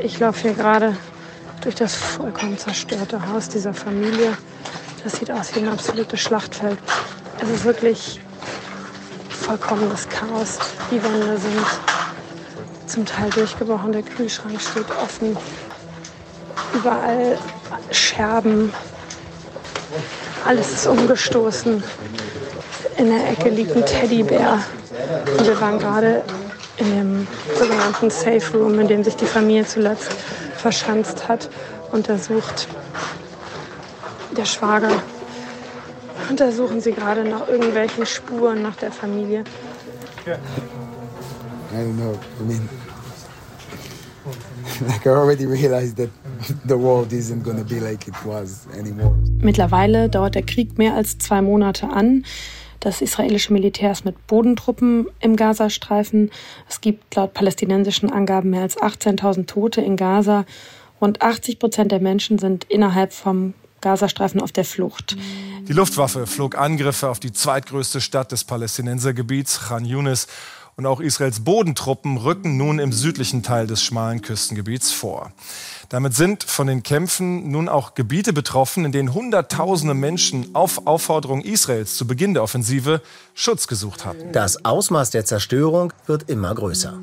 Ich 0.03 0.19
laufe 0.19 0.41
hier 0.41 0.53
gerade 0.53 0.95
durch 1.61 1.75
das 1.75 1.95
vollkommen 1.95 2.57
zerstörte 2.57 3.27
Haus 3.31 3.49
dieser 3.49 3.73
Familie. 3.73 4.37
Das 5.03 5.17
sieht 5.17 5.31
aus 5.31 5.55
wie 5.55 5.59
ein 5.59 5.69
absolutes 5.69 6.19
Schlachtfeld. 6.19 6.77
Es 7.41 7.49
ist 7.49 7.65
wirklich 7.65 8.19
vollkommenes 9.29 10.07
Chaos. 10.09 10.59
Die 10.91 11.03
Wände 11.03 11.37
sind 11.37 11.65
zum 12.91 13.05
Teil 13.05 13.29
durchgebrochen, 13.29 13.93
der 13.93 14.03
Kühlschrank 14.03 14.59
steht 14.59 14.89
offen. 15.01 15.37
Überall 16.73 17.37
Scherben. 17.91 18.73
Alles 20.45 20.71
ist 20.71 20.87
umgestoßen. 20.87 21.83
In 22.97 23.09
der 23.09 23.29
Ecke 23.29 23.49
liegt 23.49 23.75
ein 23.75 23.85
Teddybär. 23.85 24.59
Und 25.37 25.47
wir 25.47 25.61
waren 25.61 25.79
gerade 25.79 26.23
in 26.77 26.91
dem 26.91 27.27
sogenannten 27.57 28.09
Safe 28.09 28.57
Room, 28.57 28.79
in 28.79 28.87
dem 28.87 29.03
sich 29.03 29.15
die 29.15 29.25
Familie 29.25 29.65
zuletzt 29.65 30.11
verschanzt 30.57 31.27
hat, 31.27 31.49
untersucht 31.91 32.67
der 34.35 34.45
Schwager. 34.45 35.01
Untersuchen 36.29 36.81
sie 36.81 36.91
gerade 36.91 37.23
nach 37.23 37.47
irgendwelchen 37.47 38.05
Spuren 38.05 38.61
nach 38.61 38.75
der 38.75 38.91
Familie. 38.91 39.43
I 41.73 41.77
don't 41.77 41.95
know. 41.95 42.19
I 42.39 42.43
mean, 42.43 42.69
like 44.87 45.05
I 45.05 45.09
already 45.09 45.45
realized 45.45 45.97
that 45.97 46.09
the 46.67 46.77
world 46.77 47.13
isn't 47.13 47.43
going 47.43 47.57
to 47.57 47.63
be 47.63 47.79
like 47.79 48.07
it 48.07 48.15
was 48.25 48.67
anymore. 48.77 49.15
Mittlerweile 49.39 50.09
dauert 50.09 50.35
der 50.35 50.43
Krieg 50.43 50.77
mehr 50.77 50.95
als 50.95 51.17
zwei 51.17 51.41
Monate 51.41 51.89
an. 51.89 52.25
Das 52.79 53.01
israelische 53.01 53.53
Militär 53.53 53.91
ist 53.91 54.05
mit 54.05 54.25
Bodentruppen 54.25 55.07
im 55.19 55.35
Gazastreifen. 55.35 56.31
Es 56.67 56.81
gibt 56.81 57.15
laut 57.15 57.33
palästinensischen 57.33 58.11
Angaben 58.11 58.49
mehr 58.49 58.63
als 58.63 58.75
18.000 58.75 59.45
Tote 59.45 59.81
in 59.81 59.97
Gaza. 59.97 60.45
Rund 60.99 61.21
80 61.21 61.59
Prozent 61.59 61.91
der 61.91 62.01
Menschen 62.01 62.39
sind 62.39 62.63
innerhalb 62.63 63.13
vom 63.13 63.53
Gazastreifen 63.81 64.41
auf 64.41 64.51
der 64.51 64.65
Flucht. 64.65 65.15
Die 65.67 65.73
Luftwaffe 65.73 66.25
flog 66.25 66.57
Angriffe 66.57 67.09
auf 67.09 67.19
die 67.19 67.31
zweitgrößte 67.31 68.01
Stadt 68.01 68.31
des 68.31 68.43
Palästinensergebiets, 68.43 69.67
Khan 69.67 69.85
Yunis. 69.85 70.27
Und 70.75 70.85
auch 70.85 70.99
Israels 70.99 71.41
Bodentruppen 71.41 72.17
rücken 72.17 72.57
nun 72.57 72.79
im 72.79 72.91
südlichen 72.91 73.43
Teil 73.43 73.67
des 73.67 73.83
schmalen 73.83 74.21
Küstengebiets 74.21 74.91
vor. 74.91 75.31
Damit 75.89 76.13
sind 76.13 76.43
von 76.43 76.67
den 76.67 76.83
Kämpfen 76.83 77.51
nun 77.51 77.67
auch 77.67 77.95
Gebiete 77.95 78.31
betroffen, 78.31 78.85
in 78.85 78.91
denen 78.91 79.13
Hunderttausende 79.13 79.93
Menschen 79.93 80.55
auf 80.55 80.87
Aufforderung 80.87 81.41
Israels 81.41 81.97
zu 81.97 82.07
Beginn 82.07 82.33
der 82.33 82.43
Offensive 82.43 83.01
Schutz 83.33 83.67
gesucht 83.67 84.05
hatten. 84.05 84.31
Das 84.31 84.63
Ausmaß 84.63 85.09
der 85.09 85.25
Zerstörung 85.25 85.91
wird 86.07 86.29
immer 86.29 86.55
größer. 86.55 86.97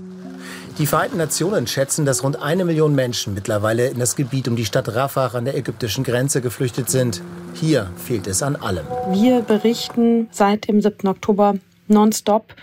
Die 0.78 0.86
Vereinten 0.86 1.16
Nationen 1.16 1.66
schätzen, 1.66 2.06
dass 2.06 2.22
rund 2.22 2.40
eine 2.40 2.64
Million 2.64 2.94
Menschen 2.94 3.34
mittlerweile 3.34 3.88
in 3.88 3.98
das 3.98 4.14
Gebiet 4.14 4.46
um 4.46 4.54
die 4.54 4.64
Stadt 4.64 4.88
Rafah 4.88 5.26
an 5.26 5.44
der 5.44 5.56
ägyptischen 5.56 6.04
Grenze 6.04 6.40
geflüchtet 6.40 6.88
sind. 6.88 7.20
Hier 7.52 7.90
fehlt 7.96 8.28
es 8.28 8.44
an 8.44 8.54
allem. 8.54 8.86
Wir 9.10 9.40
berichten 9.42 10.28
seit 10.30 10.68
dem 10.68 10.80
7. 10.80 11.08
Oktober 11.08 11.54
nonstop, 11.88 12.54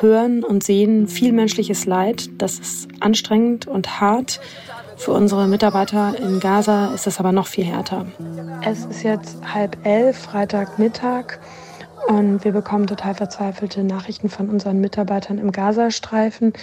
hören 0.00 0.44
und 0.44 0.62
sehen 0.62 1.08
viel 1.08 1.32
menschliches 1.32 1.86
Leid. 1.86 2.28
Das 2.38 2.58
ist 2.58 2.88
anstrengend 3.00 3.66
und 3.66 4.00
hart. 4.00 4.40
Für 4.96 5.12
unsere 5.12 5.46
Mitarbeiter 5.46 6.14
in 6.18 6.40
Gaza 6.40 6.92
ist 6.94 7.06
es 7.06 7.20
aber 7.20 7.32
noch 7.32 7.46
viel 7.46 7.64
härter. 7.64 8.06
Es 8.64 8.84
ist 8.84 9.04
jetzt 9.04 9.38
halb 9.54 9.86
elf, 9.86 10.18
Freitagmittag. 10.18 11.38
Und 12.08 12.42
wir 12.42 12.52
bekommen 12.52 12.86
total 12.86 13.14
verzweifelte 13.14 13.84
Nachrichten 13.84 14.30
von 14.30 14.48
unseren 14.48 14.80
Mitarbeitern 14.80 15.38
im 15.38 15.52
Gazastreifen. 15.52 16.54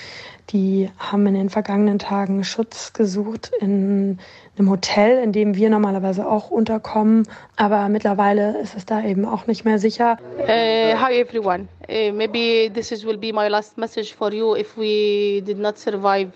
Die 0.50 0.90
haben 0.98 1.28
in 1.28 1.36
den 1.36 1.50
vergangenen 1.50 2.00
Tagen 2.00 2.44
Schutz 2.44 2.94
gesucht 2.94 3.52
in 3.62 4.20
einem 4.58 4.70
Hotel, 4.70 5.22
in 5.24 5.32
dem 5.32 5.56
wir 5.56 5.70
normalerweise 5.70 6.28
auch 6.28 6.50
unterkommen. 6.50 7.28
Aber 7.56 7.90
mittlerweile 7.90 8.58
ist 8.60 8.76
es 8.76 8.86
da 8.86 9.04
eben 9.04 9.26
auch 9.26 9.48
nicht 9.48 9.66
mehr 9.66 9.80
sicher. 9.80 10.18
Uh, 10.40 10.48
hi 10.48 11.20
everyone. 11.20 11.68
Uh, 11.90 12.12
maybe 12.14 12.72
this 12.74 12.92
is, 12.92 13.06
will 13.06 13.18
be 13.18 13.32
my 13.32 13.48
last 13.48 13.78
message 13.78 14.14
for 14.14 14.32
you 14.34 14.56
if 14.56 14.78
we 14.78 15.42
did 15.46 15.60
not 15.60 15.78
survive 15.78 16.32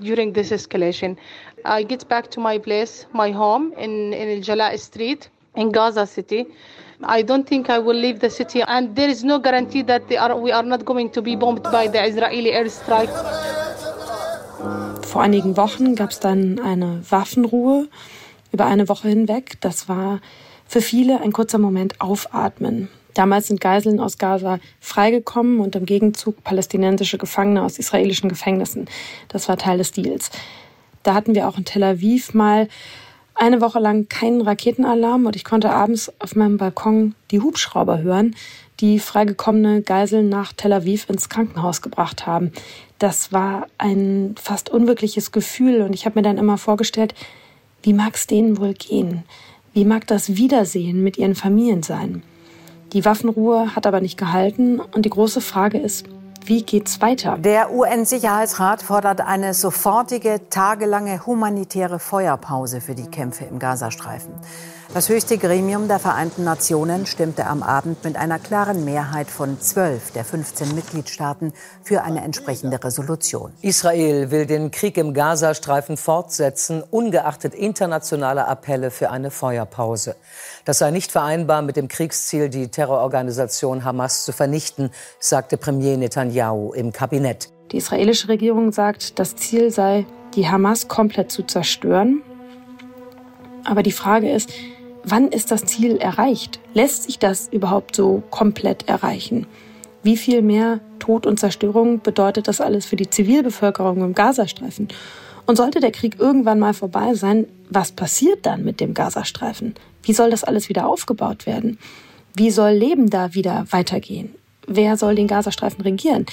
during 0.00 0.32
this 0.32 0.52
escalation. 0.52 1.16
I 1.64 1.82
get 1.82 2.08
back 2.08 2.30
to 2.30 2.40
my 2.40 2.58
place, 2.58 3.06
my 3.12 3.32
home 3.32 3.72
in, 3.76 4.12
in 4.12 4.40
Jalaa 4.42 4.78
Street 4.78 5.28
in 5.56 5.72
Gaza 5.72 6.06
City. 6.06 6.46
I 7.02 7.22
don't 7.22 7.46
think 7.46 7.70
I 7.70 7.78
will 7.78 7.96
leave 7.96 8.18
the 8.18 8.30
city, 8.30 8.60
and 8.62 8.94
there 8.96 9.08
is 9.08 9.22
no 9.22 9.38
guarantee 9.38 9.82
that 9.82 10.02
are, 10.12 10.36
we 10.36 10.50
are 10.50 10.64
not 10.64 10.84
going 10.84 11.10
to 11.10 11.22
be 11.22 11.36
bombed 11.36 11.62
by 11.62 11.86
the 11.86 12.04
Israeli 12.04 12.50
airstrike. 12.50 13.08
Vor 15.02 15.22
einigen 15.22 15.56
Wochen 15.56 15.94
gab 15.94 16.10
es 16.10 16.20
dann 16.20 16.58
eine 16.58 17.02
Waffenruhe 17.08 17.88
über 18.52 18.66
eine 18.66 18.88
Woche 18.88 19.08
hinweg. 19.08 19.58
Das 19.60 19.88
war 19.88 20.20
für 20.66 20.80
viele 20.80 21.20
ein 21.20 21.32
kurzer 21.32 21.58
Moment 21.58 22.00
aufatmen. 22.00 22.88
Damals 23.14 23.48
sind 23.48 23.60
Geiseln 23.60 24.00
aus 24.00 24.18
Gaza 24.18 24.58
freigekommen 24.80 25.60
und 25.60 25.74
im 25.74 25.86
Gegenzug 25.86 26.44
palästinensische 26.44 27.18
Gefangene 27.18 27.62
aus 27.62 27.78
israelischen 27.78 28.28
Gefängnissen. 28.28 28.86
Das 29.28 29.48
war 29.48 29.56
Teil 29.56 29.78
des 29.78 29.92
Deals. 29.92 30.30
Da 31.02 31.14
hatten 31.14 31.34
wir 31.34 31.48
auch 31.48 31.58
in 31.58 31.64
Tel 31.64 31.82
Aviv 31.82 32.34
mal 32.34 32.68
eine 33.34 33.60
Woche 33.60 33.78
lang 33.78 34.08
keinen 34.08 34.40
Raketenalarm 34.40 35.26
und 35.26 35.36
ich 35.36 35.44
konnte 35.44 35.70
abends 35.70 36.12
auf 36.18 36.36
meinem 36.36 36.58
Balkon 36.58 37.14
die 37.30 37.40
Hubschrauber 37.40 37.98
hören, 37.98 38.34
die 38.80 38.98
freigekommene 38.98 39.82
Geiseln 39.82 40.28
nach 40.28 40.52
Tel 40.52 40.72
Aviv 40.72 41.08
ins 41.08 41.28
Krankenhaus 41.28 41.82
gebracht 41.82 42.26
haben. 42.26 42.52
Das 42.98 43.32
war 43.32 43.66
ein 43.78 44.34
fast 44.40 44.70
unwirkliches 44.70 45.32
Gefühl 45.32 45.82
und 45.82 45.94
ich 45.94 46.06
habe 46.06 46.18
mir 46.18 46.22
dann 46.22 46.38
immer 46.38 46.58
vorgestellt, 46.58 47.14
wie 47.82 47.92
mag 47.92 48.16
es 48.16 48.26
denen 48.26 48.58
wohl 48.58 48.74
gehen? 48.74 49.24
Wie 49.72 49.84
mag 49.84 50.06
das 50.06 50.36
Wiedersehen 50.36 51.02
mit 51.02 51.18
ihren 51.18 51.34
Familien 51.34 51.82
sein? 51.82 52.22
Die 52.92 53.04
Waffenruhe 53.04 53.74
hat 53.76 53.86
aber 53.86 54.00
nicht 54.00 54.16
gehalten 54.16 54.80
und 54.80 55.04
die 55.04 55.10
große 55.10 55.40
Frage 55.40 55.78
ist, 55.78 56.06
wie 56.46 56.62
geht's 56.62 57.02
weiter? 57.02 57.36
Der 57.36 57.74
UN-Sicherheitsrat 57.74 58.82
fordert 58.82 59.20
eine 59.20 59.52
sofortige, 59.52 60.40
tagelange 60.48 61.26
humanitäre 61.26 61.98
Feuerpause 61.98 62.80
für 62.80 62.94
die 62.94 63.06
Kämpfe 63.06 63.44
im 63.44 63.58
Gazastreifen. 63.58 64.32
Das 64.94 65.10
höchste 65.10 65.36
Gremium 65.36 65.86
der 65.86 65.98
Vereinten 65.98 66.44
Nationen 66.44 67.04
stimmte 67.04 67.46
am 67.46 67.62
Abend 67.62 68.02
mit 68.04 68.16
einer 68.16 68.38
klaren 68.38 68.86
Mehrheit 68.86 69.28
von 69.28 69.60
zwölf 69.60 70.12
der 70.12 70.24
15 70.24 70.74
Mitgliedstaaten 70.74 71.52
für 71.84 72.04
eine 72.04 72.24
entsprechende 72.24 72.82
Resolution. 72.82 73.52
Israel 73.60 74.30
will 74.30 74.46
den 74.46 74.70
Krieg 74.70 74.96
im 74.96 75.12
Gazastreifen 75.12 75.98
fortsetzen, 75.98 76.82
ungeachtet 76.82 77.54
internationaler 77.54 78.48
Appelle 78.48 78.90
für 78.90 79.10
eine 79.10 79.30
Feuerpause. 79.30 80.16
Das 80.64 80.78
sei 80.78 80.90
nicht 80.90 81.12
vereinbar 81.12 81.60
mit 81.60 81.76
dem 81.76 81.88
Kriegsziel, 81.88 82.48
die 82.48 82.68
Terrororganisation 82.68 83.84
Hamas 83.84 84.24
zu 84.24 84.32
vernichten, 84.32 84.90
sagte 85.20 85.58
Premier 85.58 85.98
Netanyahu 85.98 86.72
im 86.72 86.92
Kabinett. 86.92 87.50
Die 87.72 87.76
israelische 87.76 88.28
Regierung 88.28 88.72
sagt, 88.72 89.18
das 89.18 89.36
Ziel 89.36 89.70
sei, 89.70 90.06
die 90.34 90.48
Hamas 90.48 90.88
komplett 90.88 91.30
zu 91.30 91.42
zerstören. 91.42 92.22
Aber 93.64 93.82
die 93.82 93.92
Frage 93.92 94.32
ist, 94.32 94.50
wann 95.10 95.28
ist 95.28 95.50
das 95.50 95.64
Ziel 95.64 95.96
erreicht? 95.96 96.60
Lässt 96.74 97.04
sich 97.04 97.18
das 97.18 97.48
überhaupt 97.48 97.96
so 97.96 98.22
komplett 98.30 98.88
erreichen? 98.88 99.46
Wie 100.02 100.16
viel 100.16 100.42
mehr 100.42 100.80
Tod 100.98 101.26
und 101.26 101.38
Zerstörung 101.40 102.00
bedeutet 102.00 102.48
das 102.48 102.60
alles 102.60 102.86
für 102.86 102.96
die 102.96 103.10
Zivilbevölkerung 103.10 104.02
im 104.02 104.14
Gazastreifen? 104.14 104.88
Und 105.46 105.56
sollte 105.56 105.80
der 105.80 105.92
Krieg 105.92 106.18
irgendwann 106.18 106.58
mal 106.58 106.74
vorbei 106.74 107.14
sein, 107.14 107.46
was 107.70 107.92
passiert 107.92 108.44
dann 108.44 108.64
mit 108.64 108.80
dem 108.80 108.94
Gazastreifen? 108.94 109.74
Wie 110.02 110.12
soll 110.12 110.30
das 110.30 110.44
alles 110.44 110.68
wieder 110.68 110.86
aufgebaut 110.86 111.46
werden? 111.46 111.78
Wie 112.34 112.50
soll 112.50 112.72
Leben 112.72 113.08
da 113.10 113.34
wieder 113.34 113.64
weitergehen? 113.70 114.34
Wer 114.66 114.96
soll 114.96 115.14
den 115.14 115.26
Gazastreifen 115.26 115.80
regieren? 115.80 116.26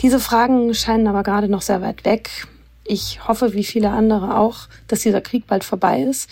Diese 0.00 0.20
Fragen 0.20 0.72
scheinen 0.74 1.08
aber 1.08 1.24
gerade 1.24 1.48
noch 1.48 1.62
sehr 1.62 1.82
weit 1.82 2.04
weg. 2.04 2.46
Ich 2.84 3.26
hoffe, 3.26 3.54
wie 3.54 3.64
viele 3.64 3.90
andere 3.90 4.38
auch, 4.38 4.68
dass 4.86 5.00
dieser 5.00 5.20
Krieg 5.20 5.46
bald 5.48 5.64
vorbei 5.64 6.02
ist 6.02 6.30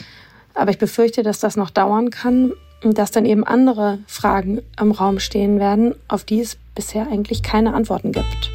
aber 0.56 0.70
ich 0.70 0.78
befürchte, 0.78 1.22
dass 1.22 1.38
das 1.38 1.56
noch 1.56 1.70
dauern 1.70 2.10
kann 2.10 2.52
und 2.82 2.98
dass 2.98 3.10
dann 3.10 3.24
eben 3.24 3.44
andere 3.44 3.98
Fragen 4.06 4.62
im 4.80 4.92
Raum 4.92 5.20
stehen 5.20 5.58
werden, 5.58 5.94
auf 6.08 6.24
die 6.24 6.40
es 6.40 6.56
bisher 6.74 7.06
eigentlich 7.06 7.42
keine 7.42 7.74
Antworten 7.74 8.12
gibt. 8.12 8.50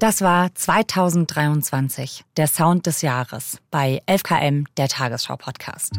Das 0.00 0.20
war 0.20 0.54
2023, 0.54 2.24
der 2.36 2.46
Sound 2.46 2.84
des 2.86 3.00
Jahres 3.00 3.58
bei 3.70 4.02
11KM, 4.06 4.66
der 4.76 4.88
Tagesschau-Podcast. 4.88 5.92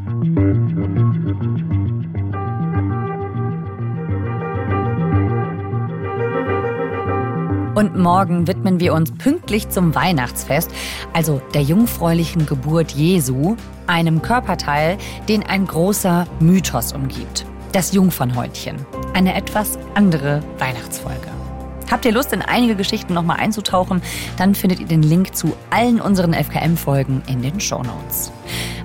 Und 7.75 7.97
morgen 7.97 8.47
widmen 8.47 8.79
wir 8.79 8.93
uns 8.93 9.11
pünktlich 9.11 9.67
zum 9.67 9.93
Weihnachtsfest, 9.95 10.71
also 11.11 11.41
der 11.53 11.61
jungfräulichen 11.61 12.45
Geburt 12.45 12.91
Jesu, 12.91 13.57
einem 13.85 14.21
Körperteil, 14.21 14.97
den 15.27 15.43
ein 15.43 15.67
großer 15.67 16.25
Mythos 16.39 16.93
umgibt. 16.93 17.45
Das 17.73 17.91
Jungfernhäutchen. 17.91 18.77
Eine 19.13 19.35
etwas 19.35 19.77
andere 19.93 20.41
Weihnachtsfolge. 20.57 21.27
Habt 21.91 22.05
ihr 22.05 22.13
Lust, 22.13 22.31
in 22.31 22.41
einige 22.41 22.75
Geschichten 22.75 23.13
nochmal 23.13 23.37
einzutauchen? 23.41 24.01
Dann 24.37 24.55
findet 24.55 24.79
ihr 24.79 24.87
den 24.87 25.03
Link 25.03 25.35
zu 25.35 25.53
allen 25.69 25.99
unseren 25.99 26.33
FKM-Folgen 26.33 27.23
in 27.27 27.41
den 27.41 27.59
Show 27.59 27.83
Notes. 27.83 28.31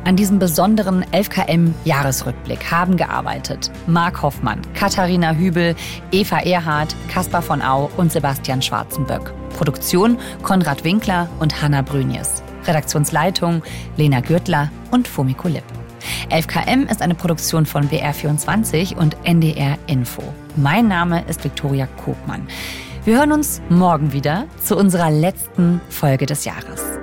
An 0.05 0.17
diesem 0.17 0.39
besonderen 0.39 1.05
11KM-Jahresrückblick 1.13 2.71
haben 2.71 2.97
gearbeitet 2.97 3.71
Marc 3.87 4.23
Hoffmann, 4.23 4.61
Katharina 4.75 5.33
Hübel, 5.33 5.77
Eva 6.11 6.39
Erhardt, 6.39 6.97
Caspar 7.09 7.43
von 7.43 7.61
Au 7.61 7.91
und 7.97 8.11
Sebastian 8.11 8.63
Schwarzenböck. 8.63 9.33
Produktion 9.57 10.19
Konrad 10.43 10.85
Winkler 10.85 11.29
und 11.39 11.61
Hanna 11.61 11.83
Brünjes. 11.83 12.43
Redaktionsleitung 12.67 13.63
Lena 13.97 14.21
Gürtler 14.21 14.71
und 14.91 15.07
Fumiko 15.07 15.49
Lipp. 15.49 15.65
11KM 16.31 16.91
ist 16.91 17.03
eine 17.03 17.15
Produktion 17.15 17.67
von 17.67 17.89
BR24 17.89 18.97
und 18.97 19.17
NDR 19.25 19.77
Info. 19.87 20.23
Mein 20.57 20.89
Name 20.89 21.25
ist 21.29 21.45
Viktoria 21.45 21.87
Kobmann. 22.03 22.49
Wir 23.05 23.19
hören 23.19 23.33
uns 23.33 23.61
morgen 23.69 24.13
wieder 24.13 24.47
zu 24.63 24.77
unserer 24.77 25.11
letzten 25.11 25.81
Folge 25.91 26.27
des 26.27 26.45
Jahres. 26.45 27.01